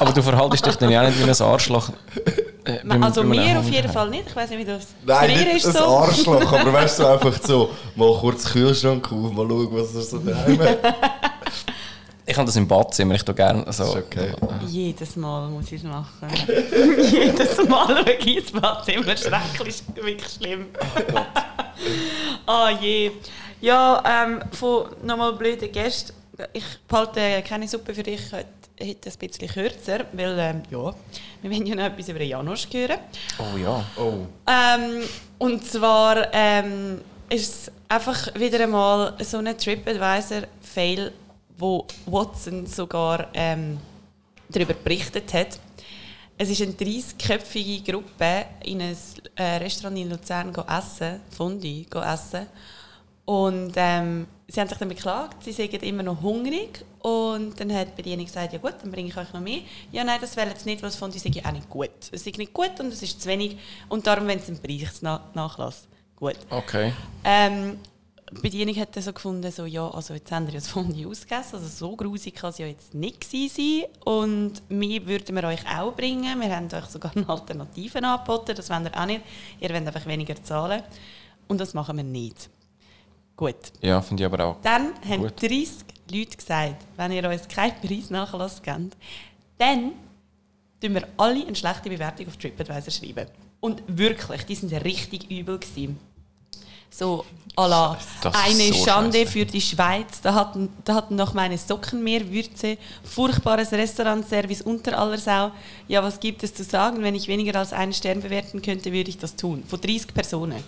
aber 0.00 0.12
du 0.12 0.22
verhaltest 0.22 0.64
dich 0.64 0.76
dann 0.76 0.90
ja 0.90 1.02
auch 1.02 1.06
nicht 1.08 1.18
wie 1.18 1.24
ein 1.24 1.40
Arschloch. 1.40 1.90
äh, 2.68 2.80
Also 3.00 3.22
mir 3.24 3.42
Hund 3.48 3.58
auf 3.58 3.68
jeden 3.70 3.88
heim. 3.88 3.94
Fall 3.94 4.10
nicht. 4.10 4.24
Ich 4.28 4.36
weiß 4.36 4.50
nicht, 4.50 4.58
wie 4.60 4.64
du 4.64 4.76
es 4.76 4.88
Nein, 5.04 5.30
nicht 5.30 5.46
ist 5.56 5.66
ein 5.66 5.72
so. 5.72 5.78
Arschloch, 5.80 6.52
aber 6.52 6.72
weißt 6.72 6.98
du, 7.00 7.06
einfach 7.06 7.42
so, 7.42 7.70
mal 7.96 8.12
kurz 8.18 8.44
den 8.44 8.52
Kühlschrank 8.52 9.10
auf, 9.12 9.32
mal 9.32 9.46
schauen, 9.48 9.68
was 9.72 9.94
er 9.94 10.02
so 10.02 10.18
daheim 10.18 10.60
hat. 10.60 10.78
Ich 12.26 12.36
habe 12.36 12.44
das 12.44 12.56
im 12.56 12.68
Badzimmer, 12.68 13.14
ich 13.14 13.24
tue 13.24 13.34
gerne 13.34 13.64
so... 13.72 13.84
ist 13.84 13.96
okay. 13.96 14.32
Jedes 14.66 15.16
Mal 15.16 15.48
muss 15.48 15.72
ich 15.72 15.80
es 15.80 15.82
machen. 15.84 16.28
Jedes 17.10 17.56
Mal 17.66 17.86
schaue 18.04 18.12
ich 18.12 18.36
ins 18.36 18.52
Badzimmer. 18.52 19.16
Schrecklich, 19.16 19.82
wirklich 19.94 20.32
schlimm. 20.32 20.66
Ah 22.46 22.70
je. 22.80 23.12
Ja, 23.60 24.02
ähm, 24.04 24.40
von 24.52 24.86
nochmal 25.04 25.32
blöden 25.34 25.70
Gästen. 25.70 26.12
Ich 26.52 26.64
behalte 26.88 27.20
keine 27.46 27.68
Suppe 27.68 27.94
für 27.94 28.02
dich 28.02 28.20
heute, 28.32 28.46
heute 28.80 29.10
ein 29.10 29.18
bisschen 29.18 29.48
kürzer, 29.48 30.06
weil 30.12 30.38
ähm, 30.38 30.62
ja, 30.70 30.94
wir 31.42 31.50
wollen 31.50 31.66
ja 31.66 31.74
noch 31.74 31.84
etwas 31.84 32.08
über 32.08 32.22
Janosch 32.22 32.68
hören. 32.72 32.98
Oh 33.38 33.56
ja. 33.56 33.84
Oh. 33.96 34.26
Ähm, 34.46 35.02
und 35.38 35.64
zwar 35.64 36.32
ähm, 36.32 37.00
ist 37.28 37.52
es 37.52 37.72
einfach 37.88 38.34
wieder 38.34 38.60
einmal 38.60 39.14
so 39.20 39.38
ein 39.38 39.56
TripAdvisor-Fail, 39.56 41.12
wo 41.56 41.86
Watson 42.06 42.66
sogar 42.66 43.28
ähm, 43.34 43.78
darüber 44.48 44.74
berichtet 44.74 45.32
hat. 45.34 45.58
Es 46.36 46.50
ist 46.50 46.62
eine 46.62 46.72
30-köpfige 46.72 47.90
Gruppe 47.90 48.46
in 48.64 48.80
ein 48.80 48.96
äh, 49.34 49.56
Restaurant 49.56 49.98
in 49.98 50.10
Luzern 50.10 50.52
go 50.52 50.62
essen, 50.68 51.20
Fondue 51.30 51.84
go 51.90 52.00
essen. 52.00 52.46
Und 53.24 53.72
ähm, 53.76 54.26
sie 54.46 54.60
haben 54.60 54.68
sich 54.68 54.78
dann 54.78 54.88
beklagt, 54.88 55.42
sie 55.42 55.52
seien 55.52 55.70
immer 55.70 56.02
noch 56.02 56.22
hungrig. 56.22 56.84
Und 57.00 57.58
dann 57.60 57.72
hat 57.72 57.88
die 57.88 58.02
Bedienung 58.02 58.26
gesagt, 58.26 58.52
ja 58.52 58.58
gut, 58.58 58.74
dann 58.82 58.90
bringe 58.90 59.08
ich 59.08 59.16
euch 59.16 59.32
noch 59.32 59.40
mehr. 59.40 59.60
Ja, 59.92 60.04
nein, 60.04 60.18
das 60.20 60.36
wäre 60.36 60.48
jetzt 60.48 60.66
nicht, 60.66 60.82
was 60.82 60.96
von 60.96 61.12
sei 61.12 61.30
auch 61.44 61.52
nicht 61.52 61.68
gut. 61.70 61.90
Es 62.10 62.26
ist 62.26 62.38
nicht 62.38 62.52
gut 62.52 62.78
und 62.80 62.92
es 62.92 63.02
ist 63.02 63.22
zu 63.22 63.28
wenig. 63.28 63.56
Und 63.88 64.06
darum, 64.06 64.26
wenn 64.26 64.38
es 64.38 64.48
einen 64.48 64.58
Preisnachlass. 64.58 65.86
Gut. 66.16 66.36
Okay. 66.50 66.92
Ähm, 67.24 67.78
die 68.32 68.42
Bedienung 68.42 68.76
hat 68.76 68.94
dann 68.94 69.02
so 69.02 69.12
gefunden, 69.12 69.50
so, 69.50 69.64
ja, 69.64 69.88
also 69.88 70.14
jetzt 70.14 70.30
haben 70.32 70.46
wir 70.46 70.54
ja 70.54 70.60
das 70.60 70.68
Fondue 70.68 71.08
ausgegessen, 71.08 71.54
also 71.54 71.68
so 71.68 71.96
grusig 71.96 72.34
kann 72.34 72.50
es 72.50 72.58
ja 72.58 72.66
jetzt 72.66 72.92
nicht 72.92 73.24
sein. 73.24 73.84
Und 74.04 74.60
wir 74.68 75.06
würden 75.06 75.36
wir 75.36 75.44
euch 75.44 75.64
auch 75.66 75.94
bringen. 75.94 76.40
Wir 76.40 76.54
haben 76.54 76.66
euch 76.66 76.84
sogar 76.86 77.12
eine 77.16 77.28
Alternative 77.28 78.02
angeboten, 78.02 78.54
das 78.56 78.68
wollt 78.68 78.84
ihr 78.84 79.00
auch 79.00 79.06
nicht. 79.06 79.22
Ihr 79.60 79.70
wollt 79.70 79.86
einfach 79.86 80.06
weniger 80.06 80.42
zahlen. 80.42 80.82
Und 81.46 81.60
das 81.60 81.72
machen 81.72 81.96
wir 81.96 82.04
nicht. 82.04 82.50
Gut. 83.36 83.72
Ja, 83.80 84.02
finde 84.02 84.24
ich 84.24 84.26
aber 84.26 84.44
auch. 84.44 84.56
Dann 84.62 84.92
haben 85.08 85.22
Gut. 85.22 85.40
30 85.40 85.68
Leute 86.10 86.36
gesagt, 86.36 86.84
wenn 86.96 87.12
ihr 87.12 87.28
uns 87.28 87.48
keinen 87.48 87.80
Preisnachlass 87.80 88.62
gebt, 88.62 88.96
dann 89.58 89.92
tun 90.80 90.94
wir 90.94 91.08
alle 91.16 91.46
eine 91.46 91.56
schlechte 91.56 91.90
Bewertung 91.90 92.28
auf 92.28 92.36
TripAdvisor 92.36 92.92
schreiben. 92.92 93.26
Und 93.60 93.82
wirklich, 93.86 94.44
die 94.44 94.54
sind 94.54 94.72
richtig 94.84 95.30
übel 95.30 95.58
gewesen. 95.58 95.98
So 96.90 97.24
à 97.54 97.66
la 97.66 97.98
eine 98.32 98.72
so 98.72 98.84
Schande 98.84 99.18
scheisse. 99.18 99.32
für 99.32 99.44
die 99.44 99.60
Schweiz, 99.60 100.22
da 100.22 100.32
hatten, 100.32 100.70
da 100.84 100.94
hatten 100.94 101.16
noch 101.16 101.34
meine 101.34 101.58
Socken 101.58 102.02
mehr 102.02 102.30
Würze, 102.30 102.78
furchtbares 103.02 103.72
Restaurantservice 103.72 104.62
unter 104.62 104.98
aller 104.98 105.18
Sau. 105.18 105.50
Ja, 105.86 106.02
was 106.02 106.18
gibt 106.18 106.42
es 106.44 106.54
zu 106.54 106.64
sagen? 106.64 107.02
Wenn 107.02 107.14
ich 107.14 107.28
weniger 107.28 107.58
als 107.58 107.72
einen 107.74 107.92
Stern 107.92 108.22
bewerten 108.22 108.62
könnte, 108.62 108.92
würde 108.92 109.10
ich 109.10 109.18
das 109.18 109.36
tun. 109.36 109.64
Von 109.66 109.80
30 109.80 110.14
Personen. 110.14 110.64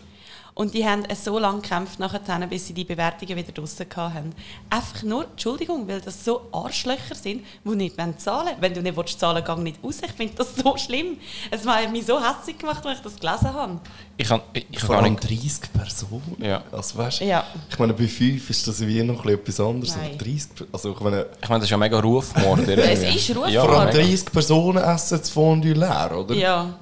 Und 0.54 0.74
die 0.74 0.84
haben 0.86 1.04
es 1.08 1.24
so 1.24 1.38
lange 1.38 1.60
gekämpft, 1.60 1.98
nachher, 2.00 2.20
bis 2.46 2.66
sie 2.66 2.74
die 2.74 2.84
Bewertungen 2.84 3.36
wieder 3.36 3.52
draussen 3.52 3.86
hatten. 3.96 4.34
Einfach 4.68 5.02
nur, 5.02 5.24
Entschuldigung, 5.24 5.86
weil 5.88 6.00
das 6.00 6.24
so 6.24 6.42
Arschlöcher 6.52 7.14
sind, 7.14 7.42
die 7.64 7.68
nicht 7.76 7.96
zahlen 7.96 8.46
wollen. 8.46 8.56
Wenn 8.60 8.74
du 8.74 8.82
nicht 8.82 8.96
willst, 8.96 9.18
zahlen 9.20 9.44
gang 9.44 9.62
nicht 9.62 9.82
raus. 9.82 9.98
Ich 10.04 10.12
finde 10.12 10.34
das 10.36 10.56
so 10.56 10.76
schlimm. 10.76 11.16
Es 11.50 11.66
hat 11.66 11.90
mich 11.92 12.04
so 12.06 12.18
hässlich 12.20 12.58
gemacht, 12.58 12.84
als 12.84 12.98
ich 12.98 13.04
das 13.04 13.16
gelesen 13.18 13.54
habe. 13.54 13.80
Ich 14.16 14.28
kann, 14.28 14.40
ich, 14.52 14.66
ich 14.70 14.80
Vor 14.80 14.96
allem 14.96 15.14
nicht. 15.14 15.30
30 15.30 15.72
Personen. 15.72 16.36
Ja. 16.40 16.62
Also, 16.72 16.98
weißt, 16.98 17.20
Ja. 17.20 17.44
Ich 17.70 17.78
meine, 17.78 17.94
bei 17.94 18.06
5 18.08 18.50
ist 18.50 18.66
das 18.66 18.80
wie 18.86 19.02
noch 19.02 19.24
etwas 19.24 19.60
anderes. 19.60 19.96
Nein. 19.96 20.10
Aber 20.14 20.24
30, 20.24 20.54
Per- 20.54 20.66
also 20.72 20.92
ich 20.92 21.00
meine, 21.00 21.26
Ich 21.42 21.48
meine, 21.48 21.60
das 21.60 21.64
ist 21.66 21.70
ja 21.70 21.76
mega 21.76 22.00
Rufmord. 22.00 22.60
Es 22.68 23.02
ist 23.02 23.30
Rufmord. 23.30 23.50
Ja, 23.50 23.62
vor 23.64 23.78
allem 23.78 23.94
mega. 23.94 24.06
30 24.06 24.24
Personen 24.32 24.82
essen 24.84 25.18
das 25.18 25.30
Fondue 25.30 25.72
leer, 25.72 26.10
oder? 26.18 26.34
Ja. 26.34 26.74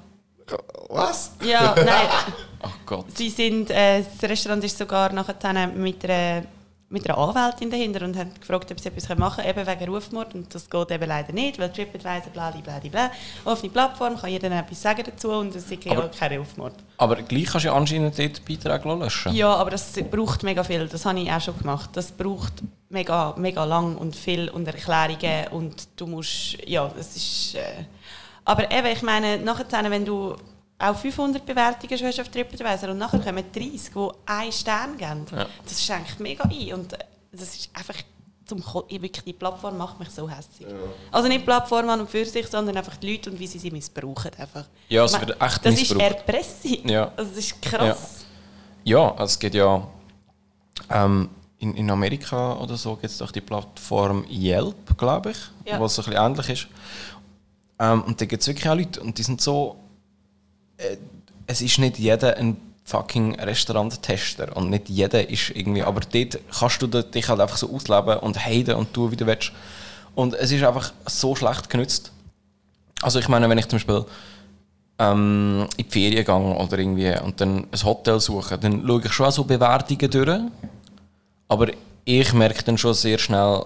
Was? 0.88 1.32
Ja, 1.44 1.74
nein. 1.76 2.08
Oh 2.62 2.68
Gott. 2.86 3.16
Sie 3.16 3.30
sind, 3.30 3.70
äh, 3.70 4.02
das 4.02 4.28
Restaurant 4.28 4.64
ist 4.64 4.76
sogar 4.76 5.12
nachher 5.12 5.68
mit 5.68 6.04
einer, 6.04 6.42
mit 6.90 7.08
einer 7.08 7.18
Anwältin 7.18 7.70
dahinter 7.70 8.04
und 8.04 8.16
haben 8.16 8.32
gefragt, 8.40 8.70
ob 8.72 8.80
sie 8.80 8.88
etwas 8.88 9.08
machen 9.16 9.44
können, 9.44 9.58
eben 9.58 9.66
wegen 9.66 9.94
Rufmord. 9.94 10.34
Und 10.34 10.54
das 10.54 10.68
geht 10.68 10.90
eben 10.90 11.06
leider 11.06 11.32
nicht, 11.32 11.58
weil 11.58 11.70
TripAdvisor, 11.70 12.32
bla, 12.32 12.50
bla. 12.50 13.10
Offene 13.44 13.70
Plattform, 13.70 14.16
kann 14.16 14.30
jeder 14.30 14.50
etwas 14.50 14.82
sagen 14.82 15.02
dazu 15.04 15.30
und 15.30 15.54
es 15.54 15.70
ist 15.70 15.84
ja 15.84 16.08
kein 16.08 16.38
Rufmord. 16.38 16.74
Aber 16.96 17.16
gleich 17.16 17.44
kannst 17.44 17.64
du 17.64 17.68
ja 17.68 17.74
anscheinend 17.74 18.18
dort 18.18 18.44
Beiträge 18.44 18.94
löschen. 18.94 19.34
Ja, 19.34 19.54
aber 19.54 19.70
das 19.70 19.92
braucht 20.10 20.42
mega 20.42 20.64
viel. 20.64 20.88
Das 20.88 21.04
habe 21.04 21.20
ich 21.20 21.30
auch 21.30 21.40
schon 21.40 21.58
gemacht. 21.58 21.90
Das 21.92 22.10
braucht 22.10 22.54
mega, 22.88 23.34
mega 23.36 23.64
lang 23.64 23.96
und 23.96 24.16
viel 24.16 24.48
und 24.48 24.66
Erklärungen 24.66 25.48
und 25.50 25.88
du 25.96 26.06
musst, 26.06 26.58
ja, 26.66 26.90
das 26.96 27.14
ist... 27.14 27.54
Äh, 27.54 27.84
Aber 28.48 28.70
eben, 28.70 28.86
ich 28.86 29.02
meine, 29.02 29.36
nachher, 29.38 29.90
wenn 29.90 30.04
du 30.06 30.34
auch 30.78 30.96
500 30.96 31.44
Bewertungen 31.44 32.00
hast 32.02 32.20
auf 32.20 32.28
TripAdvisor 32.30 32.90
und 32.90 32.98
nachher 32.98 33.18
kommen 33.20 33.44
30, 33.52 33.90
die 33.94 34.08
einen 34.24 34.52
Stern 34.52 34.96
geben, 34.96 35.26
Ja. 35.36 35.46
das 35.68 35.82
schenkt 35.84 36.18
mega 36.18 36.44
ein. 36.44 36.72
Und 36.72 36.92
äh, 36.94 36.98
das 37.30 37.54
ist 37.54 37.70
einfach 37.74 37.96
zum 38.46 38.64
wirklich, 38.88 39.22
die 39.24 39.34
Plattform 39.34 39.76
macht 39.76 39.98
mich 40.00 40.08
so 40.08 40.26
hässlich. 40.30 40.66
Also 41.12 41.28
nicht 41.28 41.40
die 41.42 41.44
Plattform 41.44 41.90
an 41.90 42.00
und 42.00 42.08
für 42.08 42.24
sich, 42.24 42.46
sondern 42.46 42.74
einfach 42.78 42.96
die 42.96 43.12
Leute 43.12 43.30
und 43.30 43.38
wie 43.38 43.46
sie 43.46 43.58
sie 43.58 43.70
missbrauchen. 43.70 44.30
Einfach. 44.38 44.64
Ja, 44.88 45.04
es 45.04 45.20
wird 45.20 45.32
echt 45.42 45.66
Das 45.66 45.74
missbraucht. 45.74 46.00
ist 46.02 46.16
Erpressung. 46.16 46.88
Ja. 46.88 47.12
Also 47.16 47.30
das 47.30 47.38
ist 47.38 47.60
krass. 47.60 48.24
Ja, 48.84 49.10
also 49.10 49.24
es 49.24 49.38
geht 49.38 49.54
ja 49.54 49.86
ähm, 50.88 51.28
in, 51.58 51.74
in 51.74 51.90
Amerika 51.90 52.54
oder 52.56 52.76
so 52.78 52.94
gibt 52.94 53.06
es 53.12 53.18
doch 53.18 53.30
die 53.30 53.42
Plattform 53.42 54.24
Yelp, 54.30 54.96
glaube 54.96 55.32
ich, 55.32 55.38
Ja. 55.66 55.78
was 55.78 55.96
so 55.96 56.02
ein 56.02 56.06
bisschen 56.10 56.24
ähnlich 56.24 56.48
ist. 56.48 56.68
Ähm, 57.78 58.02
und 58.02 58.20
da 58.20 58.24
gibt 58.24 58.42
es 58.42 58.48
wirklich 58.48 58.68
auch 58.68 58.76
Leute 58.76 59.00
und 59.00 59.18
die 59.18 59.22
sind 59.22 59.40
so. 59.40 59.76
Äh, 60.76 60.96
es 61.46 61.62
ist 61.62 61.78
nicht 61.78 61.98
jeder 61.98 62.36
ein 62.36 62.58
fucking 62.84 63.38
Restauranttester 63.38 64.56
und 64.56 64.70
nicht 64.70 64.88
jeder 64.88 65.28
ist 65.28 65.50
irgendwie. 65.50 65.82
Aber 65.82 66.00
dort 66.00 66.38
kannst 66.58 66.82
du 66.82 66.86
dich 66.86 67.28
halt 67.28 67.40
einfach 67.40 67.56
so 67.56 67.74
ausleben 67.74 68.18
und 68.18 68.44
haten 68.44 68.74
und 68.74 68.92
tun, 68.92 69.12
wie 69.12 69.16
du 69.16 69.26
willst. 69.26 69.52
Und 70.14 70.34
es 70.34 70.50
ist 70.50 70.62
einfach 70.62 70.92
so 71.06 71.34
schlecht 71.36 71.70
genützt. 71.70 72.12
Also 73.02 73.18
ich 73.18 73.28
meine, 73.28 73.48
wenn 73.48 73.58
ich 73.58 73.68
zum 73.68 73.78
Beispiel 73.78 74.04
ähm, 74.98 75.66
in 75.76 75.84
die 75.84 75.90
Ferien 75.90 76.24
gehe 76.24 76.34
oder 76.34 76.78
irgendwie 76.78 77.14
und 77.20 77.40
dann 77.40 77.66
ein 77.70 77.84
Hotel 77.84 78.18
suche, 78.20 78.58
dann 78.58 78.84
schaue 78.86 79.02
ich 79.04 79.12
schon 79.12 79.26
auch 79.26 79.32
so 79.32 79.44
Bewertungen 79.44 80.10
durch. 80.10 80.40
Aber 81.46 81.68
ich 82.04 82.32
merke 82.32 82.64
dann 82.64 82.78
schon 82.78 82.94
sehr 82.94 83.18
schnell, 83.18 83.64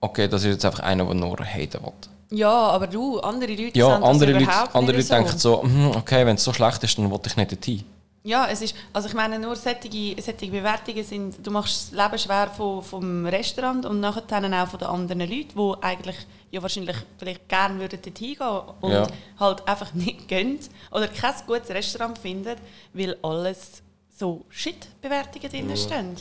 okay, 0.00 0.28
das 0.28 0.42
ist 0.42 0.50
jetzt 0.50 0.64
einfach 0.64 0.80
einer, 0.80 1.04
der 1.04 1.14
nur 1.14 1.38
haten 1.38 1.82
will. 1.82 1.92
Ja, 2.32 2.50
aber 2.50 2.86
du, 2.86 3.20
andere 3.20 3.50
Leute 3.54 3.78
Ja, 3.78 3.86
sehen 3.86 4.00
das 4.00 4.10
andere 4.10 4.32
Leute, 4.32 4.44
überhaupt 4.44 4.74
andere 4.74 4.96
nicht 4.96 5.10
Leute 5.10 5.22
denken 5.24 5.38
so, 5.38 5.62
hm, 5.62 5.90
okay, 5.96 6.24
wenn 6.26 6.36
es 6.36 6.44
so 6.44 6.52
schlecht 6.52 6.82
ist, 6.82 6.96
dann 6.98 7.10
will 7.10 7.20
ich 7.26 7.36
nicht 7.36 7.52
dorthin. 7.52 7.84
Ja, 8.24 8.46
es 8.48 8.62
ist, 8.62 8.74
also 8.92 9.08
ich 9.08 9.14
meine, 9.14 9.38
nur 9.38 9.56
solche, 9.56 9.80
solche 9.90 10.46
Bewertungen 10.50 11.04
sind, 11.04 11.44
du 11.44 11.50
machst 11.50 11.92
das 11.92 11.98
Leben 12.04 12.18
schwer 12.18 12.48
vom, 12.56 12.82
vom 12.82 13.26
Restaurant 13.26 13.84
und 13.84 13.98
nachher 14.00 14.22
dann 14.28 14.54
auch 14.54 14.68
von 14.68 14.78
den 14.78 14.88
anderen 14.88 15.20
Leuten, 15.20 15.48
die 15.56 15.82
eigentlich 15.82 16.16
ja 16.52 16.62
wahrscheinlich 16.62 16.96
vielleicht 17.18 17.48
gerne 17.48 17.80
würden 17.80 18.00
dorthin 18.00 18.34
gehen 18.36 18.60
und 18.80 18.90
Ja. 18.92 19.08
halt 19.40 19.68
einfach 19.68 19.92
nicht 19.94 20.28
gehen 20.28 20.58
oder 20.92 21.08
kein 21.08 21.34
gutes 21.46 21.70
Restaurant 21.70 22.16
finden, 22.16 22.54
weil 22.94 23.16
alles 23.22 23.82
so 24.16 24.44
Shit-Bewertungen 24.50 25.50
drin 25.50 25.76
stehen. 25.76 26.16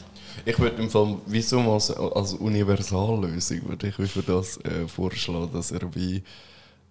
Ich 0.46 0.58
würde 0.60 0.82
im 0.82 0.90
Fall, 0.90 1.18
wieso 1.28 1.60
mal 1.60 1.74
als, 1.74 1.92
als 1.92 2.34
Universallösung, 2.34 3.68
würde 3.70 3.88
ich 3.88 3.96
für 4.12 4.22
das 4.24 4.58
äh, 4.58 4.88
vorschlagen, 4.88 5.52
dass 5.54 5.72
er 5.72 5.94
wie 5.96 6.24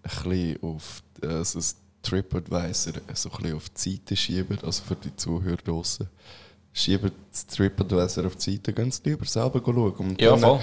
ein 0.03 0.11
bisschen 0.22 0.62
auf 0.62 1.03
äh, 1.22 1.45
so 1.45 1.61
TripAdvisor 2.03 2.95
so 3.14 3.30
ein 3.30 3.36
bisschen 3.43 3.57
auf 3.57 3.68
die 3.70 3.91
Seite 3.91 4.16
schiebt, 4.16 4.64
also 4.64 4.82
für 4.84 4.97
die 4.97 5.14
Zuhörer 5.16 5.57
draussen. 5.57 6.09
Schiebt 6.72 7.12
das 7.32 7.47
TripAdvisor 7.47 8.26
auf 8.26 8.36
die 8.36 8.53
Seite, 8.53 8.72
gehen 8.72 8.91
Sie 8.91 9.03
lieber 9.05 9.26
selber 9.26 9.61
schauen. 9.64 9.93
Und 9.93 10.20
Ja, 10.20 10.30
dann- 10.30 10.41
voll. 10.41 10.61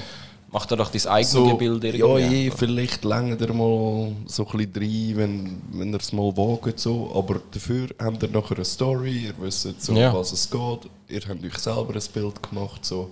Mach 0.50 0.66
dir 0.66 0.78
doch 0.78 0.90
dein 0.90 1.06
eigenes 1.08 1.32
so, 1.32 1.58
Bild 1.58 1.84
ja, 1.84 1.94
irgendwie. 1.94 2.44
je, 2.46 2.52
vielleicht 2.52 3.04
länger 3.04 3.40
ihr 3.40 3.54
mal 3.54 4.14
so 4.28 4.48
ein 4.48 4.72
bisschen 4.72 4.74
rein, 4.76 5.18
wenn, 5.18 5.62
wenn 5.74 5.92
ihr 5.94 6.00
es 6.00 6.14
mal 6.14 6.36
wagt. 6.38 6.80
So. 6.80 7.12
Aber 7.14 7.42
dafür 7.52 7.90
habt 8.00 8.24
ihr 8.24 8.30
nachher 8.30 8.56
eine 8.56 8.64
Story, 8.66 9.26
ihr 9.26 9.34
wisst, 9.40 9.82
so, 9.82 9.94
Ja. 9.94 10.14
was 10.14 10.32
es 10.32 10.50
geht, 10.50 10.80
ihr 11.10 11.22
habt 11.28 11.44
euch 11.44 11.58
selber 11.58 11.94
ein 11.94 12.02
Bild 12.14 12.42
gemacht. 12.50 12.86
So. 12.86 13.12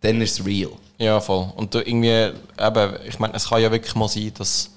Dann 0.00 0.20
ist 0.20 0.38
es 0.38 0.46
real. 0.46 0.70
Ja, 0.98 1.20
voll. 1.20 1.52
Und 1.56 1.74
du 1.74 1.78
irgendwie, 1.80 2.08
eben, 2.08 2.94
ich 3.08 3.18
meine, 3.18 3.34
es 3.34 3.48
kann 3.48 3.60
ja 3.60 3.70
wirklich 3.72 3.94
mal 3.96 4.08
sein, 4.08 4.32
dass 4.38 4.70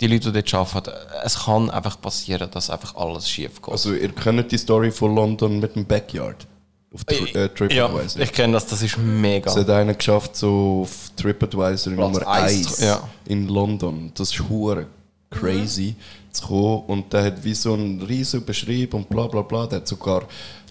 die 0.00 0.06
Leute, 0.06 0.32
die 0.32 0.42
dort 0.42 0.54
arbeiten, 0.54 0.92
es 1.24 1.40
kann 1.44 1.68
einfach 1.70 2.00
passieren, 2.00 2.48
dass 2.50 2.70
einfach 2.70 2.94
alles 2.96 3.28
schief 3.28 3.60
geht. 3.60 3.70
Also 3.70 3.92
ihr 3.92 4.12
kennt 4.12 4.50
die 4.50 4.56
Story 4.58 4.90
von 4.92 5.14
London 5.14 5.58
mit 5.60 5.74
dem 5.76 5.84
Backyard 5.84 6.46
auf 6.92 7.04
Tri 7.04 7.16
äh, 7.16 7.42
ja, 7.42 7.48
TripAdvisor. 7.48 8.22
ich 8.22 8.32
kenne 8.32 8.54
das, 8.54 8.66
das 8.66 8.82
ist 8.82 8.96
mega. 8.98 9.50
Es 9.50 9.56
hat 9.56 9.68
einer 9.70 9.94
geschafft, 9.94 10.36
so 10.36 10.80
auf 10.82 11.10
TripAdvisor 11.16 11.92
Platz 11.92 12.14
Nummer 12.14 12.26
eins, 12.26 12.78
1 12.78 12.80
ja. 12.80 13.08
in 13.26 13.48
London. 13.48 14.10
Das 14.14 14.32
ist 14.32 14.48
hure 14.48 14.86
crazy 15.30 15.94
zu 16.30 16.46
kommen. 16.46 16.84
Und 16.86 17.12
der 17.12 17.24
hat 17.24 17.44
wie 17.44 17.54
so 17.54 17.74
einen 17.74 18.00
riesen 18.02 18.44
beschrieben 18.44 18.96
und 18.96 19.08
bla 19.08 19.26
bla 19.26 19.42
bla. 19.42 19.66
Der 19.66 19.80
hat 19.80 19.88
sogar 19.88 20.22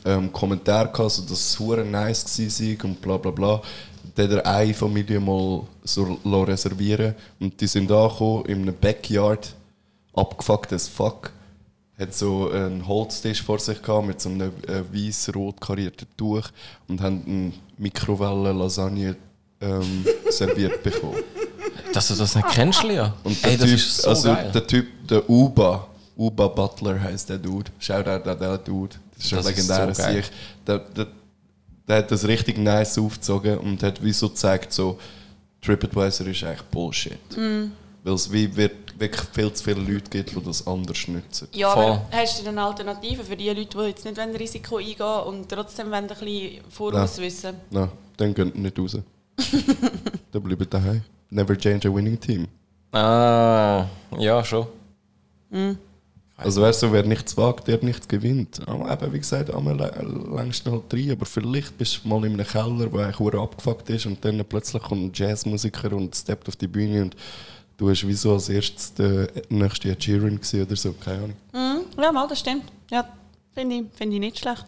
ähm, 0.06 0.32
Kommentare 0.32 0.90
gehabt, 0.90 1.12
so, 1.12 1.22
dass 1.22 1.32
es 1.32 1.60
hure 1.60 1.86
nice 1.86 2.40
war 2.40 2.86
und 2.86 3.02
bla 3.02 3.18
bla 3.18 3.32
bla. 3.32 3.62
Dann 4.16 4.32
hat 4.32 4.38
er 4.38 4.46
eine 4.48 4.74
Familie 4.74 5.20
mal 5.20 5.64
so 5.84 6.18
reservieren 6.24 7.14
und 7.40 7.60
die 7.62 7.68
sind 7.68 7.92
angekommen 7.92 8.46
in 8.46 8.62
einem 8.64 8.76
Backyard, 8.76 9.54
abgefuckt 10.14 10.74
as 10.74 10.88
fuck 10.88 11.32
hat 12.00 12.14
so 12.14 12.50
einen 12.52 12.88
Holztisch 12.88 13.42
vor 13.42 13.60
sich 13.60 13.82
gehabt 13.82 14.08
mit 14.08 14.22
so 14.22 14.30
einem 14.30 14.52
äh, 14.68 14.84
weiß-rot 14.94 15.60
karierten 15.60 16.08
Tuch 16.16 16.44
und 16.88 17.02
haben 17.02 17.24
eine 17.26 17.54
Mikrowellen-Lasagne 17.78 19.16
ähm, 19.62 20.06
serviert 20.30 20.84
bekommen. 20.84 21.24
Dass 21.94 22.10
du 22.10 22.16
das 22.16 22.36
nicht 22.36 22.48
kennst, 22.50 22.84
Lia. 22.84 23.14
Und 23.24 23.44
der 23.44 23.52
Ey, 23.52 23.58
das 23.58 23.68
typ, 23.70 23.76
ist 23.78 24.02
so 24.02 24.10
also 24.10 24.34
geil. 24.34 24.52
der 24.54 24.68
Typ, 24.68 25.08
der 25.08 25.30
Uba, 25.30 25.88
Uba 26.16 26.48
Butler 26.48 27.00
heißt 27.00 27.30
der 27.30 27.38
Dude. 27.38 27.72
Shoutout 27.80 28.30
an 28.30 28.40
den 28.40 28.60
Dude. 28.64 28.96
Das 29.16 29.26
ist 29.26 29.34
ein 29.34 29.38
Das 29.38 29.46
ist 29.46 29.56
legendärer 29.56 29.96
so 29.96 30.02
geil. 30.04 30.16
Sieg. 30.24 30.32
Der, 30.68 30.80
der, 30.80 31.08
der 31.88 31.98
hat 31.98 32.12
das 32.12 32.28
richtig 32.28 32.58
nice 32.58 32.98
aufgezogen 33.00 33.58
und 33.60 33.82
hat 33.82 34.04
wie 34.04 34.14
so 34.14 34.30
gezeigt, 34.30 34.74
so 34.74 35.00
TripAdvisor 35.62 36.28
ist 36.28 36.44
eigentlich 36.44 36.62
Bullshit. 36.64 37.38
Mhm. 37.38 37.72
Weil 38.04 38.14
es 38.14 38.32
wie 38.32 38.56
wird 38.56 38.87
wirklich 39.00 39.30
viel 39.32 39.54
zu 39.54 39.64
viele 39.64 39.82
Leute 39.82 40.10
gibt, 40.10 40.36
die 40.36 40.44
das 40.44 40.66
anders 40.66 41.08
nutzen. 41.08 41.48
Ja, 41.54 41.72
Voll. 41.72 41.84
aber 41.84 42.08
hast 42.12 42.40
du 42.40 42.44
denn 42.44 42.58
eine 42.58 42.68
Alternative 42.68 43.24
für 43.24 43.36
die 43.36 43.50
Leute, 43.50 43.78
die 43.78 43.84
jetzt 43.84 44.06
nicht 44.06 44.18
wollen 44.18 44.36
Risiko 44.36 44.78
eingehen 44.78 45.00
wollen 45.00 45.40
und 45.40 45.50
trotzdem 45.50 45.92
wollen 45.92 46.04
ein 46.04 46.08
bisschen 46.08 46.62
voraus 46.70 47.18
wissen? 47.18 47.56
Nein, 47.70 47.90
dann 48.18 48.36
ihr 48.36 48.46
nicht 48.46 48.80
raus. 48.80 48.98
dann 50.32 50.44
bleibt 50.44 50.74
daheim. 50.74 51.04
Never 51.30 51.58
change 51.58 51.88
a 51.88 51.94
winning 51.94 52.20
team. 52.20 52.48
Ah, 52.92 53.86
ja, 54.18 54.44
schon. 54.44 54.68
Also 56.38 56.62
wer 56.62 56.72
so, 56.72 56.92
wer 56.92 57.04
nichts 57.04 57.36
wagt, 57.36 57.68
der 57.68 57.84
nichts 57.84 58.08
gewinnt. 58.08 58.62
Aber 58.68 58.92
eben, 58.92 59.14
wie 59.14 59.20
gesagt, 59.20 59.52
einmal 59.52 59.76
längst 60.36 60.66
halt 60.68 60.94
rein, 60.94 61.12
aber 61.12 61.26
vielleicht 61.26 61.78
bist 61.78 62.02
du 62.04 62.08
mal 62.08 62.24
in 62.26 62.34
einem 62.34 62.46
Keller, 62.46 62.92
wo 62.92 63.00
eigentlich 63.00 63.34
abgefuckt 63.34 63.90
ist 63.90 64.06
und 64.06 64.24
dann 64.24 64.44
plötzlich 64.48 64.84
kommt 64.84 65.02
ein 65.04 65.12
Jazzmusiker 65.14 65.94
und 65.94 66.16
steppt 66.16 66.48
auf 66.48 66.56
die 66.56 66.68
Bühne 66.68 67.02
und 67.02 67.16
du 67.78 67.90
hast 67.90 68.06
wie 68.08 68.14
so 68.14 68.34
als 68.34 68.50
erstes 68.50 68.94
der 68.94 69.30
nächste 69.50 69.90
Ed 69.90 70.04
Sheeran 70.04 70.40
oder 70.54 70.76
so, 70.76 70.94
keine 70.94 71.18
Ahnung. 71.18 71.34
Mhm. 71.54 72.02
Ja, 72.02 72.12
mal, 72.12 72.28
das 72.28 72.40
stimmt. 72.40 72.64
Ja, 72.92 73.08
finde 73.54 73.76
ich, 73.78 73.84
finde 73.96 74.16
ich 74.16 74.20
nicht 74.20 74.40
schlecht. 74.40 74.66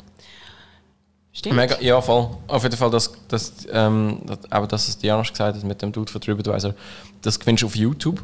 Stimmt. 1.31 1.55
Mega, 1.55 1.79
ja, 1.79 2.01
voll. 2.01 2.27
Auf 2.47 2.63
jeden 2.63 2.75
Fall, 2.75 2.89
das, 2.89 3.11
das, 3.27 3.53
ähm, 3.71 4.19
das, 4.25 4.39
aber 4.49 4.67
das, 4.67 4.87
was 4.87 4.97
Diana 4.97 5.21
gesagt 5.21 5.55
hat 5.55 5.63
mit 5.63 5.81
dem 5.81 5.91
Dude 5.91 6.11
von 6.11 6.19
TripAdvisor, 6.19 6.73
das 7.21 7.39
gewinnst 7.39 7.61
du 7.63 7.67
auf 7.67 7.75
YouTube, 7.75 8.23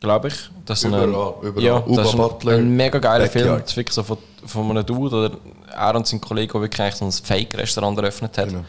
glaube 0.00 0.28
ich. 0.28 0.34
Das 0.64 0.82
ist 0.82 0.90
so 0.90 0.96
ein- 0.96 1.08
Überall, 1.10 1.34
überall. 1.42 1.62
Ja, 1.64 1.80
das 1.80 2.08
ist 2.14 2.18
ein, 2.18 2.48
ein 2.48 2.76
mega 2.76 2.98
geiler 2.98 3.24
Backyard. 3.26 3.44
Film. 3.46 3.60
Das 3.60 3.70
ist 3.70 3.76
wirklich 3.76 3.94
so 3.94 4.02
von, 4.02 4.18
von 4.46 4.70
einem 4.70 4.84
Dude 4.86 5.14
oder 5.16 5.36
er 5.72 5.94
und 5.94 6.06
sein 6.06 6.20
Kollege, 6.20 6.52
der 6.52 6.62
wirklich 6.62 6.94
so 6.94 7.04
ein 7.04 7.12
Fake-Restaurant 7.12 7.98
eröffnet 7.98 8.36
hat, 8.38 8.48
Genau. 8.48 8.64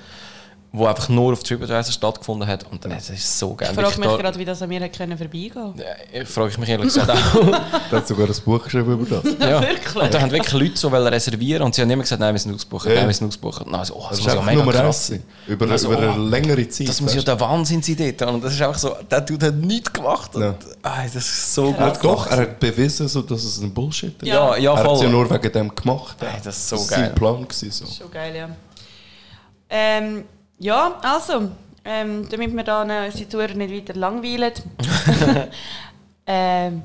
Wo 0.72 0.86
einfach 0.86 1.10
nur 1.10 1.34
auf 1.34 1.42
TripAdvisor 1.42 1.92
stattgefunden 1.92 2.48
hat. 2.48 2.64
Und 2.72 2.86
das 2.86 3.10
ist 3.10 3.40
so 3.40 3.56
geil. 3.56 3.70
ich 3.72 3.76
frage 3.80 4.00
mich 4.00 4.08
da- 4.08 4.18
gerade, 4.18 4.38
wie 4.38 4.46
das 4.46 4.62
an 4.62 4.70
mir 4.70 4.80
hätte 4.80 4.96
können 5.00 5.18
vorbeigehen 5.18 5.52
können. 5.52 5.82
Ja, 6.14 6.26
frage 6.26 6.50
ich 6.52 6.58
mich 6.60 6.70
ehrlich 6.70 6.94
gesagt 6.94 7.10
auch. 7.10 7.42
Der 7.92 8.00
hat 8.00 8.08
sogar 8.08 8.28
ein 8.28 8.36
Buch 8.46 8.64
geschrieben 8.64 8.94
über 9.00 9.22
das. 9.22 9.34
ja. 9.40 9.62
Wirklich? 9.62 9.96
Und 9.96 10.14
da 10.14 10.22
haben 10.22 10.30
wirklich 10.32 10.54
Leute 10.54 10.78
so 10.78 10.90
reservieren 10.90 11.64
und 11.64 11.74
sie 11.74 11.82
haben 11.82 11.90
immer 11.90 12.04
gesagt, 12.04 12.20
nein, 12.20 12.36
wir 12.36 12.40
sind 12.40 12.54
ausgebucht, 12.54 12.86
Ja. 12.88 12.96
nein, 12.96 13.08
wir 13.08 13.14
sind 13.16 13.28
ausgebucht. 13.28 13.64
Und 13.66 13.72
dann 13.72 13.84
so, 13.84 13.96
oh, 13.96 14.02
das, 14.02 14.10
Das 14.10 14.20
ist 14.20 14.26
muss 14.26 14.34
ja 14.36 14.42
mega 14.44 14.60
Nummer 14.60 14.72
krass 14.74 15.08
sein. 15.08 15.24
Über, 15.48 15.72
Also, 15.72 15.92
über 15.92 16.08
oh, 16.08 16.12
eine 16.12 16.24
längere 16.30 16.70
Zeit. 16.70 16.88
Das 16.88 17.02
muss 17.02 17.16
ja 17.16 17.22
der 17.24 17.40
Wahnsinn 17.40 17.82
sein 17.82 17.96
dort. 17.98 18.32
Und 18.32 18.44
das 18.44 18.54
ist 18.54 18.62
einfach 18.62 18.78
so, 18.78 18.96
der 19.10 19.22
Dude 19.22 19.48
hat 19.48 19.56
nichts 19.56 19.92
gemacht. 19.92 20.36
Und, 20.36 20.42
Ja. 20.44 20.56
ah, 20.84 21.02
das 21.04 21.16
ist 21.16 21.56
so 21.56 21.66
er 21.66 21.72
gut 21.72 21.80
hat 21.82 21.96
doch, 21.98 22.02
gemacht. 22.26 22.32
er 22.32 22.38
hat 22.42 22.60
bewiesen, 22.60 23.08
so, 23.08 23.24
dass 23.24 23.44
es 23.44 23.60
ein 23.60 23.74
Bullshit 23.74 24.22
ist. 24.22 24.28
Ja, 24.28 24.56
ja, 24.56 24.74
er 24.74 24.78
hat 24.84 24.86
es 24.86 25.02
ja 25.02 25.08
voll. 25.08 25.10
nur 25.10 25.30
wegen 25.32 25.52
dem 25.52 25.74
gemacht. 25.74 26.16
Ey, 26.22 26.28
das 26.44 26.58
ist 26.58 26.70
so 26.70 26.76
war 26.78 26.86
geil. 26.88 27.00
sein 27.08 27.16
Plan. 27.16 27.42
Gewesen, 27.48 27.72
so. 27.72 27.86
Schon 27.88 28.12
geil, 28.12 28.36
ja. 28.36 28.50
Ähm, 29.72 30.26
ja, 30.60 31.00
also, 31.02 31.50
ähm, 31.86 32.28
damit 32.30 32.56
wir 32.56 32.64
da 32.64 32.82
unsere 32.82 33.30
Tour 33.30 33.48
nicht 33.48 33.74
weiter 33.74 34.00
langweilen. 34.00 34.54
ähm, 36.28 36.84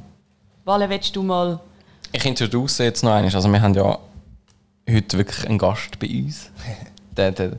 Wale, 0.64 0.88
willst 0.88 1.14
du 1.14 1.22
mal... 1.22 1.60
Ich 2.12 2.24
introduce 2.24 2.78
jetzt 2.78 3.02
noch 3.02 3.12
eines. 3.12 3.34
Also 3.34 3.48
wir 3.50 3.60
haben 3.60 3.74
ja 3.74 3.98
heute 4.88 5.18
wirklich 5.18 5.46
einen 5.46 5.58
Gast 5.58 5.98
bei 5.98 6.08
uns. 6.08 6.50
der, 7.16 7.32
der, 7.32 7.52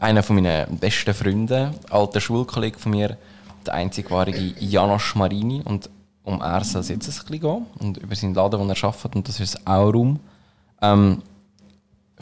einer 0.00 0.22
von 0.22 0.36
meinen 0.36 0.78
besten 0.78 1.14
Freunde, 1.14 1.72
alter 1.90 2.20
Schulkollege 2.20 2.78
von 2.78 2.90
mir, 2.90 3.16
der 3.64 3.74
einzigwarige 3.74 4.54
Janosch 4.58 5.14
Marini. 5.14 5.62
Und 5.64 5.88
um 6.24 6.40
er 6.40 6.64
soll 6.64 6.80
es 6.80 6.88
jetzt 6.88 7.06
ein 7.06 7.12
bisschen 7.14 7.40
gehen. 7.40 7.66
Und 7.78 7.98
über 7.98 8.16
seinen 8.16 8.34
Laden, 8.34 8.58
den 8.58 8.70
er 8.70 8.84
arbeitet. 8.84 9.14
Und 9.14 9.28
das 9.28 9.38
ist 9.38 9.54
das 9.54 9.66
Aurum. 9.66 10.18
Ähm, 10.80 11.22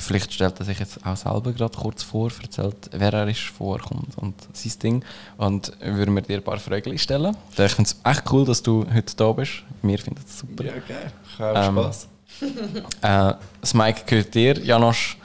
vielleicht 0.00 0.32
stellt 0.32 0.58
er 0.58 0.64
sich 0.64 0.78
jetzt 0.78 1.04
auch 1.04 1.16
selber 1.16 1.52
gerade 1.52 1.76
kurz 1.76 2.02
vor, 2.02 2.30
erzählt, 2.42 2.90
wer 2.92 3.12
er 3.12 3.28
ist, 3.28 3.52
wo 3.58 3.74
er 3.74 3.80
kommt 3.80 4.16
und 4.16 4.34
sein 4.52 4.72
Ding. 4.82 5.04
Und 5.36 5.72
würden 5.80 6.14
wir 6.14 6.22
dir 6.22 6.36
ein 6.38 6.42
paar 6.42 6.58
Fragen 6.58 6.98
stellen. 6.98 7.36
Ich 7.50 7.72
finde 7.72 7.90
es 7.90 7.96
echt 8.04 8.32
cool, 8.32 8.44
dass 8.44 8.62
du 8.62 8.86
heute 8.92 9.14
da 9.16 9.32
bist. 9.32 9.62
Wir 9.82 9.98
finden 9.98 10.20
es 10.26 10.38
super. 10.38 10.64
Ja, 10.64 10.72
geil. 10.72 11.12
Ich 11.32 11.38
habe 11.38 11.58
Ähm, 11.58 11.74
Spaß. 11.74 12.08
Äh, 13.02 13.34
das 13.60 13.74
Mike 13.74 14.02
gehört 14.06 14.34
dir. 14.34 14.58
Janosch, 14.64 15.18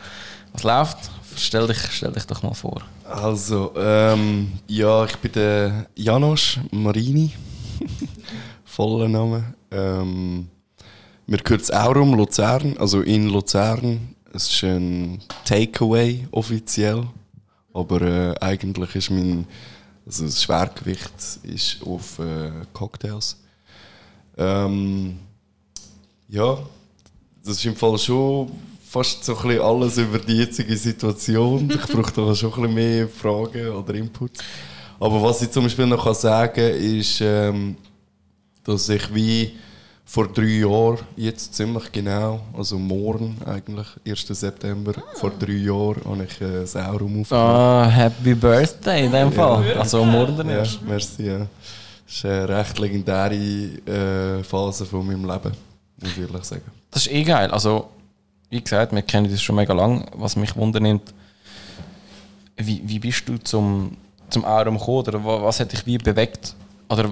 was 0.53 0.63
läuft? 0.63 0.97
Stell 1.37 1.67
dich, 1.67 1.77
stell 1.91 2.11
dich 2.11 2.25
doch 2.25 2.43
mal 2.43 2.53
vor. 2.53 2.81
Also, 3.09 3.71
ähm, 3.77 4.53
ja, 4.67 5.05
ich 5.05 5.15
bin 5.17 5.31
der 5.31 5.85
Janosch 5.95 6.59
Marini. 6.71 7.31
Voller 8.65 9.07
Name. 9.07 9.53
Ähm, 9.71 10.49
mir 11.27 11.37
gehört 11.37 11.61
das 11.61 11.71
Aurum 11.71 12.13
Luzern, 12.15 12.77
also 12.77 13.01
in 13.01 13.29
Luzern. 13.29 14.14
Es 14.35 14.51
ist 14.51 14.63
ein 14.63 15.21
Takeaway 15.45 16.27
offiziell. 16.31 17.07
Aber 17.73 18.01
äh, 18.01 18.35
eigentlich 18.41 18.95
ist 18.95 19.09
mein 19.09 19.47
also 20.05 20.25
das 20.25 20.43
Schwergewicht 20.43 21.13
ist 21.43 21.81
auf 21.83 22.19
äh, 22.19 22.51
Cocktails. 22.73 23.37
Ähm, 24.37 25.17
ja, 26.27 26.59
das 27.43 27.57
ist 27.57 27.65
im 27.65 27.75
Fall 27.75 27.97
schon 27.97 28.51
fast 28.87 29.23
so 29.23 29.35
ein 29.37 29.59
alles 29.59 29.97
über 29.97 30.19
die 30.19 30.33
jetzige 30.33 30.77
Situation. 30.77 31.69
Ich 31.73 31.91
brauche 31.91 32.11
da 32.11 32.35
schon 32.35 32.53
ein 32.53 32.61
bisschen 32.61 32.73
mehr 32.75 33.07
Fragen 33.07 33.69
oder 33.69 33.95
Inputs. 33.95 34.43
Aber 34.99 35.21
was 35.21 35.41
ich 35.41 35.49
zum 35.49 35.63
Beispiel 35.63 35.87
noch 35.87 36.13
sagen 36.13 36.53
kann, 36.53 36.71
ist, 36.71 37.19
ähm, 37.21 37.75
dass 38.63 38.89
ich 38.89 39.13
wie 39.13 39.53
vor 40.07 40.27
drei 40.27 40.43
Jahren, 40.59 40.99
jetzt 41.15 41.55
ziemlich 41.55 41.91
genau, 41.91 42.39
also 42.55 42.77
morgen 42.77 43.37
eigentlich, 43.45 43.87
1. 44.07 44.27
September, 44.39 44.93
vor 45.15 45.31
drei 45.31 45.53
Jahren, 45.53 46.01
habe 46.05 46.23
ich 46.25 46.39
äh, 46.41 46.61
das 46.61 46.75
Aurum 46.75 47.21
aufgenommen. 47.21 47.49
Ah, 47.49 47.87
Happy 47.89 48.35
Birthday 48.35 49.05
in 49.07 49.11
dem 49.11 49.31
Fall. 49.31 49.73
Also 49.79 50.05
morgen 50.05 50.47
Ja, 50.47 50.57
erst. 50.57 50.81
merci. 50.83 51.23
Ja. 51.25 51.39
Das 52.05 52.15
ist 52.17 52.25
eine 52.25 52.47
recht 52.49 52.77
legendäre 52.77 53.33
äh, 54.39 54.43
Phase 54.43 54.85
von 54.85 55.07
meinem 55.07 55.25
Leben, 55.25 55.51
muss 55.99 56.11
ich 56.11 56.19
ehrlich 56.19 56.43
sagen. 56.43 56.61
Das 56.91 57.07
ist 57.07 57.11
eh 57.11 57.23
geil. 57.23 57.49
Also, 57.49 57.89
wie 58.51 58.61
gesagt, 58.61 58.93
wir 58.93 59.01
kennen 59.01 59.29
das 59.29 59.41
schon 59.41 59.55
mega 59.55 59.73
lang. 59.73 60.05
Was 60.15 60.35
mich 60.35 60.55
wundernimmt, 60.55 61.13
wie, 62.57 62.81
wie 62.85 62.99
bist 62.99 63.27
du 63.27 63.37
zum, 63.39 63.97
zum 64.29 64.45
Aurum 64.45 64.77
gekommen? 64.77 64.97
Oder 64.99 65.23
wa- 65.25 65.41
was 65.43 65.59
hat 65.59 65.71
dich 65.71 65.85
wie 65.87 65.97
bewegt? 65.97 66.53
Oder 66.89 67.09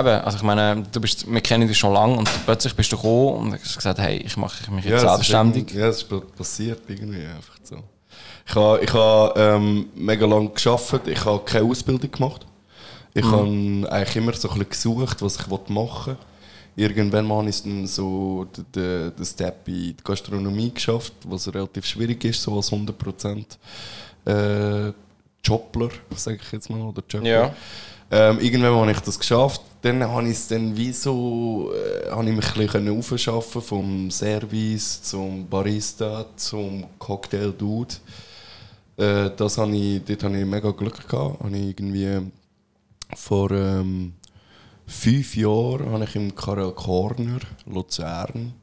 eben, 0.00 0.08
also 0.24 0.36
ich 0.38 0.42
meine, 0.42 0.82
du 0.90 1.00
bist, 1.00 1.30
wir 1.30 1.40
kennen 1.40 1.66
dich 1.68 1.78
schon 1.78 1.92
lange 1.92 2.16
und 2.16 2.28
plötzlich 2.44 2.74
bist 2.74 2.90
du 2.92 2.96
gekommen 2.96 3.52
und 3.52 3.52
hast 3.54 3.76
gesagt, 3.76 3.98
hey, 3.98 4.18
ich 4.18 4.36
mache 4.36 4.70
mich 4.70 4.84
jetzt 4.84 5.02
ist 5.02 5.02
selbstständig. 5.16 5.70
Ja, 5.72 5.86
das 5.86 5.96
ist 5.98 6.08
pa- 6.08 6.22
passiert 6.36 6.80
irgendwie 6.88 7.24
einfach 7.26 7.56
so. 7.62 7.76
Ich 8.46 8.54
habe 8.54 8.80
ich 8.82 8.92
ha, 8.94 9.32
ähm, 9.36 9.86
mega 9.94 10.26
lange 10.26 10.48
geschafft. 10.50 11.06
Ich 11.06 11.24
habe 11.24 11.40
keine 11.44 11.66
Ausbildung 11.68 12.10
gemacht. 12.10 12.46
Ich 13.14 13.24
habe 13.24 13.88
eigentlich 13.90 14.16
immer 14.16 14.32
so 14.32 14.48
ein 14.50 14.58
bisschen 14.58 14.70
gesucht, 14.70 15.22
was 15.22 15.36
ich 15.38 15.46
machen 15.68 16.16
will. 16.76 16.84
Irgendwann 16.84 17.26
mal 17.26 17.38
habe 17.38 17.48
ich 17.50 17.62
dann 17.62 17.86
so 17.88 18.46
den, 18.56 18.64
den, 18.72 19.16
den 19.16 19.24
Step 19.26 19.66
in 19.66 19.74
die 19.74 19.96
Gastronomie 20.04 20.72
geschafft, 20.72 21.12
was 21.24 21.52
relativ 21.52 21.84
schwierig 21.84 22.24
ist, 22.24 22.40
so 22.40 22.54
als 22.56 22.70
100% 22.70 23.44
äh, 24.24 24.92
Jobler, 25.42 25.88
sage 26.14 26.38
ich 26.42 26.52
jetzt 26.52 26.70
mal, 26.70 26.80
oder 26.80 27.02
Jobler. 27.08 27.28
Ja. 27.30 27.54
Ähm, 28.10 28.38
irgendwann 28.40 28.74
habe 28.74 28.90
ich 28.92 29.00
das 29.00 29.18
geschafft. 29.18 29.60
Dann 29.82 30.02
habe 30.02 30.24
ich 30.24 30.32
es 30.32 30.48
dann 30.48 30.76
wie 30.76 30.92
so, 30.92 31.72
äh, 31.74 32.10
habe 32.10 32.28
ich 32.28 32.34
mich 32.34 32.56
ein 32.56 32.66
bisschen 32.66 32.98
aufschaffen 32.98 33.62
vom 33.62 34.10
Service 34.10 35.02
zum 35.02 35.46
Barista 35.46 36.26
zum 36.36 36.86
Cocktail 36.98 37.52
Dude. 37.52 37.94
Äh, 38.96 39.30
das 39.36 39.58
habe 39.58 39.76
ich, 39.76 40.02
dort 40.04 40.24
habe 40.24 40.38
ich 40.38 40.46
mega 40.46 40.70
Glück 40.70 41.08
gehabt. 41.08 41.40
Habe 41.40 41.56
ich 41.56 41.68
irgendwie 41.68 42.30
vor 43.14 43.50
ähm, 43.50 44.14
fünf 44.86 45.36
Jahren 45.36 45.90
habe 45.90 46.04
ich 46.04 46.16
im 46.16 46.34
Karel 46.34 46.72
Corner 46.72 47.40
Luzern 47.66 48.54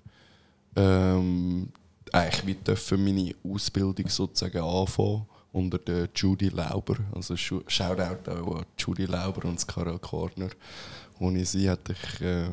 ähm, 0.75 1.69
eigentlich 2.11 2.57
wie 2.91 2.97
meine 2.97 3.35
Ausbildung 3.43 4.09
sozusagen 4.09 4.57
anfangen 4.57 5.25
unter 5.55 5.77
der 5.77 6.09
Judy 6.13 6.49
Lauber. 6.49 6.97
Also 7.13 7.35
Shoutout 7.37 8.29
auch 8.29 8.57
an 8.57 8.65
Judy 8.77 9.05
Lauber 9.05 9.47
und 9.47 9.65
Karel 9.67 9.99
Corner. 9.99 10.49
Ohne 11.19 11.45
sie 11.45 11.69
hätte 11.69 11.93
ich, 11.93 12.21
äh, 12.21 12.49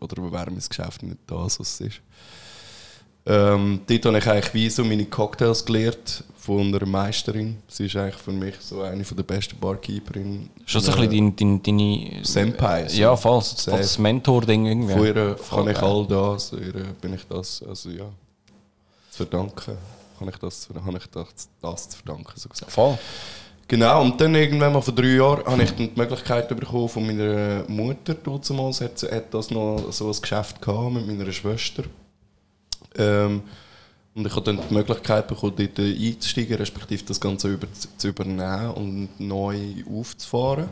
oder 0.00 0.22
wäre 0.32 0.50
mein 0.50 0.62
Geschäft 0.66 1.02
nicht 1.02 1.18
da, 1.26 1.48
so 1.50 1.62
es 1.62 1.80
ist. 1.80 2.00
Ähm, 3.26 3.80
dort 3.86 4.04
habe 4.06 4.18
ich 4.18 4.28
eigentlich 4.28 4.54
wie 4.54 4.70
so 4.70 4.84
meine 4.84 5.04
Cocktails 5.04 5.64
gelernt 5.64 6.24
von 6.38 6.74
einer 6.74 6.86
Meisterin. 6.86 7.58
Sie 7.68 7.86
ist 7.86 7.96
eigentlich 7.96 8.22
für 8.22 8.32
mich 8.32 8.54
so 8.60 8.80
eine 8.82 9.02
der 9.02 9.22
besten 9.24 9.58
Barkeeperinnen. 9.58 10.48
Schon 10.64 10.80
so 10.80 10.92
ein 10.92 11.08
bisschen 11.08 11.36
deine, 11.36 11.58
deine, 11.60 11.82
deine 12.08 12.24
Senpai, 12.24 12.88
so. 12.88 12.98
Ja, 12.98 13.16
voll. 13.16 13.42
So 13.42 13.72
das 13.72 13.98
Mentor-Ding 13.98 14.64
irgendwie. 14.64 14.92
Von 14.92 15.06
ihr 15.06 15.36
Voll 15.36 15.64
kann 15.64 15.74
ich 15.74 15.82
all 15.82 16.06
das, 16.06 16.52
ihr 16.52 16.72
bin 17.00 17.14
ich 17.14 17.26
das, 17.28 17.62
also 17.68 17.90
ja, 17.90 18.08
zu 19.10 19.16
verdanken. 19.16 19.76
Kann 20.18 20.28
ich 20.28 20.36
das, 20.36 20.68
habe 20.84 20.98
ich 20.98 21.06
das, 21.06 21.48
das 21.62 21.88
zu 21.90 21.96
verdanken, 21.98 22.32
so 22.36 22.48
gesagt. 22.48 22.70
Voll. 22.72 22.98
Genau, 23.68 24.02
und 24.02 24.20
dann 24.20 24.34
irgendwann 24.34 24.72
mal 24.72 24.80
vor 24.80 24.94
drei 24.94 25.14
Jahren 25.16 25.44
habe 25.44 25.62
ich 25.64 25.70
dann 25.72 25.92
die 25.92 26.00
Möglichkeit 26.00 26.48
bekommen 26.48 26.88
von 26.88 27.04
meiner 27.06 27.64
Mutter 27.66 28.14
damals, 28.14 28.80
hat, 28.80 28.98
sie- 28.98 29.08
hat 29.10 29.34
das 29.34 29.50
noch 29.50 29.90
so 29.90 30.08
ein 30.10 30.20
Geschäft 30.20 30.62
gehabt 30.62 30.92
mit 30.92 31.06
meiner 31.08 31.32
Schwester. 31.32 31.82
Ähm, 32.96 33.42
und 34.14 34.26
ich 34.26 34.32
habe 34.34 34.42
dann 34.44 34.60
die 34.68 34.72
Möglichkeit 34.74 35.26
bekommen, 35.28 35.52
dort 35.56 35.78
einzusteigen, 35.78 36.56
respektive 36.56 37.04
das 37.04 37.20
Ganze 37.20 37.48
über, 37.48 37.66
zu 37.98 38.08
übernehmen 38.08 38.70
und 38.70 39.08
neu 39.18 39.58
aufzufahren. 39.92 40.68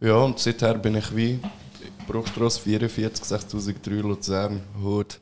Ja, 0.00 0.14
und 0.16 0.38
seither 0.38 0.74
bin 0.74 0.96
ich 0.96 1.14
wie 1.14 1.38
Bruchstrasse 2.08 2.60
44, 2.62 3.24
6003 3.24 3.90
Luzern, 4.00 4.60
Hut. 4.82 5.20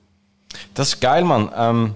Das 0.72 0.90
ist 0.94 1.00
geil, 1.00 1.24
Mann. 1.24 1.50
Ähm, 1.54 1.94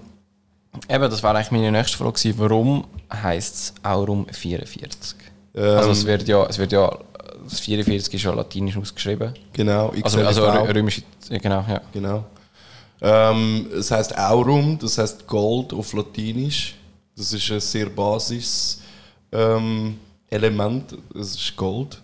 eben, 0.89 1.11
das 1.11 1.23
war 1.23 1.35
eigentlich 1.35 1.51
meine 1.51 1.71
nächste 1.73 1.97
Frage 1.99 2.13
gewesen. 2.13 2.39
Warum 2.39 2.85
heisst 3.13 3.55
es 3.55 3.75
Aurum 3.83 4.27
44? 4.31 5.17
Ähm, 5.55 5.63
also 5.79 5.91
es 5.91 6.05
wird 6.07 6.27
ja, 6.29 6.45
es 6.47 6.59
wird 6.59 6.73
ja, 6.73 6.91
das 7.49 7.61
44 7.61 8.15
ist 8.15 8.23
ja 8.23 8.33
latinisch 8.33 8.77
ausgeschrieben. 8.77 9.35
Genau, 9.53 9.93
Also, 10.03 10.21
also 10.21 10.43
XLV. 10.43 10.55
rö- 10.69 10.75
römische, 10.75 11.03
ja, 11.29 11.39
genau, 11.39 11.65
ja. 11.69 11.81
Genau. 11.93 12.25
Ähm, 13.01 13.67
es 13.77 13.91
heißt 13.91 14.17
Aurum, 14.17 14.79
das 14.79 14.97
heißt 14.99 15.27
Gold 15.27 15.73
auf 15.73 15.93
Latinisch. 15.93 16.75
Das 17.17 17.33
ist 17.33 17.51
ein 17.51 17.61
sehr 17.61 17.87
basis 17.91 18.81
ähm, 19.33 19.99
Element. 20.31 20.97
Es 21.15 21.35
ist 21.35 21.57
Gold. 21.57 22.01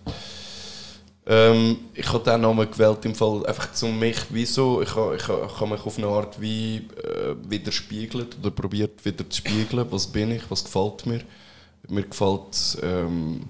Ähm, 1.31 1.77
ich 1.93 2.11
habe 2.11 2.23
den 2.23 2.41
Namen 2.41 2.69
gewählt 2.71 3.05
im 3.05 3.13
Fall 3.13 3.45
einfach 3.45 3.71
zu 3.71 3.85
mich, 3.85 4.17
wieso 4.29 4.81
ich 4.81 4.95
habe 4.95 5.15
ich 5.15 5.27
ha, 5.27 5.45
ich 5.45 5.59
ha 5.61 5.65
mich 5.67 5.85
auf 5.85 5.97
eine 5.99 6.07
Art 6.07 6.41
wie 6.41 6.77
äh, 6.77 7.35
widerspiegelt 7.47 8.37
oder 8.41 8.49
probiert 8.49 9.05
wieder 9.05 9.29
zu 9.29 9.37
spiegeln, 9.37 9.85
was 9.91 10.07
bin 10.07 10.31
ich, 10.31 10.41
was 10.49 10.63
gefällt 10.63 11.05
mir. 11.05 11.21
Mir 11.87 12.01
gefällt 12.03 12.79
ähm, 12.81 13.41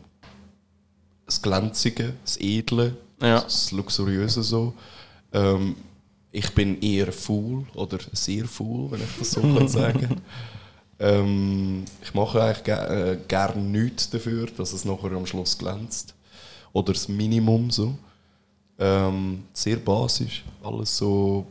das 1.25 1.41
Glänzige, 1.41 2.13
das 2.25 2.35
Edle, 2.41 2.97
Ja. 3.21 3.39
das 3.41 3.71
Luxuriöse 3.71 4.43
so. 4.43 4.73
Ähm, 5.31 5.75
ich 6.33 6.53
bin 6.53 6.81
eher 6.81 7.13
faul 7.13 7.65
oder 7.75 7.97
sehr 8.11 8.45
faul, 8.45 8.91
wenn 8.91 9.01
ich 9.01 9.17
das 9.19 9.31
so 9.31 9.41
kann 9.41 9.67
sagen 9.79 10.21
ähm, 10.99 11.85
Ich 12.03 12.13
mache 12.13 12.41
eigentlich 12.43 12.63
ge 12.65 12.73
äh, 12.75 13.17
gerne 13.27 13.61
nichts 13.61 14.09
dafür, 14.09 14.47
dass 14.57 14.73
es 14.73 14.83
nachher 14.83 15.13
am 15.13 15.25
Schluss 15.25 15.57
glänzt. 15.57 16.13
Oder 16.73 16.93
das 16.93 17.07
Minimum 17.07 17.71
so. 17.71 17.93
Ähm, 18.77 19.43
sehr 19.53 19.77
basisch. 19.77 20.43
Alles 20.63 20.97
so. 20.97 21.45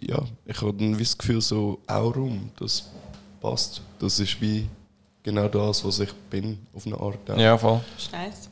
Ja, 0.00 0.22
ich 0.46 0.60
habe 0.60 0.72
dann 0.74 0.96
wie 0.98 1.02
das 1.02 1.18
Gefühl, 1.18 1.40
so 1.40 1.78
Aurum, 1.86 2.50
das 2.58 2.84
passt. 3.40 3.82
Das 3.98 4.18
ist 4.20 4.40
wie 4.40 4.66
genau 5.22 5.48
das, 5.48 5.84
was 5.84 5.98
ich 6.00 6.12
bin, 6.30 6.58
auf 6.74 6.86
eine 6.86 6.98
Art. 7.00 7.30
auch. 7.30 7.36
Ja, 7.36 7.58
voll. 7.58 7.80
Nice. 8.12 8.48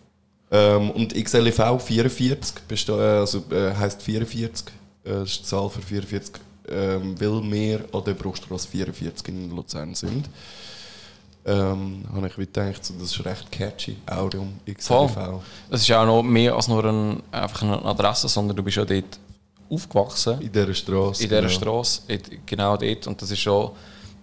Ähm, 0.51 0.91
und 0.91 1.14
XLV 1.14 1.80
44 1.80 2.55
beste- 2.68 2.93
äh, 2.93 3.18
also, 3.20 3.43
äh, 3.51 3.74
heisst 3.74 4.03
44, 4.03 4.66
äh, 5.05 5.11
das 5.11 5.30
ist 5.30 5.41
die 5.41 5.45
Zahl 5.45 5.68
für 5.70 5.82
44, 5.82 6.34
ähm, 6.68 7.20
weil 7.20 7.43
wir 7.51 7.84
an 7.93 8.05
der 8.05 8.14
Bruchstrasse 8.14 8.68
44 8.68 9.28
in 9.28 9.51
Luzern 9.55 9.95
sind. 9.95 10.28
Ähm, 11.49 12.05
habe 12.13 12.27
ich 12.27 12.35
gedacht, 12.35 12.85
so, 12.85 12.95
das 12.95 13.13
ist 13.13 13.25
recht 13.25 13.53
catchy, 13.53 13.97
Aurum 14.07 14.59
XLV. 14.69 15.13
Voll. 15.13 15.41
Es 15.71 15.83
ist 15.83 15.89
ja 15.89 16.03
auch 16.03 16.07
noch 16.07 16.23
mehr 16.23 16.55
als 16.55 16.67
nur 16.67 16.85
ein, 16.85 17.23
einfach 17.31 17.63
eine 17.63 17.85
Adresse, 17.85 18.27
sondern 18.29 18.57
du 18.57 18.65
bist 18.65 18.77
ja 18.77 18.85
dort 18.85 19.21
aufgewachsen. 19.71 20.41
In 20.41 20.51
dieser 20.51 20.75
Straße. 20.75 21.23
in 21.23 21.29
dieser 21.29 21.43
genau. 21.43 21.53
Straße, 21.53 22.03
genau 22.45 22.77
dort. 22.77 23.07
Und 23.07 23.23
das 23.23 23.31
ist 23.31 23.39
schon 23.39 23.71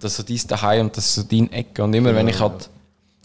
das 0.03 0.19
ist 0.19 0.27
so 0.27 0.33
dein 0.33 0.47
Daheim 0.47 0.85
und 0.87 0.97
das 0.97 1.05
ist 1.05 1.15
so 1.15 1.23
deine 1.23 1.51
Ecke. 1.51 1.83
Und 1.83 1.93
immer 1.93 2.13
wenn 2.13 2.27
ich 2.27 2.35
Genau, 2.35 2.49
halt, 2.49 2.69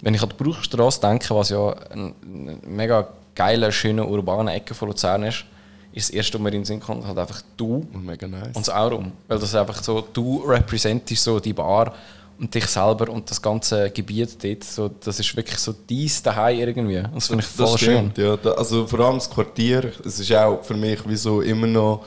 wenn 0.01 0.15
ich 0.15 0.23
an 0.23 0.29
die 0.29 0.43
Bruchstraße 0.43 1.01
denke, 1.01 1.35
was 1.35 1.51
ja 1.51 1.71
eine, 1.91 2.15
eine 2.23 2.59
mega 2.67 3.09
geile, 3.35 3.73
schöne, 3.73 4.07
urbane 4.07 4.53
Ecke 4.55 4.75
von 4.75 4.89
Luzern 4.89 5.25
ist, 5.25 5.45
ist 5.93 6.09
das 6.09 6.15
erste, 6.15 6.35
was 6.35 6.43
mir 6.43 6.49
in 6.51 6.55
den 6.61 6.65
Sinn 6.65 6.81
kommt, 6.81 7.05
halt 7.05 7.19
einfach 7.19 7.43
du 7.57 7.87
Mega 7.93 8.29
nice. 8.29 8.49
und 8.49 8.59
das 8.59 8.71
Aurum. 8.71 9.13
Weil 9.27 9.39
das 9.39 9.55
einfach 9.55 9.83
so, 9.83 10.07
du 10.13 10.45
repräsentierst 10.45 11.25
so 11.25 11.41
die 11.41 11.53
Bar 11.53 11.95
und 12.39 12.55
dich 12.55 12.67
selber 12.67 13.09
und 13.11 13.31
das 13.31 13.41
ganze 13.43 13.91
Gebiet 13.91 14.43
dort. 14.43 14.65
So, 14.65 14.89
das 15.05 15.19
ist 15.21 15.37
wirklich 15.37 15.59
so 15.59 15.75
dies 15.89 16.23
daheim 16.23 16.59
irgendwie. 16.59 17.03
Das 17.15 17.27
finde 17.29 17.43
ich 17.45 17.49
voll 17.51 17.67
das 17.73 17.81
schön. 17.81 17.97
stimmt, 18.13 18.19
ja. 18.19 18.37
Da, 18.37 18.53
also 18.53 18.87
vor 18.87 19.01
allem 19.01 19.17
das 19.17 19.29
Quartier, 19.29 19.93
es 20.05 20.21
ist 20.21 20.33
auch 20.33 20.63
für 20.65 20.75
mich 20.75 21.01
wie 21.09 21.17
so 21.17 21.41
immer 21.41 21.67
noch 21.67 22.05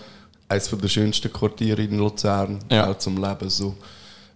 eines 0.47 0.69
der 0.69 0.87
schönsten 0.87 1.31
Quartiere 1.31 1.81
in 1.83 1.97
Luzern, 1.97 2.59
Ja. 2.69 2.89
auch 2.89 2.97
zum 2.97 3.21
Leben. 3.21 3.49
So. 3.49 3.75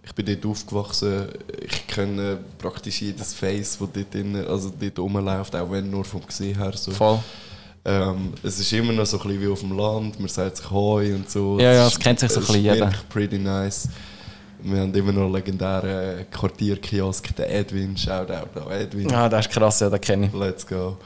Ich 0.04 0.14
bin 0.14 0.24
dort 0.26 0.46
aufgewachsen, 0.46 1.26
ich 1.60 1.86
kenne 1.86 2.38
praktisch 2.58 3.02
jedes 3.02 3.34
Face, 3.34 3.76
das 3.78 3.88
dort, 3.92 4.14
drin, 4.14 4.36
also 4.46 4.72
dort 4.80 4.98
rumläuft, 4.98 5.56
auch 5.56 5.70
wenn 5.70 5.90
nur 5.90 6.04
vom 6.04 6.24
Gesehen 6.24 6.56
her. 6.56 6.72
So. 6.76 6.92
Voll. 6.92 7.18
Ähm, 7.84 8.32
es 8.42 8.58
ist 8.58 8.72
immer 8.72 8.92
noch 8.92 9.04
so 9.06 9.16
ein 9.18 9.22
bisschen 9.28 9.42
wie 9.42 9.48
auf 9.48 9.60
dem 9.60 9.76
Land, 9.76 10.18
man 10.18 10.28
sagt 10.28 10.56
sich 10.58 10.70
Hoi 10.70 11.12
und 11.14 11.28
so. 11.30 11.58
Ja, 11.60 11.72
ja, 11.72 11.86
Es 11.86 11.98
kennt 11.98 12.18
sich 12.20 12.30
so 12.30 12.40
ein 12.40 12.46
bisschen 12.46 12.62
jeder. 12.62 12.78
wirklich 12.86 13.08
pretty 13.08 13.38
nice. 13.38 13.88
Wir 14.62 14.80
haben 14.80 14.94
immer 14.94 15.12
noch 15.12 15.24
einen 15.24 15.34
legendären 15.34 16.26
Quartierkiosk, 16.30 17.34
den 17.36 17.44
Edwin, 17.46 17.96
Shoutout 17.96 18.60
an 18.60 18.70
Edwin. 18.70 19.12
Ah, 19.12 19.28
das 19.28 19.46
ist 19.46 19.52
krass, 19.52 19.80
ja, 19.80 19.90
das 19.90 20.00
kenne 20.00 20.26
ich. 20.26 20.32
Let's 20.32 20.66
go. 20.66 20.96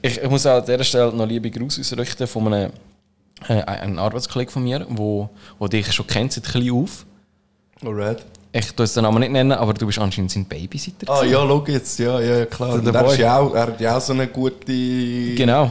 Ich, 0.00 0.18
ich 0.18 0.30
muss 0.30 0.46
auch 0.46 0.58
an 0.58 0.64
dieser 0.64 0.84
Stelle 0.84 1.12
noch 1.12 1.26
liebe 1.26 1.50
Grüße 1.50 1.80
ausrichten 1.80 2.26
von 2.26 2.52
einem, 2.52 2.72
äh, 3.48 3.62
einem 3.62 3.98
Arbeitskollegen 3.98 4.52
von 4.52 4.62
mir, 4.62 4.86
wo, 4.88 5.28
wo 5.58 5.68
dich 5.68 5.92
schon 5.92 6.06
kennt 6.06 6.32
seit 6.32 6.44
klein 6.44 6.70
auf. 6.70 7.04
Alright. 7.84 8.24
Ich 8.52 8.72
tue 8.72 8.86
den 8.86 9.02
Namen 9.02 9.20
nicht 9.20 9.32
nennen, 9.32 9.52
aber 9.52 9.74
du 9.74 9.86
bist 9.86 9.98
anscheinend 9.98 10.32
sein 10.32 10.44
Babysitter. 10.44 11.10
Ah 11.12 11.24
ja, 11.24 11.38
schau 11.46 11.64
jetzt, 11.66 11.98
ja, 12.00 12.20
ja, 12.20 12.46
klar. 12.46 12.78
Der 12.78 12.92
er, 12.92 13.02
Boy. 13.04 13.12
ist 13.12 13.18
ja 13.18 13.38
auch, 13.38 13.54
er 13.54 13.62
hat 13.62 13.80
ja 13.80 13.96
auch 13.96 14.00
so 14.00 14.12
eine 14.12 14.26
gute 14.26 14.72
Genau. 15.34 15.70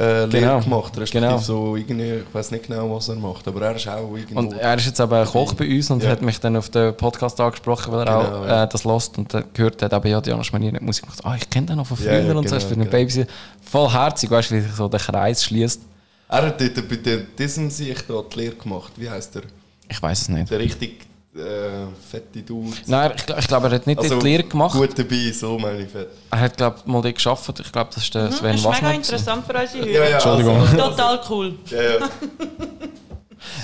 Äh, 0.00 0.24
Lehre 0.24 0.28
Genau. 0.30 0.60
gemacht. 0.60 0.92
Respektive 0.98 1.20
Genau. 1.32 1.38
so 1.38 1.76
irgendwie, 1.76 2.14
ich 2.26 2.34
weiß 2.34 2.50
nicht 2.52 2.66
genau, 2.66 2.94
was 2.96 3.08
er 3.08 3.16
macht, 3.16 3.46
aber 3.46 3.60
er 3.62 3.76
ist 3.76 3.86
auch 3.86 4.14
irgendwo... 4.16 4.38
Und 4.38 4.52
er 4.54 4.74
ist 4.76 4.86
jetzt 4.86 4.98
eben 4.98 5.24
Koch 5.26 5.52
bei 5.54 5.68
uns 5.68 5.90
und 5.90 6.02
Ja. 6.02 6.08
hat 6.10 6.22
mich 6.22 6.40
dann 6.40 6.56
auf 6.56 6.70
den 6.70 6.96
Podcast 6.96 7.38
angesprochen, 7.40 7.92
weil 7.92 8.00
er 8.00 8.04
Genau, 8.06 8.38
auch 8.40 8.46
ja. 8.46 8.62
äh, 8.64 8.68
das 8.68 8.84
lost 8.84 9.18
und 9.18 9.32
dann 9.34 9.44
gehört 9.52 9.82
hat, 9.82 9.92
eben, 9.92 10.06
ja, 10.08 10.20
Diana 10.20 10.42
Schmanier 10.42 10.72
hat 10.72 10.82
Musik 10.82 11.04
gemacht. 11.04 11.20
Ah, 11.22 11.34
ich 11.36 11.48
kenne 11.50 11.66
den 11.66 11.76
noch 11.76 11.86
von 11.86 11.98
Ja, 11.98 12.04
früher 12.04 12.22
ja, 12.22 12.34
und 12.34 12.48
so, 12.48 12.56
ist 12.56 12.62
genau, 12.62 12.68
für 12.68 12.74
einen 12.74 12.84
genau. 12.90 12.90
Babysitter. 12.98 13.32
Voll 13.62 13.90
herzig, 13.92 14.30
weißt 14.30 14.50
du, 14.50 14.54
wie 14.56 14.60
sich 14.62 14.72
so 14.72 14.88
der 14.88 15.00
Kreis 15.00 15.44
schließt. 15.44 15.82
er 16.28 16.42
hat 16.46 16.60
dort 16.60 16.88
bei 16.88 17.26
diesem 17.38 17.70
sich 17.70 17.98
da 18.06 18.22
die 18.32 18.38
Lehre 18.38 18.54
gemacht. 18.54 18.92
Wie 18.96 19.10
heißt 19.10 19.34
der? 19.34 19.42
Ich 19.88 20.00
weiß 20.00 20.22
es 20.22 20.28
nicht. 20.28 20.50
Der 20.50 20.60
richtig 20.60 21.09
äh, 21.34 21.86
fette 22.10 22.42
Dude. 22.42 22.70
Nein, 22.86 23.12
ich, 23.16 23.36
ich 23.36 23.46
glaube, 23.48 23.68
er 23.68 23.74
hat 23.74 23.86
nicht 23.86 23.98
Also, 24.00 24.18
die 24.18 24.24
Lehre 24.26 24.42
gemacht. 24.44 24.76
Gut 24.76 24.98
dabei, 24.98 25.30
so 25.32 25.58
meine 25.58 25.82
ich 25.82 25.88
fett. 25.90 26.08
Er 26.30 26.40
hat, 26.40 26.56
glaube 26.56 26.76
ich, 26.80 26.86
mal 26.86 27.00
dort 27.02 27.16
gearbeitet. 27.22 27.60
Ich 27.66 27.72
glaube, 27.72 27.90
das 27.94 28.02
ist 28.02 28.14
der 28.14 28.32
Sven 28.32 28.52
Das 28.52 28.60
ist 28.60 28.82
mega 28.82 28.90
interessant 28.94 29.44
für 29.46 29.58
unsere 29.60 29.84
Hörer. 29.86 29.92
Ja, 29.92 30.04
ja, 30.08 30.14
Entschuldigung. 30.16 30.60
Also, 30.60 30.76
Total 30.76 31.20
cool. 31.30 31.54
ja, 31.70 31.82
ja. 31.82 31.98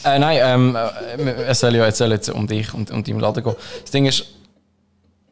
Äh, 0.04 0.18
nein, 0.18 0.38
ähm, 0.42 0.74
äh, 0.76 1.32
es 1.48 1.60
soll 1.60 1.74
ja 1.76 1.86
es 1.86 1.98
soll 1.98 2.10
jetzt 2.10 2.30
um 2.30 2.46
dich 2.46 2.72
und 2.72 2.90
um 2.90 3.04
deinen 3.04 3.20
Laden 3.20 3.44
gehen. 3.44 3.54
Das 3.82 3.90
Ding 3.90 4.06
ist, 4.06 4.20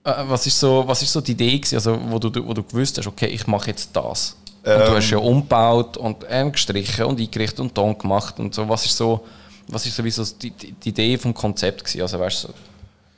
äh, 0.05 0.13
was 0.29 0.47
ist 0.47 0.61
so, 0.61 0.85
was 0.87 1.01
ist 1.01 1.13
so 1.13 1.23
die 1.23 1.33
Idee 1.33 1.57
gewesen, 1.59 1.77
also, 1.77 1.99
wo 2.11 2.19
du, 2.19 2.31
wo 2.47 2.53
du 2.53 2.63
gewusst 2.63 2.99
hast, 2.99 3.07
okay, 3.07 3.27
ich 3.29 3.47
mache 3.47 3.71
jetzt 3.71 3.91
das. 3.97 4.37
Und 4.63 4.71
du 4.71 4.71
Ähm. 4.83 4.95
hast 4.97 5.11
ja 5.11 5.17
umgebaut 5.19 5.97
und 5.97 6.19
ähm, 6.29 6.53
gestrichen 6.53 7.07
und 7.07 7.19
eingerichtet 7.19 7.61
und 7.61 7.75
Ton 7.75 7.97
gemacht 7.97 8.39
und 8.39 8.55
so. 8.55 8.69
Was 8.69 8.85
ist 8.85 8.97
so, 8.99 9.25
was 9.69 9.87
ist 9.87 9.97
sowieso 9.97 10.25
die, 10.41 10.51
die, 10.51 10.89
Idee 10.89 11.19
vom 11.19 11.35
Konzept 11.35 11.85
gewesen? 11.85 12.03
Also, 12.03 12.19
weißt 12.19 12.45
du, 12.45 12.49
so, 12.49 12.55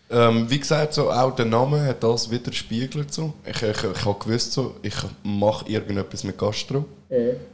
Ähm, 0.08 0.48
wie 0.48 0.60
gesagt, 0.60 0.94
so, 0.94 1.10
auch 1.10 1.34
der 1.34 1.46
Name 1.46 1.84
hat 1.84 2.02
das 2.02 2.30
widerspiegelt. 2.30 3.12
So. 3.12 3.34
Ich, 3.44 3.62
ich, 3.62 3.84
ich 3.84 4.04
habe 4.04 4.18
gewusst, 4.18 4.52
so, 4.52 4.76
ich 4.82 4.94
mache 5.24 5.68
irgendetwas 5.68 6.22
mit 6.22 6.38
Gastro. 6.38 6.84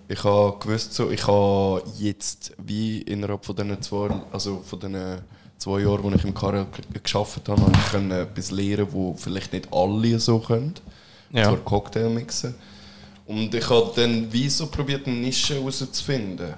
Ich 0.08 0.24
habe 0.24 0.58
gewusst, 0.58 0.94
so, 0.94 1.10
ich 1.10 1.26
habe 1.26 1.82
jetzt, 1.98 2.52
wie 2.58 3.02
innerhalb 3.02 3.44
von 3.44 3.56
diesen 3.56 3.80
zwei, 3.80 4.10
also 4.30 4.62
von 4.66 4.80
diesen 4.80 5.22
zwei 5.56 5.80
Jahren, 5.80 6.02
wo 6.02 6.10
ich 6.10 6.24
im 6.24 6.34
Karel 6.34 6.66
geschafft 7.02 7.48
habe, 7.48 7.62
habe 7.62 7.72
ich 7.72 7.90
können 7.90 8.10
etwas 8.10 8.50
lernen, 8.50 8.88
wo 8.90 9.14
vielleicht 9.14 9.52
nicht 9.52 9.68
alle 9.72 10.18
so 10.18 10.38
können. 10.38 10.74
Ja. 11.32 11.44
Zwar 11.44 11.58
Cocktail 11.58 12.10
mixen. 12.10 12.54
Und 13.26 13.54
ich 13.54 13.68
habe 13.70 13.92
dann 13.96 14.30
wie 14.32 14.48
so 14.48 14.66
probiert, 14.66 15.06
eine 15.06 15.16
Nische 15.16 15.54
herauszufinden. 15.54 16.54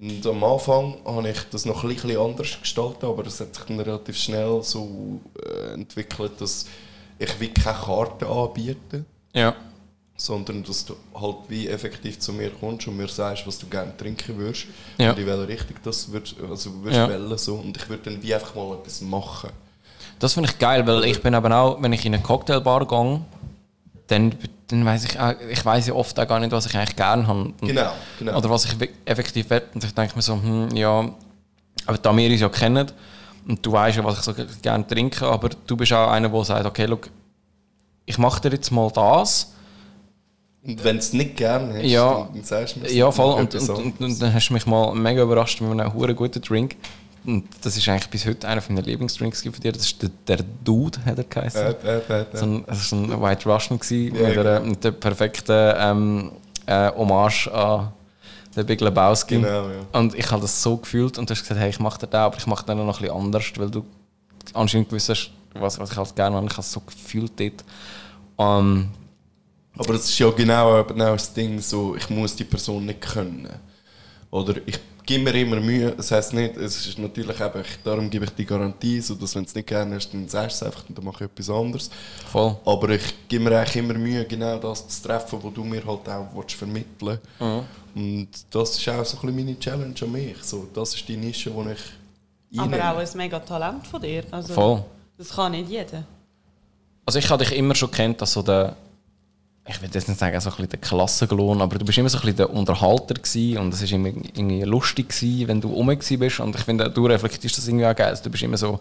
Und 0.00 0.24
am 0.26 0.44
Anfang 0.44 0.96
habe 1.04 1.28
ich 1.28 1.38
das 1.50 1.64
noch 1.64 1.82
ein 1.82 1.88
bisschen 1.88 2.16
anders 2.16 2.56
gestaltet, 2.60 3.02
aber 3.04 3.26
es 3.26 3.40
hat 3.40 3.54
sich 3.54 3.64
dann 3.64 3.80
relativ 3.80 4.16
schnell 4.16 4.62
so 4.62 5.20
äh, 5.44 5.74
entwickelt, 5.74 6.32
dass 6.40 6.66
ich 7.18 7.40
wie 7.40 7.48
keine 7.48 7.76
Karten 7.78 8.24
anbiete, 8.26 9.04
ja. 9.34 9.56
sondern 10.16 10.62
dass 10.62 10.84
du 10.84 10.94
halt 11.20 11.36
wie 11.48 11.66
effektiv 11.66 12.20
zu 12.20 12.32
mir 12.32 12.50
kommst 12.50 12.86
und 12.86 12.96
mir 12.96 13.08
sagst, 13.08 13.44
was 13.44 13.58
du 13.58 13.66
gerne 13.66 13.96
trinken 13.96 14.38
würdest 14.38 14.66
Ja. 14.98 15.10
und 15.10 15.18
in 15.18 15.26
welcher 15.26 15.48
Richtung 15.48 15.76
das 15.82 16.12
würdest, 16.12 16.36
also 16.48 16.72
würdest 16.84 16.96
Ja. 16.96 17.08
wählen, 17.08 17.36
so. 17.38 17.56
und 17.56 17.76
ich 17.76 17.88
würde 17.88 18.04
dann 18.04 18.22
wie 18.22 18.32
einfach 18.34 18.54
mal 18.54 18.74
etwas 18.74 19.00
machen. 19.00 19.50
Das 20.20 20.34
finde 20.34 20.48
ich 20.50 20.58
geil, 20.60 20.86
weil 20.86 21.04
ich 21.06 21.20
bin 21.20 21.34
eben 21.34 21.52
auch, 21.52 21.82
wenn 21.82 21.92
ich 21.92 22.04
in 22.06 22.14
eine 22.14 22.22
Cocktailbar 22.22 22.86
gehe, 22.86 23.20
dann, 24.08 24.34
dann 24.68 24.84
weiß 24.84 25.04
ich 25.04 25.20
auch, 25.20 25.34
ich 25.50 25.64
weiß 25.64 25.86
ja 25.86 25.94
oft 25.94 26.18
auch 26.18 26.26
gar 26.26 26.40
nicht, 26.40 26.50
was 26.50 26.66
ich 26.66 26.76
eigentlich 26.76 26.96
gerne 26.96 27.26
habe. 27.26 27.52
Genau, 27.60 27.92
genau. 28.18 28.36
Oder 28.36 28.50
was 28.50 28.64
ich 28.64 28.90
effektiv 29.04 29.48
will. 29.50 29.62
Und 29.74 29.84
ich 29.84 29.94
denke 29.94 30.16
mir 30.16 30.22
so, 30.22 30.34
hm, 30.34 30.70
ja, 30.74 31.08
aber 31.86 31.98
da 31.98 32.16
wir 32.16 32.30
uns 32.30 32.40
ja 32.40 32.48
kennen 32.48 32.90
und 33.46 33.64
du 33.64 33.72
weißt 33.72 33.96
ja, 33.98 34.04
was 34.04 34.18
ich 34.18 34.24
so 34.24 34.34
gerne 34.62 34.86
trinke, 34.86 35.26
aber 35.26 35.50
du 35.66 35.76
bist 35.76 35.92
auch 35.92 36.10
einer, 36.10 36.28
der 36.28 36.44
sagt, 36.44 36.66
okay, 36.66 36.86
look, 36.86 37.08
ich 38.04 38.18
mache 38.18 38.40
dir 38.40 38.50
jetzt 38.52 38.70
mal 38.70 38.90
das. 38.90 39.52
Und 40.64 40.82
wenn 40.82 40.96
du 40.96 41.00
es 41.00 41.12
nicht 41.12 41.36
gerne 41.36 41.74
hast, 41.74 41.84
Ja. 41.84 42.28
dann, 42.32 42.44
sagst 42.44 42.76
du 42.76 42.80
mir 42.80 42.90
Ja, 42.90 43.10
voll. 43.10 43.34
Und, 43.34 43.54
und, 43.54 43.68
und, 43.70 44.00
und 44.00 44.22
dann 44.22 44.34
hast 44.34 44.48
du 44.48 44.54
mich 44.54 44.66
mal 44.66 44.94
mega 44.94 45.22
überrascht 45.22 45.60
mit 45.60 45.78
einem 45.80 46.16
guten 46.16 46.42
Drink. 46.42 46.76
Und 47.28 47.44
das 47.60 47.76
ist 47.76 47.86
eigentlich 47.90 48.08
bis 48.08 48.24
heute 48.24 48.48
einer 48.48 48.62
meiner 48.70 48.80
Lieblingsdrinks 48.80 49.42
von 49.42 49.52
dir. 49.52 49.70
Das 49.70 49.82
ist 49.82 50.00
der, 50.00 50.08
der 50.26 50.38
Dude, 50.64 50.98
hat 51.04 51.18
er 51.18 51.24
geheißen. 51.24 51.60
Äh, 51.60 51.70
äh, 51.84 52.00
äh, 52.08 52.20
äh. 52.22 52.26
So 52.32 52.46
ein, 52.46 52.64
das 52.66 52.90
war 52.90 52.98
ein 53.00 53.22
White 53.22 53.46
Russian 53.50 53.78
gewesen, 53.78 54.16
Ja, 54.16 54.28
mit, 54.28 54.36
der, 54.36 54.44
genau. 54.44 54.70
mit 54.70 54.82
der 54.82 54.90
perfekten 54.92 55.74
ähm, 55.76 56.32
äh, 56.64 56.90
Hommage 56.92 57.48
an 57.48 57.92
den 58.56 58.64
Big 58.64 58.80
Lebowski. 58.80 59.34
Genau, 59.34 59.68
ja. 59.68 59.74
Und 59.92 60.14
ich 60.14 60.30
habe 60.30 60.40
das 60.40 60.62
so 60.62 60.78
gefühlt 60.78 61.18
und 61.18 61.28
du 61.28 61.34
hast 61.34 61.42
gesagt, 61.42 61.60
hey, 61.60 61.68
ich 61.68 61.78
mache 61.78 62.06
den, 62.06 62.18
aber 62.18 62.38
ich 62.38 62.46
mache 62.46 62.64
den 62.64 62.78
noch 62.78 62.96
ein 62.96 63.02
bisschen 63.02 63.14
anders, 63.14 63.44
weil 63.56 63.70
du 63.70 63.84
anscheinend 64.54 64.88
gewusst 64.88 65.10
hast, 65.10 65.30
was, 65.52 65.78
was 65.78 65.90
ich 65.90 65.98
halt 65.98 66.16
gerne 66.16 66.36
habe. 66.36 66.46
Ich 66.46 66.52
habe 66.52 66.62
es 66.62 66.72
so 66.72 66.80
gefühlt 66.80 67.32
dort. 67.38 67.62
Ähm, 68.38 68.88
Aber 69.76 69.92
es 69.92 70.08
ist 70.08 70.18
ja 70.18 70.30
genau, 70.30 70.82
genau 70.82 71.12
das 71.12 71.34
Ding, 71.34 71.60
so, 71.60 71.94
ich 71.94 72.08
muss 72.08 72.34
die 72.36 72.44
Person 72.44 72.86
nicht 72.86 73.02
können. 73.02 73.50
Oder 74.30 74.54
ich 74.64 74.80
gebe 75.08 75.24
mir 75.24 75.40
immer 75.40 75.58
Mühe, 75.58 75.90
das 75.96 76.10
heisst 76.10 76.34
nicht, 76.34 76.56
es 76.58 76.86
ist 76.86 76.98
natürlich 76.98 77.40
eben, 77.40 77.64
darum 77.82 78.10
gebe 78.10 78.26
ich 78.26 78.30
die 78.32 78.44
Garantie, 78.44 79.00
so 79.00 79.14
dass 79.14 79.34
wenn 79.34 79.42
du 79.44 79.48
es 79.48 79.54
nicht 79.54 79.66
gerne 79.66 79.94
hast, 79.96 80.12
dann 80.12 80.28
sagst 80.28 80.60
du 80.60 80.66
es 80.66 80.70
einfach 80.70 80.88
und 80.88 80.96
dann 80.98 81.04
mache 81.04 81.24
ich 81.24 81.30
etwas 81.30 81.48
anderes. 81.50 81.90
voll. 82.30 82.56
Aber 82.66 82.90
ich 82.90 83.02
gebe 83.26 83.44
mir 83.44 83.58
eigentlich 83.58 83.76
immer 83.76 83.94
Mühe, 83.94 84.24
genau 84.26 84.58
das 84.58 84.86
zu 84.86 85.02
treffen, 85.08 85.38
was 85.42 85.54
du 85.54 85.64
mir 85.64 85.84
halt 85.84 86.08
auch 86.08 86.26
willst 86.34 86.54
vermitteln 86.54 87.18
Mhm. 87.40 87.62
Und 87.94 88.28
das 88.50 88.78
ist 88.78 88.88
auch 88.90 89.04
so 89.04 89.16
ein 89.16 89.20
bisschen 89.22 89.34
meine 89.36 89.58
Challenge 89.58 89.94
an 90.02 90.12
mich. 90.12 90.36
So, 90.42 90.68
das 90.74 90.94
ist 90.94 91.08
die 91.08 91.16
Nische, 91.16 91.50
die 91.50 91.72
ich 91.72 92.60
Aber 92.60 92.72
einnehme. 92.74 92.92
auch 92.92 92.98
ein 92.98 93.08
mega 93.16 93.40
Talent 93.40 93.86
von 93.88 94.00
dir. 94.02 94.22
Also, 94.30 94.52
Voll. 94.54 94.84
Das 95.16 95.30
kann 95.30 95.50
nicht 95.52 95.68
jeder. 95.68 96.04
Also 97.06 97.18
ich 97.18 97.28
habe 97.30 97.42
dich 97.44 97.56
immer 97.56 97.74
schon 97.74 97.90
kennt, 97.90 98.20
als 98.20 98.34
so 98.34 98.42
der, 98.42 98.76
ich 99.68 99.82
will 99.82 99.90
jetzt 99.92 100.08
nicht 100.08 100.18
sagen, 100.18 100.40
so 100.40 100.48
ein 100.48 100.56
bisschen 100.56 100.70
der 100.70 100.78
Klassengelohn, 100.78 101.60
aber 101.60 101.78
du 101.78 101.84
bist 101.84 101.98
immer 101.98 102.08
so 102.08 102.18
ein 102.18 102.22
bisschen 102.22 102.36
der 102.38 102.50
Unterhalter 102.50 103.14
gewesen 103.14 103.58
und 103.58 103.74
es 103.74 103.82
war 103.82 103.92
immer 103.92 104.08
irgendwie 104.08 104.62
lustig 104.62 105.10
gewesen, 105.10 105.48
wenn 105.48 105.60
du 105.60 105.68
rum 105.68 105.86
bist 105.86 106.40
und 106.40 106.56
ich 106.56 106.62
finde, 106.62 106.90
du 106.90 107.06
reflektierst 107.06 107.58
das 107.58 107.68
irgendwie 107.68 107.86
auch 107.86 107.94
geil. 107.94 108.08
Also 108.08 108.24
Du 108.24 108.30
bist 108.30 108.42
immer 108.42 108.56
so, 108.56 108.80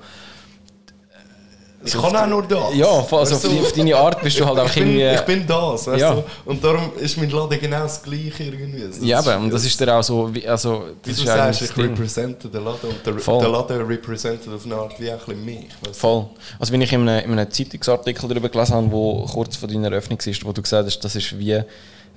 Ich 1.86 1.94
kann 1.94 2.16
auch 2.16 2.28
nur 2.28 2.42
das. 2.44 2.74
ja, 2.76 2.88
also 2.88 3.12
Weißt 3.18 3.34
auf, 3.36 3.42
du, 3.44 3.60
auf 3.62 3.72
deine 3.72 3.96
Art 3.96 4.22
bist 4.22 4.40
du 4.40 4.46
halt 4.46 4.60
auch 4.60 4.76
irgendwie... 4.76 5.04
ich 5.04 5.22
bin 5.22 5.46
das, 5.48 5.88
weißt 5.88 6.02
Ja. 6.02 6.16
du? 6.16 6.24
Und 6.46 6.62
darum 6.64 6.92
ist 7.00 7.18
mein 7.18 7.30
Laden 7.30 7.60
genau 7.60 7.82
das 7.84 8.02
Gleiche 8.02 8.44
irgendwie. 8.44 8.82
Das 8.88 8.98
ja, 9.02 9.20
aber 9.20 9.38
und 9.38 9.52
das 9.54 9.64
ist 9.64 9.80
dir 9.80 9.96
auch 9.96 10.02
so, 10.04 10.34
wie, 10.34 10.46
also 10.48 10.86
Wie 11.04 11.10
das 11.12 11.18
du 11.20 11.24
ist 11.24 11.30
eigentlich 11.30 11.58
sagst, 11.60 11.62
ich 11.62 11.72
Ding. 11.76 11.86
represente 11.92 12.48
den 12.50 12.64
Laden 12.64 12.90
und 12.90 13.06
der, 13.06 13.20
Voll. 13.20 13.40
der 13.42 13.50
Laden 13.50 13.82
representet 13.86 14.52
auf 14.54 14.66
eine 14.66 14.76
Art 14.76 15.00
wie 15.00 15.10
auch 15.12 15.14
ein 15.14 15.20
bisschen 15.20 15.46
mich. 15.46 15.66
weißt 15.82 15.86
du? 15.86 15.94
Voll. 15.94 16.26
Also 16.60 16.74
wenn 16.74 16.82
ich 16.82 16.92
in 16.92 17.08
einem, 17.08 17.32
in 17.32 17.40
einem 17.40 17.52
Zeitungsartikel 17.52 18.28
darüber 18.28 18.50
gelesen 18.50 18.74
habe, 18.76 18.92
wo 18.92 19.26
kurz 19.26 19.56
vor 19.56 19.70
deiner 19.70 19.88
Eröffnung 19.92 20.20
ist, 20.20 20.44
wo 20.44 20.52
du 20.52 20.62
gesagt 20.64 20.88
hast, 20.88 21.00
das 21.00 21.16
ist 21.16 21.38
wie, 21.38 21.62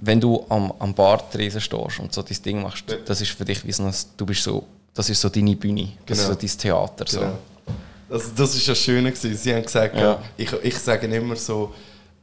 wenn 0.00 0.20
du 0.20 0.44
am, 0.48 0.72
am 0.78 0.94
Bartresen 0.94 1.60
stehst 1.60 2.00
und 2.00 2.12
so 2.14 2.22
dein 2.22 2.42
Ding 2.42 2.62
machst, 2.62 2.84
das 3.04 3.20
ist 3.20 3.30
für 3.32 3.44
dich 3.44 3.64
wie 3.66 3.72
so, 3.72 3.88
du 4.16 4.24
bist 4.26 4.42
so, 4.42 4.64
das 4.94 5.10
ist 5.10 5.20
so 5.20 5.28
deine 5.28 5.54
Bühne, 5.54 5.88
das 6.06 6.18
Genau. 6.18 6.32
ist 6.32 6.40
so 6.40 6.46
dein 6.48 6.58
Theater. 6.58 7.04
So. 7.06 7.20
Also 8.10 8.30
das 8.36 8.54
ist 8.54 8.66
ja 8.66 8.74
schön 8.74 9.04
gewesen. 9.04 9.34
Sie 9.36 9.54
haben 9.54 9.62
gesagt, 9.62 9.94
Ja. 9.94 10.02
ja. 10.02 10.22
ich, 10.36 10.52
ich 10.62 10.78
sage 10.78 11.06
immer 11.06 11.36
so, 11.36 11.72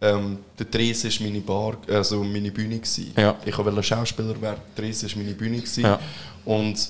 ähm, 0.01 0.39
der 0.59 0.69
Tres 0.69 1.03
ist 1.05 1.19
meine 1.21 1.39
Bar, 1.41 1.77
also 1.89 2.23
meine 2.23 2.51
Bühne 2.51 2.75
gewesen. 2.77 3.11
Ja. 3.15 3.35
Ich 3.45 3.57
wollte 3.57 3.81
Schauspieler 3.81 4.39
werden, 4.41 4.59
der 4.75 4.83
Tres 4.83 5.03
ist 5.03 5.15
meine 5.15 5.33
Bühne 5.33 5.57
gewesen. 5.57 5.83
Ja. 5.83 5.99
Und 6.45 6.89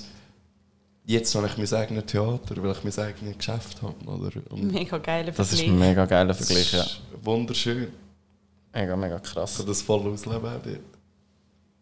jetzt 1.06 1.34
habe 1.34 1.46
ich 1.46 1.56
mein 1.56 1.80
eigenes 1.80 2.04
Theater, 2.06 2.54
weil 2.62 2.72
ich 2.72 2.84
mein 2.84 3.06
eigenes 3.06 3.38
Geschäft 3.38 3.80
habe. 3.82 3.94
Oder? 4.06 4.30
Und 4.50 4.72
Mega 4.72 4.98
geiler 4.98 5.32
Das 5.32 5.52
ist 5.52 5.60
Vergleich. 5.60 5.68
ein 5.74 5.78
mega 5.78 6.04
geiler 6.04 6.34
das 6.34 6.46
Vergleich, 6.46 6.72
ja. 6.72 6.82
ist 6.82 7.00
wunderschön. 7.22 7.88
Mega, 8.74 8.94
mega 8.96 9.16
Ich 9.16 9.22
krass. 9.32 9.56
kann 9.56 9.66
das 9.66 9.80
voll 9.80 10.00
ausleben 10.12 10.44
auch 10.44 10.62
dort. 10.62 10.80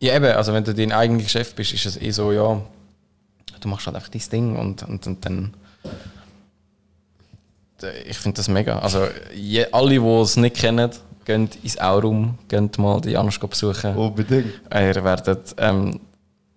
Ja, 0.01 0.15
eben, 0.15 0.27
also 0.27 0.53
wenn 0.53 0.63
du 0.63 0.73
dein 0.75 0.93
eigener 0.93 1.27
Chef 1.29 1.55
bist, 1.55 1.73
ist 1.73 1.87
es 1.87 2.01
eh 2.01 2.11
so, 2.11 2.31
ja, 2.31 2.61
du 3.61 3.69
machst 3.69 3.87
halt 3.87 3.97
einfach 3.97 4.11
dein 4.11 4.23
Ding 4.31 4.57
und, 4.57 4.83
und, 4.85 5.07
und 5.07 5.25
dann. 5.25 5.55
Ich 8.07 8.19
finde 8.19 8.37
das 8.39 8.49
mega. 8.49 8.79
Also, 8.79 9.07
je, 9.35 9.67
alle, 9.73 10.01
die 10.01 10.07
es 10.07 10.37
nicht 10.37 10.57
kennen, 10.57 10.91
gehen 11.25 11.51
ins 11.63 11.79
Aurum, 11.79 12.39
gehen 12.49 12.71
mal 12.79 13.01
die 13.01 13.11
Janusz 13.11 13.39
besuchen. 13.39 13.95
Unbedingt. 13.97 14.61
Ihr 14.73 15.05
werdet 15.05 15.55
ähm, 15.59 16.01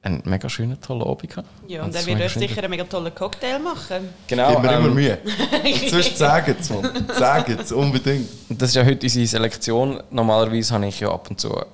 einen 0.02 0.22
mega 0.26 0.48
schönen, 0.48 0.80
tollen 0.80 1.04
Abend 1.04 1.36
haben. 1.36 1.48
Ja, 1.68 1.84
und 1.84 1.94
das 1.94 2.08
er 2.08 2.18
wird 2.18 2.26
euch 2.26 2.34
sicher 2.34 2.60
einen 2.60 2.70
mega 2.70 2.84
tollen 2.86 3.14
Cocktail 3.14 3.60
machen. 3.60 4.10
Genau. 4.28 4.58
Immer, 4.58 4.78
immer 4.78 4.88
ähm, 4.88 4.94
Mühe. 4.94 5.18
Inzwischen 5.64 6.16
sagen 6.16 6.56
es, 6.60 6.70
Mann. 6.70 6.90
Sagen 7.18 7.58
es, 7.60 7.72
unbedingt. 7.72 8.30
Das 8.50 8.70
ist 8.70 8.76
ja 8.76 8.86
heute 8.86 9.06
unsere 9.06 9.28
Selektion. 9.28 10.02
Normalerweise 10.10 10.74
habe 10.74 10.88
ich 10.88 11.00
ja 11.00 11.12
ab 11.12 11.30
und 11.30 11.40
zu 11.40 11.54
ein, 11.58 11.66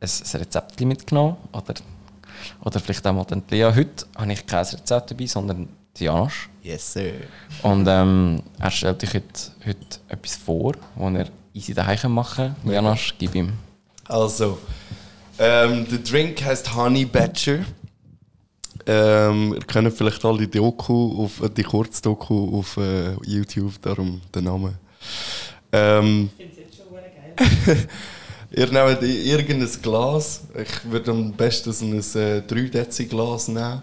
ein 0.00 0.38
Rezept 0.40 0.80
mitgenommen. 0.80 1.36
Oder, 1.52 1.74
oder 2.64 2.80
vielleicht 2.80 3.06
auch 3.06 3.12
mal 3.12 3.24
den 3.24 3.42
Lea. 3.50 3.72
Heute 3.74 4.06
habe 4.16 4.32
ich 4.32 4.46
kein 4.46 4.64
Rezept 4.64 5.10
dabei, 5.10 5.26
sondern 5.26 5.68
Janosch. 6.00 6.48
Yes, 6.62 6.92
sir. 6.92 7.12
Und 7.62 7.86
ähm, 7.88 8.42
er 8.58 8.70
stellt 8.70 9.02
euch 9.04 9.14
heute, 9.14 9.52
heute 9.66 9.98
etwas 10.08 10.36
vor, 10.36 10.72
das 10.72 11.14
er 11.14 11.26
easy 11.52 11.74
daheim 11.74 12.12
machen 12.12 12.54
kann. 12.62 12.72
Janosch, 12.72 13.14
gib 13.18 13.34
ihm. 13.34 13.52
Also, 14.06 14.58
ähm, 15.38 15.86
der 15.88 15.98
Drink 15.98 16.42
heißt 16.42 16.74
Honey 16.74 17.04
Badger. 17.04 17.60
Ähm, 18.86 19.54
ihr 19.54 19.60
kennt 19.60 19.92
vielleicht 19.94 20.24
alle 20.24 20.46
die 20.46 20.50
Doku, 20.58 21.24
auf, 21.24 21.40
äh, 21.42 21.48
die 21.48 21.62
Kurzdoku 21.62 22.58
auf 22.58 22.76
äh, 22.76 23.14
YouTube, 23.24 23.80
darum 23.80 24.20
der 24.34 24.42
Name. 24.42 24.74
Ähm, 25.72 26.30
ihr 28.50 28.66
nehmt 28.66 29.02
irgendein 29.02 29.82
Glas. 29.82 30.42
Ich 30.54 30.90
würde 30.90 31.10
am 31.12 31.32
besten 31.32 31.72
so 31.72 31.84
ein 31.86 31.98
äh, 31.98 32.42
3 32.42 32.68
Dezi 32.68 33.06
Glas 33.06 33.48
nehmen. 33.48 33.82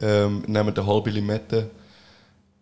Ähm, 0.00 0.42
nehmt 0.46 0.78
eine 0.78 0.86
halbe 0.86 1.10
Limette. 1.10 1.70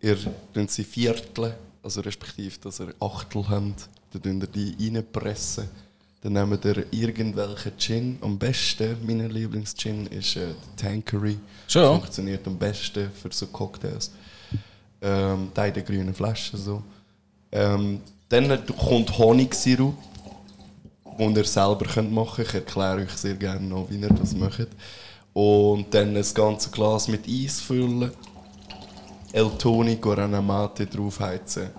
Ihr 0.01 0.17
tun 0.53 0.67
sie 0.67 0.83
Viertel, 0.83 1.55
also 1.81 2.01
respektive, 2.01 2.59
dass 2.59 2.79
ihr 2.79 2.93
Achtel 2.99 3.47
habt. 3.47 3.89
Dann 4.11 4.21
tun 4.21 4.41
ihr 4.41 4.47
die 4.47 4.89
reinpressen. 4.89 5.69
Dann 6.21 6.33
nehmt 6.33 6.63
ihr 6.65 6.85
irgendwelchen 6.91 7.77
Gin. 7.77 8.17
Am 8.21 8.37
besten, 8.37 8.97
mein 9.05 9.29
Lieblings-Gin 9.29 10.07
ist 10.07 10.35
äh, 10.37 10.47
der 10.47 10.55
Tankery. 10.77 11.37
Schon? 11.67 11.99
Funktioniert 11.99 12.47
am 12.47 12.57
besten 12.57 13.11
für 13.11 13.29
so 13.31 13.47
Cocktails. 13.47 14.11
Ähm, 15.01 15.51
der 15.55 15.67
in 15.67 15.73
der 15.73 15.83
grünen 15.83 16.13
Flasche 16.13 16.55
so. 16.55 16.81
Ähm, 17.51 17.99
dann 18.29 18.65
kommt 18.77 19.17
Honigsirup, 19.17 19.95
den 21.19 21.35
ihr 21.35 21.43
selber 21.43 21.85
könnt 21.85 22.11
machen 22.11 22.35
könnt. 22.37 22.47
Ich 22.47 22.53
erkläre 22.55 23.01
euch 23.01 23.11
sehr 23.11 23.35
gerne 23.35 23.67
noch, 23.67 23.89
wie 23.89 23.97
ihr 23.97 24.09
das 24.09 24.33
macht. 24.33 24.69
Und 25.33 25.93
dann 25.93 26.13
das 26.13 26.33
ganze 26.33 26.69
Glas 26.69 27.07
mit 27.07 27.27
Eis 27.27 27.59
füllen. 27.59 28.11
El 29.31 29.49
Guarana 29.99 30.41
Mate 30.41 30.85
draufheizen. 30.85 31.69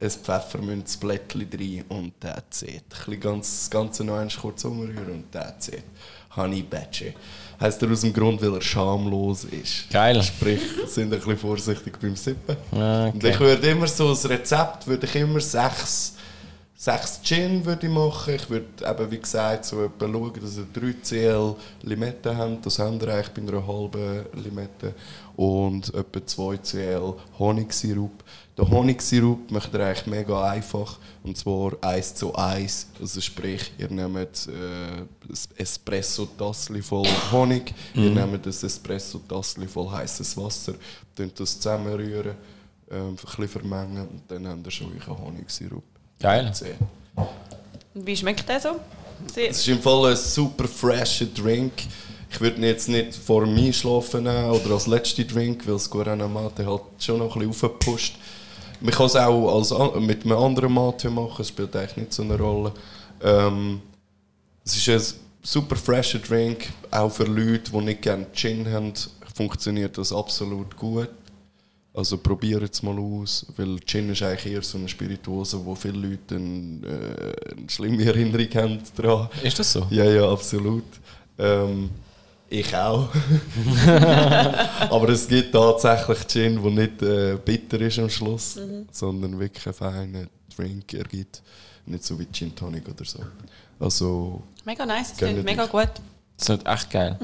Ein 0.00 0.10
Pfefferminzblättchen 0.10 1.46
rein 1.52 1.84
und 1.90 2.20
that's 2.20 2.62
it. 2.62 2.84
Ein 3.06 3.20
ganz, 3.20 3.60
das 3.60 3.70
Ganze 3.70 4.02
noch 4.02 4.14
einmal 4.14 4.34
kurz 4.40 4.64
umrühren 4.64 5.12
und 5.12 5.32
that's 5.32 5.68
it. 5.68 5.84
Honey 6.34 6.62
Badger. 6.62 7.12
Heißt 7.60 7.82
er 7.82 7.90
aus 7.90 8.00
dem 8.00 8.12
Grund, 8.12 8.40
weil 8.40 8.54
er 8.54 8.62
schamlos 8.62 9.44
ist. 9.44 9.90
Geil. 9.90 10.22
Sprich, 10.22 10.60
sind 10.86 11.12
ein 11.12 11.18
bisschen 11.18 11.36
vorsichtig 11.36 11.98
beim 12.00 12.16
Sippen. 12.16 12.56
Ah, 12.72 13.06
Und 13.06 13.16
okay. 13.16 13.30
ich 13.30 13.40
würde 13.40 13.68
immer 13.68 13.86
so 13.86 14.08
ein 14.08 14.16
Rezept, 14.30 14.86
würde 14.86 15.06
ich 15.06 15.14
immer 15.16 15.40
sechs, 15.40 16.14
sechs 16.80 17.20
Gin 17.22 17.62
würde 17.66 17.86
ich 17.86 17.92
machen. 17.92 18.34
Ich 18.34 18.48
würde 18.48 18.66
eben, 18.82 19.10
wie 19.10 19.18
gesagt, 19.18 19.66
so 19.66 19.84
etwa 19.84 20.08
schauen, 20.08 20.32
dass 20.40 20.56
ihr 20.56 20.66
3 20.72 20.94
CL 21.02 21.54
Limette 21.82 22.34
habt. 22.34 22.64
Das 22.64 22.78
haben 22.78 22.98
wir 22.98 23.08
eigentlich 23.08 23.28
bei 23.28 23.42
einer 23.42 23.66
halben 23.66 24.24
Limette. 24.42 24.94
Und 25.36 25.92
etwa 25.92 26.26
2 26.26 26.56
CL 26.56 27.14
Honigsirup. 27.38 28.24
Den 28.56 28.70
Honigsirup 28.70 29.50
macht 29.50 29.74
ihr 29.74 29.80
eigentlich 29.80 30.06
mega 30.06 30.50
einfach. 30.50 30.98
Und 31.22 31.36
zwar 31.36 31.72
1 31.82 32.14
zu 32.14 32.34
1. 32.34 32.86
Also 32.98 33.20
sprich, 33.20 33.72
ihr 33.76 33.90
nehmt 33.90 34.48
äh, 34.48 35.62
Espresso-Tassel 35.62 36.82
voll 36.82 37.06
Honig, 37.30 37.74
ihr 37.92 38.10
nehmt 38.10 38.46
ein 38.46 38.50
Espresso-Tassel 38.50 39.68
voll 39.68 39.90
heißes 39.90 40.34
Wasser, 40.38 40.74
könnt 41.14 41.38
das 41.38 41.60
zusammenrühren, 41.60 42.36
ähm, 42.90 43.08
ein 43.10 43.16
bisschen 43.16 43.48
vermengen 43.48 44.08
und 44.08 44.22
dann 44.28 44.48
habt 44.48 44.66
ihr 44.66 44.70
schon 44.70 44.92
euren 44.98 45.18
Honigsirup. 45.18 45.89
Geil. 46.20 46.52
Wie 47.94 48.16
schmeckt 48.16 48.48
der 48.48 48.60
so? 48.60 48.80
Sehr- 49.32 49.50
Es 49.50 49.58
ist 49.58 49.68
im 49.68 49.80
Fall 49.80 50.10
ein 50.10 50.16
super 50.16 50.68
fresher 50.68 51.26
Drink. 51.26 51.72
Ich 52.30 52.40
würde 52.40 52.58
ihn 52.58 52.64
jetzt 52.64 52.88
nicht 52.88 53.14
vor 53.14 53.44
dem 53.44 53.56
Einschlafen 53.56 54.24
nehmen 54.24 54.50
oder 54.50 54.74
als 54.74 54.86
letzten 54.86 55.26
Drink, 55.26 55.66
weil 55.66 55.74
das 55.74 55.90
Guarana 55.90 56.28
Mate 56.28 56.64
halt 56.64 56.82
schon 56.98 57.18
noch 57.18 57.34
ein 57.36 57.48
bisschen 57.48 57.68
aufgepusht. 57.70 58.14
Man 58.80 58.94
kann 58.94 59.06
es 59.06 59.16
auch 59.16 59.56
als, 59.56 60.00
mit 60.00 60.24
einem 60.24 60.38
anderen 60.38 60.72
Mate 60.72 61.10
machen, 61.10 61.42
es 61.42 61.48
spielt 61.48 61.74
eigentlich 61.74 61.96
nicht 61.96 62.12
so 62.12 62.22
eine 62.22 62.38
Rolle. 62.38 62.72
Ähm, 63.22 63.82
es 64.64 64.76
ist 64.76 64.88
ein 64.88 65.18
super 65.42 65.76
fresher 65.76 66.18
Drink, 66.20 66.68
auch 66.90 67.10
für 67.10 67.24
Leute, 67.24 67.72
die 67.72 67.76
nicht 67.78 68.02
gerne 68.02 68.26
Gin 68.32 68.70
haben, 68.72 68.92
funktioniert 69.34 69.98
das 69.98 70.12
absolut 70.12 70.76
gut. 70.76 71.08
Also 71.92 72.18
probiert 72.18 72.72
es 72.72 72.82
mal 72.82 72.96
aus, 72.98 73.44
weil 73.56 73.80
Gin 73.80 74.10
ist 74.10 74.22
eigentlich 74.22 74.52
eher 74.52 74.62
so 74.62 74.78
eine 74.78 74.88
Spirituose, 74.88 75.64
wo 75.64 75.74
viele 75.74 75.98
Leute 75.98 76.36
eine, 76.36 76.86
äh, 76.86 77.54
eine 77.56 77.68
schlimme 77.68 78.04
Erinnerung 78.04 78.48
haben 78.54 78.78
daran. 78.96 79.28
Ist 79.42 79.58
das 79.58 79.72
so? 79.72 79.86
Ja, 79.90 80.04
ja, 80.04 80.30
absolut. 80.30 80.84
Ähm, 81.36 81.90
ich 82.48 82.76
auch. 82.76 83.08
Aber 83.86 85.08
es 85.08 85.26
gibt 85.26 85.52
tatsächlich 85.52 86.26
Gin, 86.28 86.62
der 86.62 86.70
nicht 86.70 87.02
äh, 87.02 87.38
bitter 87.44 87.80
ist 87.80 87.98
am 87.98 88.08
Schluss, 88.08 88.58
sondern 88.92 89.38
wirklich 89.38 89.66
einen 89.66 89.74
feinen 89.74 90.28
Drink 90.56 90.94
ergibt. 90.94 91.42
Nicht 91.86 92.04
so 92.04 92.18
wie 92.18 92.26
Gin 92.32 92.54
Tonic 92.54 92.88
oder 92.88 93.04
so. 93.04 93.18
Also, 93.80 94.42
Mega 94.64 94.86
nice, 94.86 95.12
es 95.12 95.16
klingt 95.18 95.44
mega 95.44 95.66
gut. 95.66 95.90
Das 96.36 96.48
ist 96.50 96.66
echt 96.66 96.90
geil. 96.90 97.18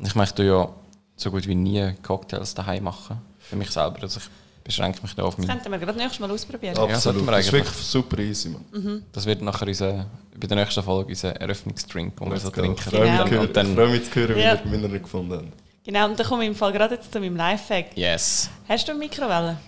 Ich 0.00 0.14
möchte 0.14 0.42
ja 0.42 0.68
so 1.16 1.30
gut 1.30 1.46
wie 1.46 1.54
nie 1.54 1.92
Cocktails 2.02 2.54
daheim 2.54 2.84
machen. 2.84 3.18
Für 3.48 3.56
mich 3.56 3.70
selber. 3.70 4.02
Also 4.02 4.20
ich 4.20 4.26
beschränke 4.64 5.00
mich 5.02 5.14
da 5.14 5.22
auf 5.24 5.34
Das 5.36 5.44
mich. 5.46 5.48
könnten 5.54 5.70
wir 5.70 5.78
gerade 5.78 5.98
nächstes 5.98 6.20
Mal 6.20 6.30
ausprobieren. 6.30 6.74
sollten 6.74 6.94
absolut. 6.94 7.26
wir 7.26 7.32
Das 7.32 7.46
ist 7.46 7.52
wirklich 7.52 7.74
super 7.74 8.18
easy, 8.18 8.48
man. 8.50 9.04
Das 9.12 9.26
wird 9.26 9.42
nachher 9.42 9.66
unser, 9.68 10.06
bei 10.38 10.46
der 10.46 10.56
nächsten 10.56 10.82
Folge 10.82 11.10
unser 11.10 11.36
Eröffnungsdrink, 11.36 12.16
den 12.16 12.30
wir 12.30 12.40
so 12.40 12.50
trinken. 12.50 12.76
Ich 12.78 12.84
freue 12.84 13.10
mich, 13.10 13.30
Genau. 13.30 13.46
dann- 13.46 13.68
ich 13.68 13.74
freue 13.74 13.88
mich 13.88 14.04
zu 14.10 14.14
hören, 14.20 14.36
wie 14.36 14.40
Ja. 14.40 14.60
wie 14.64 14.76
ihr 14.76 14.84
ihn 14.94 15.02
gefunden 15.02 15.32
habt. 15.34 15.46
Genau, 15.86 16.06
und 16.08 16.18
dann 16.18 16.26
komme 16.26 16.44
ich 16.44 16.48
im 16.48 16.54
Fall 16.54 16.72
gerade 16.72 16.94
jetzt 16.94 17.12
zu 17.12 17.20
meinem 17.20 17.36
Lifehack. 17.36 17.94
Yes. 17.96 18.48
Hast 18.66 18.88
du 18.88 18.92
eine 18.92 19.00
Mikrowelle? 19.00 19.58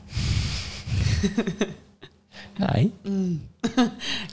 Nein. 2.58 2.92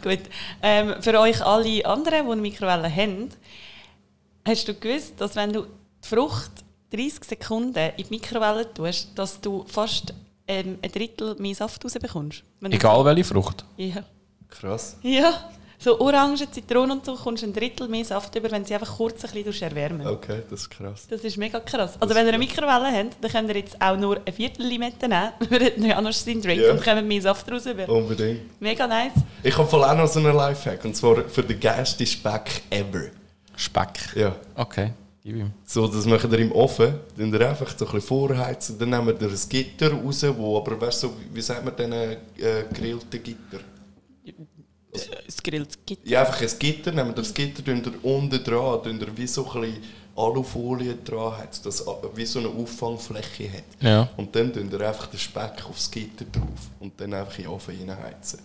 Gut. 0.02 0.20
Ähm, 0.62 0.96
für 1.02 1.20
euch 1.20 1.42
alle 1.46 1.86
anderen, 1.86 2.26
die 2.26 2.32
eine 2.32 2.42
Mikrowelle 2.42 2.90
haben, 2.94 3.30
hast 4.48 4.68
du 4.68 4.74
gewusst, 4.74 5.14
dass 5.20 5.36
wenn 5.36 5.52
du 5.52 5.64
die 5.64 6.08
Frucht 6.08 6.52
30 6.94 7.24
Sekunden 7.24 7.92
in 7.98 8.06
die 8.06 8.10
Mikrowelle 8.10 8.72
tust, 8.74 9.10
dass 9.16 9.40
du 9.42 9.66
fast 9.68 10.14
ähm, 10.48 10.78
ein 10.82 10.92
Drittel 10.92 11.36
mehr 11.40 11.56
Saft 11.56 11.84
rausbekommst? 11.84 12.44
Egal 12.64 13.04
welche 13.06 13.24
Frucht. 13.24 13.66
Ja. 13.78 14.04
Krass. 14.50 14.98
Ja. 15.02 15.34
So 15.80 16.00
Orangen, 16.00 16.38
Zitronen 16.50 16.92
und 17.00 17.06
so 17.06 17.16
kommst 17.16 17.44
du 17.44 17.48
ein 17.48 17.54
Drittel 17.54 17.90
mehr 17.90 18.06
Saft 18.06 18.34
über, 18.36 18.50
wenn 18.52 18.64
sie 18.64 18.74
einfach 18.74 18.96
kurz 18.96 19.26
ein 19.26 19.44
bisschen 19.44 19.70
erwärmen. 19.70 20.08
Okay, 20.08 20.42
das 20.50 20.62
ist 20.62 20.70
krass. 20.70 21.08
Das 21.10 21.22
ist 21.22 21.36
mega 21.36 21.60
krass. 21.60 21.98
Also 22.00 22.16
wenn 22.16 22.24
ihr 22.26 22.30
eine 22.30 22.38
Mikrowelle 22.38 22.90
habt, 22.90 23.18
dann 23.22 23.30
könnt 23.32 23.50
ihr 23.50 23.58
jetzt 23.58 23.82
auch 23.82 23.98
nur 23.98 24.22
ein 24.26 24.32
Viertel 24.32 24.66
Limette 24.66 25.10
nehmen, 25.10 25.32
würdet 25.50 25.78
ihr 25.80 25.98
anders 25.98 26.24
seinen 26.24 26.42
Drink 26.42 26.62
Ja. 26.62 26.72
und 26.72 26.82
kommt 26.82 27.06
mehr 27.06 27.22
Saft 27.22 27.52
raus 27.52 27.66
über. 27.66 27.90
Unbedingt. 27.90 28.62
Mega 28.62 28.88
nice. 28.88 29.12
Ich 29.42 29.58
habe 29.58 29.68
voll 29.68 29.84
auch 29.84 29.96
noch 29.96 30.08
so 30.08 30.20
einen 30.20 30.34
Lifehack, 30.34 30.86
und 30.86 30.96
zwar 30.96 31.18
für 31.28 31.44
den 31.44 31.60
geilsten 31.60 32.06
Speck 32.08 32.62
ever. 32.70 33.08
Speck. 33.58 34.16
Ja. 34.16 34.36
Okay, 34.56 34.94
gib 35.24 35.36
ihm. 35.38 35.52
So, 35.66 35.88
das 35.88 36.06
macht 36.06 36.32
ihr 36.32 36.40
im 36.40 36.52
Ofen, 36.52 36.96
dann 37.18 37.34
ihr 37.34 37.50
einfach 37.50 37.70
so 37.78 37.86
ein 37.86 37.92
bisschen 37.94 38.08
vorheizen, 38.08 38.78
dann 38.80 38.90
nehmt 38.90 39.22
ihr 39.22 39.30
ein 39.30 39.50
Gitter 39.50 39.92
raus, 39.94 40.24
wo 40.38 40.58
aber, 40.58 40.80
weißt 40.80 41.04
du, 41.04 41.08
so, 41.08 41.14
wie 41.34 41.42
sagt 41.42 41.64
man 41.66 41.76
denn, 41.76 41.92
äh, 41.94 42.18
gegrillten 42.70 43.24
Gitter? 43.24 43.60
Es 45.28 45.42
grillt 45.42 45.86
Gitter. 45.88 46.08
Ja, 46.08 46.22
einfach 46.22 46.40
ein 46.42 46.60
Gitter, 46.60 46.92
nehmt 46.92 47.10
ihr 47.12 47.14
das 47.24 47.34
Gitter 47.34 47.64
tun 47.64 47.82
ihr 47.84 48.06
unten 48.06 48.44
dran, 48.44 48.84
tun 48.84 49.00
ihr 49.00 49.18
wie 49.18 49.26
so 49.28 49.52
ein 49.52 49.62
bisschen 49.62 49.84
Alufolie 50.16 50.96
dran, 51.04 51.36
hat, 51.40 51.66
das 51.66 51.88
a- 51.88 51.98
wie 52.16 52.26
so 52.28 52.38
eine 52.38 52.50
Auffangfläche 52.50 53.52
hat. 53.52 53.64
Ja. 53.82 54.08
Und 54.18 54.36
dann 54.36 54.54
tun 54.54 54.70
ihr 54.72 54.88
einfach 54.88 55.08
den 55.08 55.20
Speck 55.20 55.66
aufs 55.68 55.90
Gitter 55.90 56.26
drauf 56.32 56.70
und 56.80 56.94
dann 57.02 57.12
einfach 57.16 57.36
in 57.40 57.46
den 57.46 57.52
Ofen 57.52 57.76
reinheizen. 57.76 58.40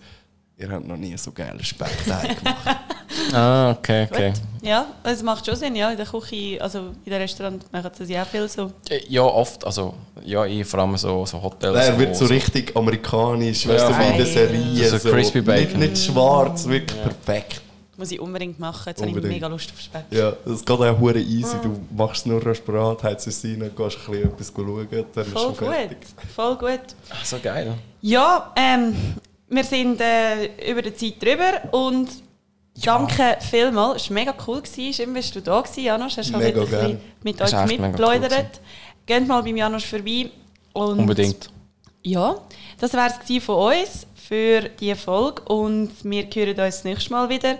Ihr 0.61 0.71
habt 0.71 0.87
noch 0.89 0.97
nie 0.97 1.17
so 1.17 1.31
geilen 1.31 1.63
Speck 1.63 2.05
daheim 2.07 2.37
gemacht. 2.37 2.77
Ah, 3.33 3.71
okay, 3.73 4.07
okay. 4.11 4.33
Ja, 4.63 4.87
es 5.03 5.23
macht 5.23 5.45
schon 5.45 5.57
Sinn, 5.57 5.75
ja. 5.75 5.91
In 5.91 5.97
der 5.97 6.07
Küche, 6.07 6.61
also 6.63 6.79
in 7.05 7.11
den 7.11 7.21
Restaurant 7.21 7.71
machen 7.73 7.91
sie 7.99 8.13
ja 8.13 8.23
auch 8.23 8.27
viel 8.27 8.49
so. 8.49 8.71
Äh, 8.89 9.01
Ja, 9.09 9.23
oft. 9.23 9.65
Also, 9.67 9.95
ja, 10.25 10.45
ich 10.47 10.65
vor 10.67 10.81
allem 10.81 10.97
so, 10.97 11.27
so 11.27 11.43
Hotels. 11.43 11.77
Er 11.89 11.99
wird 11.99 12.11
wo 12.11 12.15
so 12.15 12.25
richtig 12.27 12.77
amerikanisch, 12.77 13.67
weißt 13.67 13.89
du, 13.89 13.93
Ja. 13.93 13.99
wie 13.99 14.11
in 14.13 14.17
der 14.19 14.27
Serie. 14.27 14.99
So 14.99 15.11
crispy 15.11 15.39
Nicht, 15.39 15.47
bacon. 15.47 15.81
nicht 15.81 15.99
schwarz, 15.99 16.67
wirklich 16.69 17.01
perfekt. 17.03 17.61
Muss 17.97 18.11
ich 18.13 18.21
unbedingt 18.21 18.59
machen. 18.61 18.85
Jetzt 18.87 19.01
habe 19.01 19.11
ich 19.11 19.17
Unbedingt. 19.17 19.35
mega 19.35 19.47
Lust 19.49 19.71
auf 19.73 19.81
Speck. 19.81 20.05
Ja, 20.11 20.33
das 20.45 20.65
geht 20.65 20.71
auch 20.81 20.99
hure 21.01 21.19
easy. 21.19 21.57
Du 21.63 21.79
machst 21.97 22.27
nur 22.27 22.45
Restaurant, 22.45 23.03
heizst 23.03 23.27
es 23.27 23.43
rein, 23.45 23.59
gehst 23.77 23.81
ein 23.81 24.13
bisschen 24.13 24.25
etwas 24.33 24.53
schauen, 24.55 24.89
dann 25.15 25.25
ist 25.25 25.33
Voll 25.33 25.43
schon 25.43 25.57
gut. 25.57 25.69
fertig. 25.75 25.99
Voll 26.35 26.57
gut. 26.57 26.81
Ach, 27.11 27.25
so 27.25 27.39
geil. 27.43 27.75
Ja, 28.01 28.53
ähm, 28.55 28.95
wir 29.49 29.65
sind 29.65 30.01
äh, 30.01 30.71
über 30.71 30.83
die 30.83 30.95
Zeit 30.95 31.23
drüber 31.23 31.73
und 31.73 32.09
danke 32.85 33.39
vielmals. 33.41 34.03
Es 34.03 34.11
war 34.11 34.15
mega 34.15 34.35
cool. 34.47 34.61
Gewesen. 34.61 34.93
Schön, 34.93 35.15
bist 35.15 35.35
du 35.35 35.41
da 35.41 35.61
gewesen, 35.61 35.85
Janusz. 35.85 36.17
Hast 36.17 36.33
du 36.33 36.39
Mega 36.39 36.67
wieder 36.67 36.81
ein 36.81 37.01
mit 37.23 37.41
euch 37.41 37.53
mega 37.53 37.67
mitgeplaudert. 37.67 38.61
Geht 39.07 39.27
mal 39.27 39.43
beim 39.43 39.57
Janusz 39.57 39.85
vorbei. 39.85 40.31
Und 40.75 40.99
Unbedingt. 40.99 41.51
Ja, 42.03 42.37
das 42.79 42.95
war 42.95 43.09
es 43.09 43.45
von 43.45 43.73
uns 43.73 44.07
für 44.15 44.69
diese 44.81 44.97
Folge 44.97 45.43
und 45.43 45.91
wir 46.05 46.25
hören 46.25 46.49
uns 46.51 46.57
das 46.57 46.85
nächste 46.85 47.11
Mal 47.11 47.29
wieder. 47.29 47.57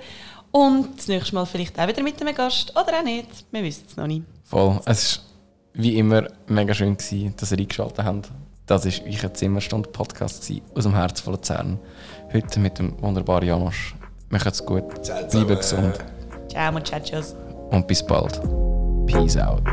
Und 0.51 0.97
das 0.97 1.09
nächste 1.09 1.35
Mal 1.35 1.45
vielleicht 1.45 1.79
auch 1.79 1.89
wieder 1.89 2.03
mit 2.03 2.21
einem 2.21 2.35
Gast 2.35 2.71
oder 2.71 3.01
auch 3.01 3.05
nicht. 3.05 3.29
Wir 3.51 3.63
wissen 3.63 3.85
es 3.89 3.97
noch 3.97 4.07
nicht. 4.07 4.25
Voll. 4.45 4.81
Es 4.87 5.19
war 5.19 5.25
wie 5.75 5.99
immer 5.99 6.29
mega 6.47 6.73
schön, 6.73 6.97
gewesen, 6.97 7.35
dass 7.37 7.53
ihr 7.53 7.59
eingeschaltet 7.59 8.05
habt. 8.05 8.31
Das 8.69 8.85
ist 8.85 9.03
ich 9.07 9.25
ein 9.25 9.35
Zimmerstunde 9.35 9.89
Podcast 9.89 10.53
aus 10.75 10.85
dem 10.85 10.95
Herz 10.95 11.21
von 11.21 11.33
Luzern. 11.33 11.79
Heute 12.35 12.61
mit 12.61 12.79
dem 12.79 13.01
wunderbaren 13.01 13.49
Janosch. 13.49 13.95
Macht's 14.29 14.65
gut, 14.65 14.85
bleibt 15.31 15.33
gesund. 15.33 15.95
Ciao 16.51 16.71
muchachos. 16.71 17.35
Und 17.71 17.89
bis 17.89 18.07
bald. 18.07 18.43
Peace 19.07 19.39
out. 19.39 19.65